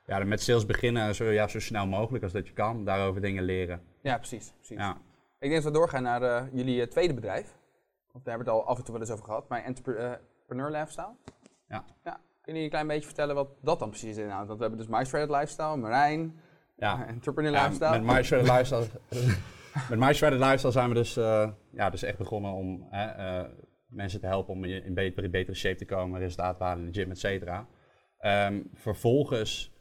Ja, 0.07 0.25
met 0.25 0.43
sales 0.43 0.67
beginnen 0.67 1.15
zo, 1.15 1.25
ja, 1.25 1.49
zo 1.49 1.61
snel 1.61 1.87
mogelijk 1.87 2.25
als 2.25 2.33
dat 2.33 2.47
je 2.47 2.53
kan, 2.53 2.85
daarover 2.85 3.21
dingen 3.21 3.43
leren. 3.45 3.81
Ja, 4.03 4.17
precies. 4.17 4.53
precies. 4.57 4.77
Ja. 4.77 4.97
Ik 5.41 5.51
denk 5.51 5.55
dat 5.63 5.73
we 5.73 5.79
doorgaan 5.79 6.03
naar 6.03 6.23
eh, 6.23 6.45
jullie 6.53 6.81
eh, 6.83 6.87
tweede 6.89 7.15
bedrijf. 7.15 7.57
Want 8.13 8.25
daar 8.25 8.35
hebben 8.37 8.55
we 8.55 8.59
het 8.59 8.63
al 8.63 8.71
af 8.73 8.79
en 8.79 8.85
toe 8.85 8.93
wel 8.93 9.03
eens 9.03 9.13
over 9.13 9.25
gehad. 9.25 9.49
Maar 9.49 9.65
Entrepreneur 9.65 10.71
Lifestyle. 10.71 11.17
Ja. 11.69 11.85
ja. 12.05 12.21
Kunnen 12.43 12.63
jullie 12.63 12.63
een 12.63 12.71
klein 12.71 12.87
beetje 12.87 13.07
vertellen 13.07 13.35
wat 13.35 13.49
dat 13.63 13.79
dan 13.79 13.89
precies 13.89 14.17
inhoudt? 14.17 14.47
Want 14.47 14.59
we 14.61 14.65
hebben 14.67 14.87
dus 14.87 14.97
My 14.97 15.05
Shredded 15.05 15.37
Lifestyle, 15.37 15.77
Marijn, 15.77 16.41
Ja. 16.77 17.03
eh, 17.05 17.09
Entrepreneur 17.15 17.53
Ja, 17.53 17.63
Lifestyle. 17.63 18.01
met 18.01 18.17
My 18.17 18.23
Shredded 18.23 18.49
Lifestyle, 18.51 18.87
met 19.91 19.99
My 19.99 20.07
Lifestyle 20.39 20.73
zijn 20.73 20.89
we 20.89 20.95
dus, 20.95 21.17
eh, 21.17 21.51
ja, 21.73 21.91
dus 21.91 22.03
echt 22.03 22.19
begonnen 22.19 22.53
om 22.53 22.87
hè, 22.91 23.07
eh, 23.07 23.49
mensen 23.87 24.21
te 24.21 24.27
helpen 24.27 24.55
om 24.55 24.65
in 24.65 24.85
in 24.85 24.95
betere, 24.95 25.29
betere 25.31 25.57
shape 25.57 25.77
te 25.77 25.85
komen, 25.85 26.21
resultaten 26.21 26.59
te 26.59 26.65
halen 26.65 26.87
in 26.87 26.93
de 26.93 27.01
gym, 27.01 27.11
et 27.11 27.19
cetera. 27.19 27.67
Ehm, 28.19 28.63
vervolgens, 28.75 29.73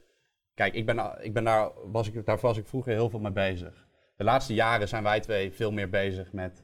kijk, 0.54 0.74
ik 0.74 0.86
ben, 0.86 1.18
ik 1.22 1.34
ben 1.34 1.44
daar, 1.44 1.72
was 1.92 2.08
ik, 2.12 2.26
daar 2.26 2.38
was 2.42 2.58
ik 2.58 2.68
vroeger 2.68 2.92
heel 2.94 3.10
veel 3.10 3.20
mee 3.20 3.32
bezig. 3.32 3.87
De 4.18 4.24
laatste 4.24 4.54
jaren 4.54 4.88
zijn 4.88 5.04
wij 5.04 5.20
twee 5.20 5.52
veel 5.52 5.72
meer 5.72 5.90
bezig 5.90 6.32
met, 6.32 6.64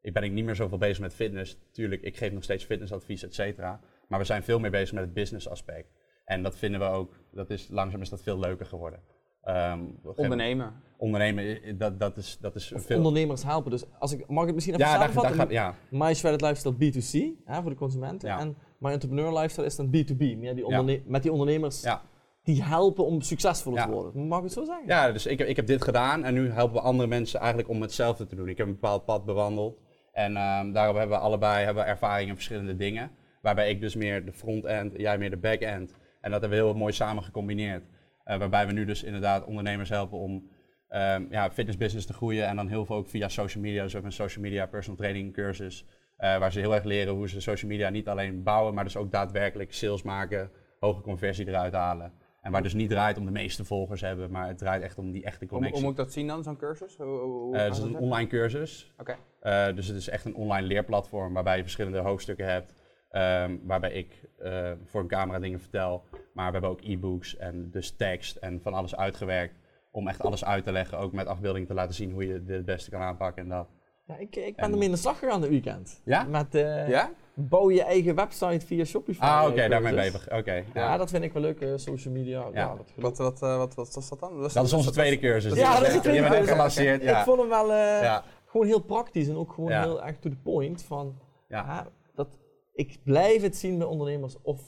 ik 0.00 0.12
ben 0.12 0.22
ik 0.22 0.32
niet 0.32 0.44
meer 0.44 0.54
zoveel 0.54 0.78
bezig 0.78 1.00
met 1.00 1.14
fitness. 1.14 1.58
Tuurlijk, 1.72 2.02
ik 2.02 2.16
geef 2.16 2.32
nog 2.32 2.42
steeds 2.42 2.64
fitnessadvies, 2.64 3.22
et 3.22 3.34
cetera. 3.34 3.80
Maar 4.08 4.18
we 4.18 4.24
zijn 4.24 4.42
veel 4.42 4.58
meer 4.58 4.70
bezig 4.70 4.92
met 4.92 5.04
het 5.04 5.14
business 5.14 5.48
aspect. 5.48 5.92
En 6.24 6.42
dat 6.42 6.56
vinden 6.56 6.80
we 6.80 6.86
ook, 6.86 7.14
dat 7.32 7.50
is, 7.50 7.68
langzaam 7.68 8.00
is 8.00 8.08
dat 8.08 8.22
veel 8.22 8.38
leuker 8.38 8.66
geworden. 8.66 9.00
Ehm, 9.42 9.80
Ondernemen. 10.02 10.82
ondernemen, 10.96 11.62
eh, 11.62 11.74
dat, 11.78 12.00
dat 12.00 12.16
is, 12.16 12.38
dat 12.40 12.54
is 12.54 12.72
Of 12.72 12.84
veel... 12.86 12.96
ondernemers 12.96 13.42
helpen. 13.44 13.70
Dus 13.70 13.84
als 13.98 14.12
ik, 14.12 14.28
mag 14.28 14.40
ik 14.40 14.46
het 14.46 14.54
misschien 14.54 14.74
even 14.74 14.86
ja, 14.86 14.92
daar, 14.92 15.06
daar 15.06 15.14
samenvatten? 15.14 15.56
gaat, 15.56 15.76
ja, 15.90 15.98
My 15.98 16.14
Shredded 16.14 16.40
Lifestyle 16.40 16.74
B2C, 16.74 17.44
hè, 17.44 17.60
voor 17.60 17.70
de 17.70 17.76
consumenten. 17.76 18.28
Ja. 18.28 18.38
En 18.38 18.56
My 18.78 18.90
Entrepreneur 18.90 19.32
Lifestyle 19.32 19.66
is 19.66 19.76
dan 19.76 19.86
B2B, 19.86 20.38
meer 20.38 20.54
die 20.54 20.66
onderne- 20.66 21.02
met 21.06 21.22
die 21.22 21.32
ondernemers 21.32 21.82
ja. 21.82 22.02
Die 22.42 22.62
helpen 22.64 23.04
om 23.06 23.20
succesvoller 23.20 23.78
Ja. 23.78 23.84
te 23.86 23.92
worden. 23.92 24.26
Mag 24.26 24.38
ik 24.38 24.44
het 24.44 24.52
zo 24.52 24.64
zeggen? 24.64 24.86
ja, 24.86 25.12
dus 25.12 25.26
ik, 25.26 25.38
heb- 25.38 25.48
ik 25.48 25.56
heb 25.56 25.66
dit 25.66 25.82
gedaan 25.82 26.24
en 26.24 26.34
nu 26.34 26.50
helpen 26.50 26.74
we 26.74 26.80
andere 26.80 27.08
mensen 27.08 27.38
eigenlijk 27.40 27.68
om 27.68 27.80
hetzelfde 27.82 28.26
te 28.26 28.34
doen. 28.36 28.48
Ik 28.48 28.56
heb 28.58 28.66
een 28.66 28.72
bepaald 28.72 29.04
pad 29.04 29.24
bewandeld 29.24 29.80
en 30.12 30.36
ehm, 30.36 30.72
daarop 30.72 30.96
hebben 30.96 31.16
we 31.16 31.22
allebei 31.22 31.64
hebben 31.64 31.84
we 31.84 31.88
ervaring 31.90 32.28
in 32.28 32.34
verschillende 32.34 32.76
dingen. 32.76 33.10
Waarbij 33.42 33.70
ik 33.70 33.80
dus 33.80 33.94
meer 33.94 34.24
de 34.24 34.32
front-end, 34.32 34.92
jij 34.96 35.18
meer 35.18 35.30
de 35.30 35.36
back-end. 35.36 35.94
En 36.20 36.30
dat 36.30 36.40
hebben 36.40 36.58
we 36.58 36.64
heel 36.64 36.74
mooi 36.74 36.92
samen 36.92 37.22
gecombineerd. 37.22 37.84
Eh, 38.24 38.38
waarbij 38.38 38.66
we 38.66 38.72
nu 38.72 38.84
dus 38.84 39.02
inderdaad 39.02 39.44
ondernemers 39.44 39.88
helpen 39.88 40.18
om 40.18 40.50
ehm 40.88 41.22
ja, 41.30 41.50
fitnessbusiness 41.50 42.06
te 42.06 42.12
groeien. 42.12 42.46
En 42.46 42.56
dan 42.56 42.68
heel 42.68 42.84
veel 42.86 42.96
ook 42.96 43.08
via 43.08 43.28
social 43.28 43.62
media. 43.64 43.82
Dus 43.82 43.92
hebben 43.92 44.10
een 44.10 44.16
social 44.16 44.44
media 44.44 44.66
personal 44.66 44.98
training 44.98 45.32
cursus. 45.32 45.84
eh, 46.16 46.38
waar 46.38 46.52
ze 46.52 46.60
heel 46.60 46.74
erg 46.74 46.84
leren 46.84 47.14
hoe 47.14 47.28
ze 47.28 47.40
social 47.40 47.70
media 47.70 47.88
niet 47.90 48.08
alleen 48.08 48.42
bouwen, 48.42 48.74
maar 48.74 48.84
dus 48.84 48.96
ook 48.96 49.10
daadwerkelijk 49.12 49.72
sales 49.72 50.02
maken, 50.02 50.50
hoge 50.80 51.00
conversie 51.00 51.48
eruit 51.48 51.72
halen. 51.72 52.12
En 52.42 52.52
waar 52.52 52.62
dus 52.62 52.74
niet 52.74 52.90
draait 52.90 53.18
om 53.18 53.24
de 53.24 53.30
meeste 53.30 53.64
volgers 53.64 54.00
hebben, 54.00 54.30
maar 54.30 54.48
het 54.48 54.58
draait 54.58 54.82
echt 54.82 54.98
om 54.98 55.12
die 55.12 55.24
echte 55.24 55.46
connectie. 55.46 55.74
hoe 55.74 55.82
moet 55.82 55.98
ik 55.98 56.04
dat 56.04 56.12
zien 56.12 56.26
dan, 56.26 56.42
zo'n 56.42 56.56
cursus? 56.56 56.96
Hoe, 56.96 57.06
hoe, 57.06 57.20
hoe 57.30 57.54
Eh, 57.54 57.60
gaat 57.60 57.68
het 57.68 57.78
is 57.86 57.92
een 57.92 57.98
online 57.98 58.28
cursus. 58.28 58.92
Oké. 58.98 59.16
Eh, 59.40 59.74
dus 59.74 59.86
het 59.86 59.96
is 59.96 60.08
echt 60.08 60.24
een 60.24 60.34
online 60.34 60.66
leerplatform 60.66 61.32
waarbij 61.32 61.56
je 61.56 61.62
verschillende 61.62 61.98
hoofdstukken 61.98 62.46
hebt. 62.46 62.74
ehm, 63.10 63.56
waarbij 63.62 63.92
ik 63.92 64.28
eh, 64.38 64.70
voor 64.84 65.00
een 65.00 65.06
camera 65.08 65.38
dingen 65.38 65.60
vertel. 65.60 66.04
Maar 66.34 66.46
we 66.46 66.52
hebben 66.52 66.70
ook 66.70 66.80
e-books 66.82 67.36
en 67.36 67.70
dus 67.70 67.90
tekst 67.96 68.36
en 68.36 68.60
van 68.62 68.74
alles 68.74 68.96
uitgewerkt. 68.96 69.54
Om 69.90 70.08
echt 70.08 70.20
alles 70.20 70.44
uit 70.44 70.64
te 70.64 70.72
leggen. 70.72 70.98
Ook 70.98 71.12
met 71.12 71.26
afbeeldingen 71.26 71.68
te 71.68 71.74
laten 71.74 71.94
zien 71.94 72.10
hoe 72.12 72.26
je 72.26 72.44
dit 72.44 72.56
het 72.56 72.64
beste 72.64 72.90
kan 72.90 73.00
aanpakken 73.00 73.42
en 73.42 73.48
dat. 73.48 73.68
Ja, 74.06 74.16
ik, 74.16 74.36
ik 74.36 74.56
ben 74.56 74.64
En- 74.64 74.70
ermee 74.70 74.84
in 74.86 74.90
de 74.90 74.96
slag 75.00 75.18
gegaan 75.18 75.40
dit 75.40 75.50
weekend. 75.50 76.00
Ja? 76.04 76.24
Met, 76.24 76.54
eh, 76.54 76.88
Ja? 76.88 77.10
Bouw 77.34 77.70
je 77.70 77.82
eigen 77.82 78.14
website 78.14 78.66
via 78.66 78.84
Shopify. 78.84 79.20
Ah, 79.22 79.44
oké, 79.48 79.60
eh, 79.60 79.70
daarmee 79.70 79.94
bezig. 79.94 80.30
Oké. 80.32 80.64
Ja, 80.74 80.96
dat 80.96 81.10
vind 81.10 81.24
ik 81.24 81.32
wel 81.32 81.42
leuk, 81.42 81.60
eh, 81.60 81.68
social 81.74 82.14
media. 82.14 82.40
Ja. 82.40 82.50
Ja. 82.52 82.74
dat 82.76 82.92
Wat, 82.96 83.18
wat, 83.18 83.42
eh, 83.42 83.56
wat, 83.56 83.74
wat 83.74 83.94
was 83.94 84.08
dat 84.08 84.20
dan? 84.20 84.40
Dat 84.40 84.64
is 84.64 84.72
onze 84.72 84.90
tweede 84.90 85.18
cursus. 85.18 85.54
Ja, 85.54 85.78
dat 85.78 85.86
is 85.88 85.92
de 85.94 86.00
tweede 86.00 86.46
gelanceerd. 86.46 87.02
Ja. 87.02 87.18
Ik 87.18 87.24
vond 87.24 87.38
hem 87.40 87.48
wel 87.48 87.72
eh, 87.72 88.02
Ja. 88.02 88.24
gewoon 88.46 88.66
heel 88.66 88.80
praktisch 88.82 89.28
en 89.28 89.36
ook 89.36 89.52
gewoon 89.52 89.70
Ja. 89.70 89.82
heel 89.82 90.02
erg 90.04 90.18
to 90.18 90.30
the 90.30 90.36
point. 90.36 90.82
Van, 90.82 91.18
Ja. 91.48 91.86
dat, 92.14 92.38
ik 92.72 92.98
blijf 93.04 93.42
het 93.42 93.56
zien 93.56 93.78
bij 93.78 93.86
ondernemers 93.86 94.36
of 94.42 94.60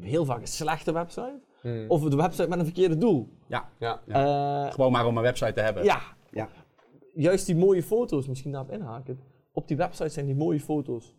heel 0.00 0.24
vaak 0.24 0.40
een 0.40 0.46
slechte 0.46 0.92
website, 0.92 1.40
Hmm. 1.60 1.84
of 1.90 2.02
de 2.02 2.16
website 2.16 2.48
met 2.48 2.58
een 2.58 2.64
verkeerde 2.64 2.96
doel. 2.98 3.28
Ja. 3.46 3.68
Ja. 3.78 4.00
Eh, 4.06 4.72
Gewoon 4.72 4.92
maar 4.92 5.06
om 5.06 5.16
een 5.16 5.22
website 5.22 5.52
te 5.52 5.60
hebben. 5.60 5.84
ja, 5.84 6.00
Ja. 6.30 6.48
juist 7.14 7.46
die 7.46 7.56
mooie 7.56 7.82
foto's, 7.82 8.26
misschien 8.28 8.52
daarop 8.52 8.72
inhaken. 8.72 9.20
Op 9.52 9.68
die 9.68 9.76
website 9.76 10.08
zijn 10.08 10.26
die 10.26 10.34
mooie 10.34 10.60
foto's 10.60 11.14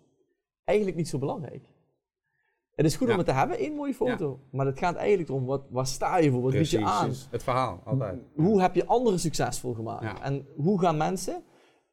eigenlijk 0.68 0.98
niet 0.98 1.08
zo 1.08 1.18
belangrijk. 1.18 1.66
Het 2.76 2.86
is 2.86 2.96
goed 2.96 3.08
Ja. 3.08 3.12
om 3.14 3.20
het 3.20 3.28
te 3.28 3.34
hebben, 3.34 3.58
één 3.58 3.74
mooie 3.76 3.94
foto. 3.94 4.40
Maar 4.52 4.66
het 4.66 4.80
gaat 4.80 4.96
eigenlijk 4.96 5.30
om, 5.30 5.46
wat, 5.46 5.64
waar 5.70 5.88
sta 5.88 6.18
je 6.18 6.32
voor? 6.32 6.42
Wat 6.42 6.52
bied 6.52 6.70
je 6.70 6.86
aan? 6.86 7.06
precies. 7.06 7.28
Het 7.32 7.44
verhaal, 7.44 7.82
altijd. 7.86 8.20
Hoe 8.36 8.62
heb 8.62 8.76
je 8.76 8.86
anderen 8.86 9.20
succesvol 9.20 9.74
gemaakt? 9.74 10.04
Ja. 10.04 10.22
En 10.24 10.48
hoe 10.56 10.80
gaan 10.80 10.98
mensen... 10.98 11.44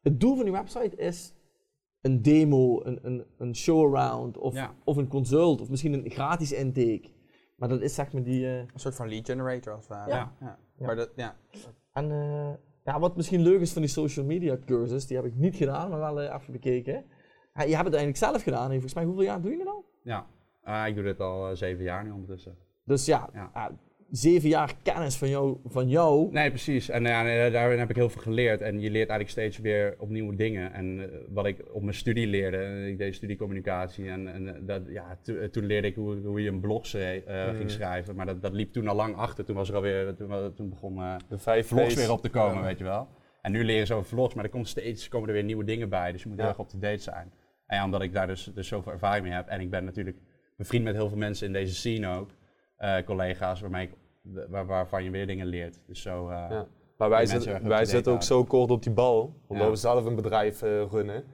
Het 0.02 0.20
doel 0.20 0.34
van 0.34 0.44
die 0.44 0.52
website 0.52 0.96
is 0.96 1.32
een 2.00 2.22
demo, 2.22 2.84
een, 2.84 2.98
een, 3.02 3.24
een 3.38 3.56
show-around 3.56 4.38
of, 4.38 4.54
Ja. 4.54 4.74
of 4.84 4.96
een 4.96 5.08
consult 5.08 5.60
of 5.60 5.68
misschien 5.70 5.92
een 5.92 6.10
gratis 6.10 6.52
intake. 6.52 7.08
Maar 7.56 7.68
dat 7.68 7.80
is 7.80 7.94
zeg 7.94 8.12
maar 8.12 8.22
die... 8.22 8.46
eh, 8.46 8.58
Een 8.58 8.68
soort 8.74 8.94
van 8.94 9.08
lead 9.08 9.26
generator 9.26 9.72
als 9.72 9.88
het 9.88 9.96
ware. 9.96 10.10
Ja. 10.10 10.32
ja. 10.40 10.58
Ja. 10.78 10.86
Maar 10.86 10.96
dat, 10.96 11.10
ja. 11.16 11.36
En 11.92 12.10
eh, 12.10 12.50
ja, 12.84 12.98
wat 13.00 13.16
misschien 13.16 13.40
leuk 13.40 13.60
is 13.60 13.72
van 13.72 13.82
die 13.82 13.90
social 13.90 14.26
media 14.26 14.58
cursus, 14.66 15.06
die 15.06 15.16
heb 15.16 15.26
ik 15.26 15.34
niet 15.36 15.56
gedaan, 15.56 15.90
maar 15.90 15.98
wel 15.98 16.20
eh, 16.20 16.34
even 16.34 16.52
bekeken. 16.52 17.04
Ja, 17.54 17.62
je 17.62 17.74
hebt 17.74 17.84
het 17.84 17.94
eigenlijk 17.94 18.16
zelf 18.16 18.42
gedaan. 18.42 18.64
En 18.64 18.70
volgens 18.72 18.94
mij, 18.94 19.04
hoeveel 19.04 19.22
jaar 19.22 19.40
doe 19.40 19.50
je 19.50 19.58
het 19.58 19.68
al? 19.68 19.84
Ja. 20.02 20.26
Ah, 20.62 20.86
ik 20.88 20.94
doe 20.94 21.04
dit 21.04 21.20
al 21.20 21.48
eh, 21.50 21.56
zeven 21.56 21.84
jaar 21.84 22.04
nu 22.04 22.10
ondertussen. 22.10 22.56
Dus 22.84 23.04
ja, 23.06 23.28
Ja. 23.34 23.50
ja, 23.54 23.70
zeven 24.10 24.48
jaar 24.48 24.74
kennis 24.82 25.16
van 25.16 25.28
jou. 25.28 25.56
Van 25.64 25.88
jou. 25.88 26.32
Nee, 26.32 26.48
precies. 26.48 26.88
En 26.88 27.02
ja, 27.04 27.22
nee, 27.22 27.50
daarin 27.50 27.78
heb 27.78 27.90
ik 27.90 27.96
heel 27.96 28.08
veel 28.08 28.22
geleerd. 28.22 28.60
En 28.60 28.72
je 28.74 28.90
leert 28.90 29.08
eigenlijk 29.08 29.30
steeds 29.30 29.58
weer 29.58 29.94
opnieuw 29.98 30.36
dingen. 30.36 30.72
En 30.72 31.00
eh, 31.00 31.18
wat 31.28 31.46
ik 31.46 31.64
op 31.72 31.82
mijn 31.82 31.94
studie 31.94 32.26
leerde, 32.26 32.56
eh, 32.56 32.88
ik 32.88 32.98
deed 32.98 33.14
studiecommunicatie. 33.14 34.08
En, 34.10 34.28
en 34.34 34.54
eh, 34.54 34.60
dat, 34.66 34.82
ja, 34.88 35.18
to- 35.22 35.36
eh, 35.36 35.48
toen 35.48 35.64
leerde 35.64 35.86
ik 35.86 35.94
hoe, 35.94 36.16
hoe 36.16 36.42
je 36.42 36.48
een 36.48 36.60
blog 36.60 36.94
eh, 36.94 37.48
ging 37.56 37.70
schrijven. 37.70 38.14
Maar 38.14 38.26
dat, 38.26 38.42
dat 38.42 38.52
liep 38.52 38.72
toen 38.72 38.88
al 38.88 38.96
lang 38.96 39.16
achter. 39.16 39.44
Toen 39.44 39.56
was 39.56 39.68
er 39.68 39.74
alweer, 39.74 40.14
toen, 40.14 40.52
toen 40.54 40.68
begon 40.68 40.98
eh, 40.98 41.14
De 41.28 41.38
vijf 41.38 41.66
vlogs 41.66 41.94
weer 41.94 42.12
op 42.12 42.20
te 42.22 42.30
komen, 42.30 42.56
Ja. 42.58 42.62
weet 42.62 42.78
je 42.78 42.84
wel. 42.84 43.08
En 43.42 43.52
nu 43.52 43.64
leren 43.64 43.86
ze 43.86 43.94
over 43.94 44.08
vlogs, 44.08 44.34
maar 44.34 44.44
er 44.44 44.50
komt 44.50 44.68
steeds 44.68 45.08
komen 45.08 45.28
er 45.28 45.34
weer 45.34 45.44
nieuwe 45.44 45.64
dingen 45.64 45.88
bij. 45.88 46.12
Dus 46.12 46.22
je 46.22 46.28
moet 46.28 46.38
heel 46.38 46.48
erg 46.48 46.58
op 46.58 46.68
to 46.68 46.78
date 46.78 47.02
zijn. 47.02 47.32
En 47.66 47.76
ja, 47.76 47.84
omdat 47.84 48.02
ik 48.02 48.12
daar 48.12 48.26
dus, 48.26 48.50
dus 48.54 48.68
zoveel 48.68 48.92
ervaring 48.92 49.24
mee 49.24 49.32
heb. 49.34 49.48
En 49.48 49.60
ik 49.60 49.70
ben 49.70 49.84
natuurlijk 49.84 50.18
bevriend 50.56 50.84
met 50.84 50.94
heel 50.94 51.08
veel 51.08 51.18
mensen 51.18 51.46
in 51.46 51.52
deze 51.52 51.74
scene 51.74 52.08
ook. 52.18 52.30
eh, 52.76 52.96
collega's 53.04 53.60
waarmee 53.60 53.86
ik, 53.86 53.94
waar, 54.48 54.66
waarvan 54.66 55.04
je 55.04 55.10
weer 55.10 55.26
dingen 55.26 55.46
leert. 55.46 55.80
Dus 55.86 56.02
zo. 56.02 56.28
eh, 56.28 56.46
Ja. 56.50 56.66
Maar 56.98 57.08
wij, 57.08 57.26
wij 57.68 57.78
zitten 57.94 58.12
ook 58.12 58.22
zo 58.22 58.44
kort 58.44 58.70
op 58.70 58.82
die 58.82 58.92
bal, 58.92 59.40
omdat 59.46 59.66
we 59.70 59.76
zelf 59.76 60.04
een 60.04 60.14
bedrijf 60.14 60.62
eh, 60.62 60.82
runnen. 60.90 61.24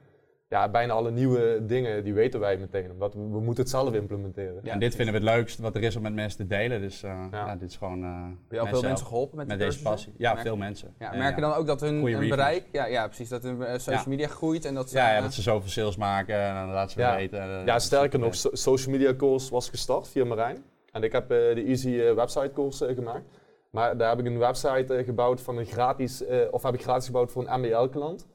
Ja, 0.50 0.68
bijna 0.68 0.92
alle 0.92 1.10
nieuwe 1.10 1.58
dingen, 1.66 2.04
die 2.04 2.14
weten 2.14 2.40
wij 2.40 2.56
meteen, 2.56 2.90
omdat 2.90 3.14
we, 3.14 3.20
we 3.20 3.40
moeten 3.40 3.62
het 3.62 3.72
zelf 3.72 3.92
implementeren. 3.94 4.64
en 4.64 4.78
dit 4.78 4.94
vinden 4.94 5.14
we 5.14 5.20
het 5.26 5.36
leukst 5.36 5.58
wat 5.58 5.74
er 5.74 5.82
is 5.82 5.96
om 5.96 6.02
met 6.02 6.14
mensen 6.14 6.38
te 6.38 6.46
delen. 6.46 6.80
Dus 6.80 7.02
eh, 7.02 7.10
Ja. 7.30 7.46
ja. 7.46 7.56
dit 7.56 7.70
is 7.70 7.76
gewoon. 7.76 8.02
eh, 8.04 8.22
Heb 8.22 8.50
je 8.50 8.60
al 8.60 8.66
veel 8.66 8.82
mensen 8.82 9.06
geholpen 9.06 9.46
met, 9.46 9.58
deze 9.58 9.82
passie. 9.82 10.14
Ja, 10.16 10.36
veel 10.36 10.56
mensen. 10.56 10.94
Ja, 10.98 11.12
Ja, 11.12 11.18
merk 11.18 11.34
je 11.34 11.40
ja. 11.40 11.48
dan 11.48 11.56
ook 11.58 11.66
dat 11.66 11.80
hun, 11.80 12.00
bereik, 12.28 12.64
ja, 12.72 12.86
ja 12.86 13.06
precies, 13.06 13.28
dat 13.28 13.42
hun 13.42 13.62
eh, 13.62 13.72
social 13.72 13.94
Ja. 13.96 14.02
media 14.08 14.26
groeit 14.28 14.64
en 14.64 14.74
dat 14.74 14.90
ze... 14.90 14.96
Ja, 14.96 15.14
ja, 15.14 15.20
dat 15.20 15.34
ze 15.34 15.42
zoveel 15.42 15.70
sales 15.70 15.96
maken 15.96 16.34
en 16.40 16.54
dan 16.54 16.70
laten 16.70 16.90
ze 16.92 17.00
Ja. 17.00 17.16
weten. 17.16 17.64
Ja, 17.64 17.78
sterker 17.78 18.18
nog, 18.18 18.34
so- 18.34 18.50
social 18.52 18.94
media 18.96 19.14
course 19.16 19.50
was 19.50 19.68
gestart 19.68 20.08
via 20.08 20.24
Marijn. 20.24 20.64
En 20.92 21.02
ik 21.02 21.12
heb 21.12 21.28
de 21.28 21.64
Easy 21.66 22.14
website 22.14 22.50
course 22.54 22.94
gemaakt. 22.94 23.24
Maar 23.70 23.96
daar 23.96 24.08
heb 24.10 24.18
ik 24.18 24.26
een 24.26 24.38
website 24.38 25.02
gebouwd 25.04 25.40
van 25.40 25.58
een 25.58 25.66
gratis, 25.66 26.24
eh, 26.24 26.38
of 26.50 26.62
heb 26.62 26.74
ik 26.74 26.82
gratis 26.82 27.06
gebouwd 27.06 27.32
voor 27.32 27.48
een 27.48 27.60
MBL 27.60 27.84
klant. 27.88 28.26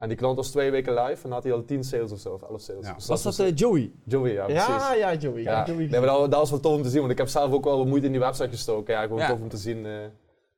En 0.00 0.08
die 0.08 0.16
klant 0.16 0.36
was 0.36 0.50
twee 0.50 0.70
weken 0.70 0.94
live 0.94 1.24
en 1.26 1.32
had 1.32 1.42
hij 1.42 1.52
al 1.52 1.64
10 1.64 1.84
sales 1.84 2.12
of 2.12 2.18
zo, 2.18 2.32
of 2.32 2.42
11 2.42 2.60
sales. 2.60 2.86
Ja. 2.86 2.94
Dus 2.94 3.06
Was 3.06 3.22
dat 3.22 3.36
was- 3.36 3.46
eh, 3.46 3.54
Joey? 3.56 3.92
Joey, 4.04 4.32
ja, 4.32 4.44
precies. 4.44 4.66
Ja, 4.66 4.94
ja, 4.94 5.14
Joey. 5.14 5.42
Ja, 5.42 5.50
Ja, 5.52 5.66
Joey. 5.66 5.78
nee, 5.86 6.00
maar 6.00 6.08
dat, 6.08 6.30
dat 6.30 6.40
was 6.40 6.50
wel 6.50 6.60
tof 6.60 6.76
om 6.76 6.82
te 6.82 6.88
zien, 6.88 6.98
want 7.00 7.12
ik 7.12 7.18
heb 7.18 7.28
zelf 7.28 7.52
ook 7.52 7.64
wel 7.64 7.76
wat 7.78 7.86
moeite 7.86 8.06
in 8.06 8.12
die 8.12 8.20
website 8.20 8.48
gestoken. 8.48 8.94
Ja, 8.94 9.02
gewoon 9.02 9.18
Ja. 9.18 9.28
tof 9.28 9.40
om 9.40 9.48
te 9.48 9.56
zien 9.56 9.86
eh, 9.86 9.92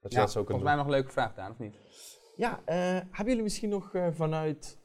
dat 0.01 0.12
je 0.12 0.16
ja, 0.18 0.22
dat 0.24 0.32
zo 0.32 0.45
kunt 0.45 0.49
volgens 0.51 0.57
doen. 0.57 0.62
mij 0.64 0.74
nog 0.74 0.84
een 0.84 0.90
leuke 0.90 1.11
vraag, 1.11 1.34
Daan, 1.34 1.51
of 1.51 1.59
niet? 1.59 1.74
Ja, 2.36 2.61
eh, 2.64 2.76
hebben 2.95 3.26
jullie 3.26 3.43
misschien 3.43 3.68
nog 3.68 3.95
eh, 3.95 4.07
vanuit... 4.12 4.78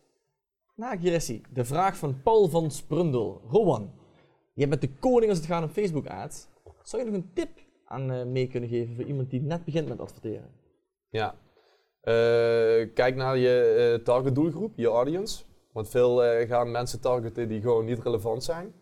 Nou, 0.76 0.98
hier 0.98 1.14
is 1.14 1.28
hij. 1.28 1.42
De 1.54 1.66
vraag 1.66 1.98
van 1.98 2.22
Paul 2.22 2.48
van 2.48 2.72
Sprundel. 2.72 3.42
Rowan, 3.50 3.92
je 4.54 4.68
bent 4.68 4.82
de 4.82 4.94
koning 5.00 5.30
als 5.30 5.38
het 5.40 5.48
gaat 5.48 5.64
om 5.64 5.70
Facebook 5.70 6.08
ads. 6.08 6.48
Zou 6.82 7.04
je 7.04 7.10
nog 7.12 7.18
een 7.22 7.32
tip 7.34 7.50
aan 7.86 8.12
eh, 8.12 8.26
mee 8.26 8.48
kunnen 8.48 8.70
geven 8.70 8.96
voor 8.96 9.04
iemand 9.06 9.30
die 9.30 9.42
net 9.42 9.64
begint 9.66 9.88
met 9.88 10.00
adverteren? 10.00 10.50
Ja. 11.10 11.36
Eh, 12.08 12.14
kijk 12.94 13.16
naar 13.16 13.38
je 13.38 13.60
eh, 13.98 14.04
target 14.04 14.36
doelgroep, 14.36 14.74
je 14.76 14.88
audience. 14.88 15.44
Want 15.72 15.90
veel 15.90 16.24
eh, 16.24 16.48
gaan 16.48 16.72
mensen 16.72 17.02
targeten 17.02 17.48
die 17.48 17.62
gewoon 17.62 17.86
niet 17.86 18.04
relevant 18.04 18.44
zijn. 18.44 18.74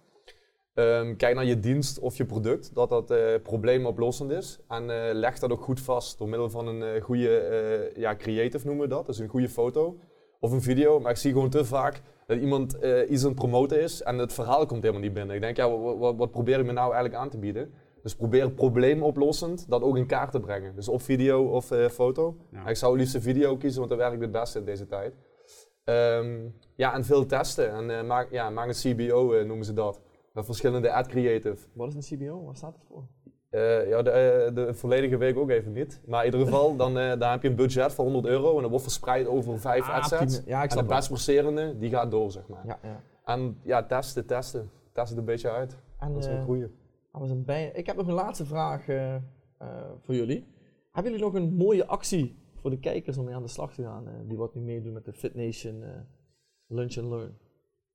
Ehm, 0.73 1.15
kijk 1.15 1.35
naar 1.35 1.45
je 1.45 1.59
dienst 1.59 1.99
of 1.99 2.17
je 2.17 2.25
product, 2.25 2.75
dat 2.75 2.89
dat 2.89 3.13
probleemoplossend 3.43 4.31
is. 4.31 4.59
En 4.67 4.85
leg 5.13 5.39
dat 5.39 5.51
ook 5.51 5.63
goed 5.63 5.79
vast 5.79 6.17
door 6.17 6.29
middel 6.29 6.49
van 6.49 6.67
een 6.67 7.01
goede 7.01 7.91
ja, 7.95 8.15
creative 8.15 8.65
noemen 8.65 8.83
we 8.83 8.93
dat. 8.93 9.05
Dus 9.05 9.19
een 9.19 9.27
goede 9.27 9.49
foto 9.49 9.97
of 10.39 10.51
een 10.51 10.61
video. 10.61 10.99
Maar 10.99 11.11
ik 11.11 11.17
zie 11.17 11.31
gewoon 11.31 11.49
te 11.49 11.65
vaak 11.65 12.01
dat 12.27 12.37
iemand 12.37 12.77
iets 13.09 13.23
aan 13.23 13.29
het 13.29 13.39
promoten 13.39 13.81
is 13.81 14.01
en 14.01 14.17
het 14.17 14.33
verhaal 14.33 14.65
komt 14.65 14.81
helemaal 14.81 15.03
niet 15.03 15.13
binnen. 15.13 15.35
Ik 15.35 15.41
denk, 15.41 15.57
ja, 15.57 15.69
wat, 15.69 15.97
wat, 15.97 16.15
wat 16.15 16.31
probeer 16.31 16.59
ik 16.59 16.65
me 16.65 16.71
nou 16.71 16.93
eigenlijk 16.93 17.23
aan 17.23 17.29
te 17.29 17.37
bieden? 17.37 17.73
Dus 18.05 18.15
probeer 18.15 18.51
probleemoplossend 18.51 19.69
dat 19.69 19.81
ook 19.81 19.97
in 19.97 20.05
kaart 20.05 20.31
te 20.31 20.39
brengen. 20.39 20.75
Dus 20.75 20.87
op 20.87 21.01
video 21.01 21.43
of 21.43 21.71
eh, 21.71 21.89
foto. 21.89 22.35
Ja. 22.51 22.67
Ik 22.67 22.75
zou 22.75 22.97
liefst 22.97 23.15
een 23.15 23.21
video 23.21 23.57
kiezen, 23.57 23.77
want 23.77 23.89
dat 23.89 23.99
werkt 23.99 24.21
het 24.21 24.31
beste 24.31 24.59
in 24.59 24.65
deze 24.65 24.85
tijd. 24.85 25.13
Ehm, 25.83 26.37
ja, 26.75 26.93
en 26.93 27.03
veel 27.05 27.25
testen. 27.25 27.71
En 27.71 27.97
eh, 27.97 28.03
maak, 28.03 28.31
ja, 28.31 28.49
maak 28.49 28.67
een 28.67 28.95
CBO, 28.95 29.33
eh, 29.33 29.45
noemen 29.45 29.65
ze 29.65 29.73
dat. 29.73 30.01
Met 30.33 30.45
verschillende 30.45 30.91
ad 30.91 31.07
creative. 31.07 31.67
Wat 31.73 31.95
is 31.95 32.09
een 32.09 32.17
CBO? 32.17 32.43
Waar 32.45 32.55
staat 32.55 32.73
het 32.73 32.83
voor? 32.87 33.03
Eh, 33.49 33.87
ja, 33.87 34.01
de, 34.01 34.51
de 34.53 34.73
volledige 34.73 35.17
week 35.17 35.37
ook 35.37 35.49
even 35.49 35.71
niet. 35.71 36.01
Maar 36.05 36.25
in 36.25 36.31
ieder 36.31 36.47
geval, 36.47 36.75
dan, 36.75 36.97
eh, 36.97 37.19
dan 37.19 37.31
heb 37.31 37.41
je 37.41 37.47
een 37.49 37.55
budget 37.55 37.93
van 37.93 38.05
100 38.05 38.25
euro 38.25 38.55
en 38.55 38.61
dat 38.61 38.69
wordt 38.69 38.83
verspreid 38.83 39.27
over 39.27 39.59
vijf 39.59 39.87
Ah, 39.87 39.95
adsets. 39.95 40.41
Ja, 40.45 40.63
ik 40.63 40.71
En 40.71 40.77
de 40.77 40.83
best 40.83 41.07
presterende, 41.07 41.77
die 41.77 41.89
gaat 41.89 42.11
door, 42.11 42.31
zeg 42.31 42.47
maar. 42.47 42.61
Ja, 42.65 42.79
ja. 42.81 43.01
En 43.25 43.59
ja, 43.63 43.83
testen, 43.83 44.25
testen. 44.25 44.69
Test 44.91 45.09
het 45.09 45.17
een 45.17 45.25
beetje 45.25 45.51
uit. 45.51 45.77
En, 45.99 46.13
Dat 46.13 46.23
is 46.23 46.29
een 46.29 46.43
goeie. 46.43 46.67
Ik 47.73 47.85
heb 47.85 47.95
nog 47.95 48.07
een 48.07 48.13
laatste 48.13 48.45
vraag 48.45 48.87
eh, 48.87 49.15
eh, 49.15 49.21
voor 50.01 50.15
jullie. 50.15 50.47
Hebben 50.91 51.11
jullie 51.11 51.27
nog 51.27 51.35
een 51.35 51.53
mooie 51.53 51.85
actie 51.85 52.37
voor 52.55 52.69
de 52.69 52.79
kijkers 52.79 53.17
om 53.17 53.25
mee 53.25 53.35
aan 53.35 53.41
de 53.43 53.47
slag 53.49 53.73
te 53.73 53.83
gaan? 53.83 54.07
eh, 54.07 54.13
die 54.27 54.37
wat 54.37 54.55
nu 54.55 54.61
meedoen 54.61 54.93
met 54.93 55.05
de 55.05 55.13
Fit 55.13 55.35
Nation 55.35 55.83
eh, 55.83 55.89
Lunch 56.67 56.97
and 56.97 57.07
Learn. 57.09 57.37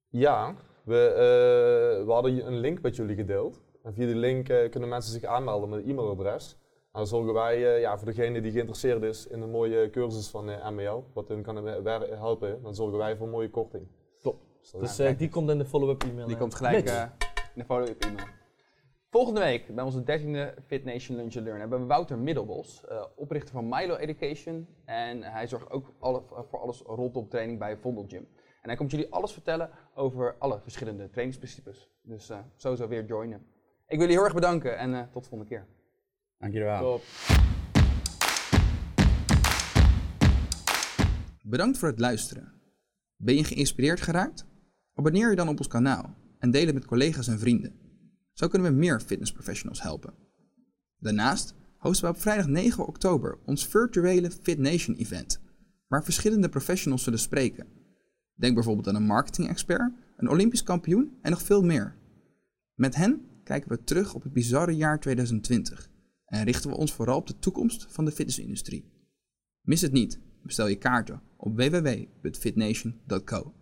Ja, 0.08 0.54
we, 0.84 1.06
eh, 1.06 2.06
we 2.06 2.12
hadden 2.12 2.46
een 2.46 2.58
link 2.58 2.82
met 2.82 2.96
jullie 2.96 3.16
gedeeld. 3.16 3.62
En 3.82 3.94
via 3.94 4.06
die 4.06 4.14
link 4.14 4.48
eh, 4.48 4.70
kunnen 4.70 4.88
mensen 4.88 5.12
zich 5.12 5.24
aanmelden 5.24 5.68
met 5.68 5.82
een 5.82 5.90
e-mailadres. 5.90 6.52
En 6.92 6.98
dan 6.98 7.06
zorgen 7.06 7.32
wij 7.34 7.74
eh, 7.74 7.80
ja, 7.80 7.96
voor 7.98 8.06
degene 8.06 8.40
die 8.40 8.52
geïnteresseerd 8.52 9.02
is 9.02 9.26
in 9.26 9.40
een 9.42 9.50
mooie 9.50 9.90
cursus 9.90 10.28
van 10.28 10.50
eh, 10.50 10.70
MBL, 10.70 11.02
wat 11.12 11.28
hun 11.28 11.42
kan 11.42 11.66
helpen, 11.66 12.62
dan 12.62 12.74
zorgen 12.74 12.98
wij 12.98 13.16
voor 13.16 13.26
een 13.26 13.32
mooie 13.32 13.50
korting. 13.50 13.86
Top. 14.22 14.40
Dus 14.78 14.96
die 15.16 15.28
komt 15.28 15.50
in 15.50 15.58
de 15.58 15.64
follow-up 15.64 16.02
e-mail. 16.02 16.26
Die 16.26 16.36
komt 16.36 16.54
gelijk 16.54 16.86
eh, 16.86 17.02
in 17.54 17.60
de 17.60 17.64
follow-up 17.64 18.04
e-mail. 18.04 18.26
Volgende 19.10 19.40
week, 19.40 19.74
bij 19.74 19.84
onze 19.84 20.00
13e 20.00 20.62
Fit 20.66 20.84
Nation 20.84 21.16
Lunch 21.16 21.36
and 21.36 21.44
Learn, 21.44 21.60
hebben 21.60 21.80
we 21.80 21.86
Wouter 21.86 22.18
Middelbos, 22.18 22.84
eh, 22.88 23.04
oprichter 23.16 23.54
van 23.54 23.68
Milo 23.68 23.96
Education. 23.96 24.66
En 24.84 25.22
hij 25.22 25.46
zorgt 25.46 25.70
ook 25.70 25.94
alle, 25.98 26.22
voor 26.50 26.60
alles 26.60 26.80
rondom 26.80 27.28
training 27.28 27.58
bij 27.58 27.76
Vondel 27.76 28.04
Gym. 28.08 28.28
En 28.36 28.68
hij 28.68 28.76
komt 28.76 28.90
jullie 28.90 29.12
alles 29.12 29.32
vertellen 29.32 29.70
over 29.94 30.36
alle 30.38 30.60
verschillende 30.60 31.10
trainingsprincipes. 31.10 31.90
Dus 32.02 32.30
eh, 32.30 32.38
sowieso 32.56 32.88
weer 32.88 33.04
joinen. 33.04 33.38
Ik 33.86 33.98
wil 33.98 33.98
jullie 33.98 34.14
heel 34.14 34.24
erg 34.24 34.34
bedanken 34.34 34.78
en 34.78 34.94
eh, 34.94 35.02
tot 35.12 35.22
de 35.22 35.28
volgende 35.28 35.54
keer. 35.54 35.66
Dank 36.38 36.52
jullie 36.52 36.68
wel. 36.68 36.80
Top. 36.80 37.02
Bedankt 41.42 41.78
voor 41.78 41.88
het 41.88 41.98
luisteren. 41.98 42.52
Ben 43.16 43.34
je 43.34 43.44
geïnspireerd 43.44 44.00
geraakt? 44.00 44.46
Abonneer 44.94 45.30
je 45.30 45.36
dan 45.36 45.48
op 45.48 45.58
ons 45.58 45.68
kanaal 45.68 46.14
en 46.38 46.50
deel 46.50 46.66
het 46.66 46.74
met 46.74 46.86
collega's 46.86 47.28
en 47.28 47.38
vrienden. 47.38 47.79
Zo 48.40 48.48
kunnen 48.48 48.72
we 48.72 48.78
meer 48.78 49.00
fitnessprofessionals 49.00 49.82
helpen. 49.82 50.14
Daarnaast 50.98 51.54
hosten 51.76 52.08
we 52.08 52.14
op 52.14 52.20
vrijdag 52.20 52.46
9 52.46 52.86
oktober 52.86 53.38
ons 53.44 53.66
virtuele 53.66 54.30
Fit 54.30 54.58
Nation 54.58 54.96
event, 54.96 55.40
waar 55.88 56.04
verschillende 56.04 56.48
professionals 56.48 57.02
zullen 57.02 57.18
spreken. 57.18 57.66
Denk 58.34 58.54
bijvoorbeeld 58.54 58.88
aan 58.88 58.94
een 58.94 59.06
marketing-expert, 59.06 59.92
een 60.16 60.28
Olympisch 60.28 60.62
kampioen 60.62 61.18
en 61.22 61.30
nog 61.30 61.42
veel 61.42 61.62
meer. 61.62 61.96
Met 62.74 62.94
hen 62.94 63.26
kijken 63.44 63.70
we 63.70 63.84
terug 63.84 64.14
op 64.14 64.22
het 64.22 64.32
bizarre 64.32 64.76
jaar 64.76 65.00
2020 65.00 65.90
en 66.24 66.44
richten 66.44 66.70
we 66.70 66.76
ons 66.76 66.92
vooral 66.92 67.16
op 67.16 67.26
de 67.26 67.38
toekomst 67.38 67.86
van 67.88 68.04
de 68.04 68.12
fitnessindustrie. 68.12 68.84
Mis 69.60 69.80
het 69.80 69.92
niet. 69.92 70.20
Bestel 70.42 70.66
je 70.66 70.76
kaarten 70.76 71.22
op 71.36 71.56
www.fitnation.co. 71.56 73.59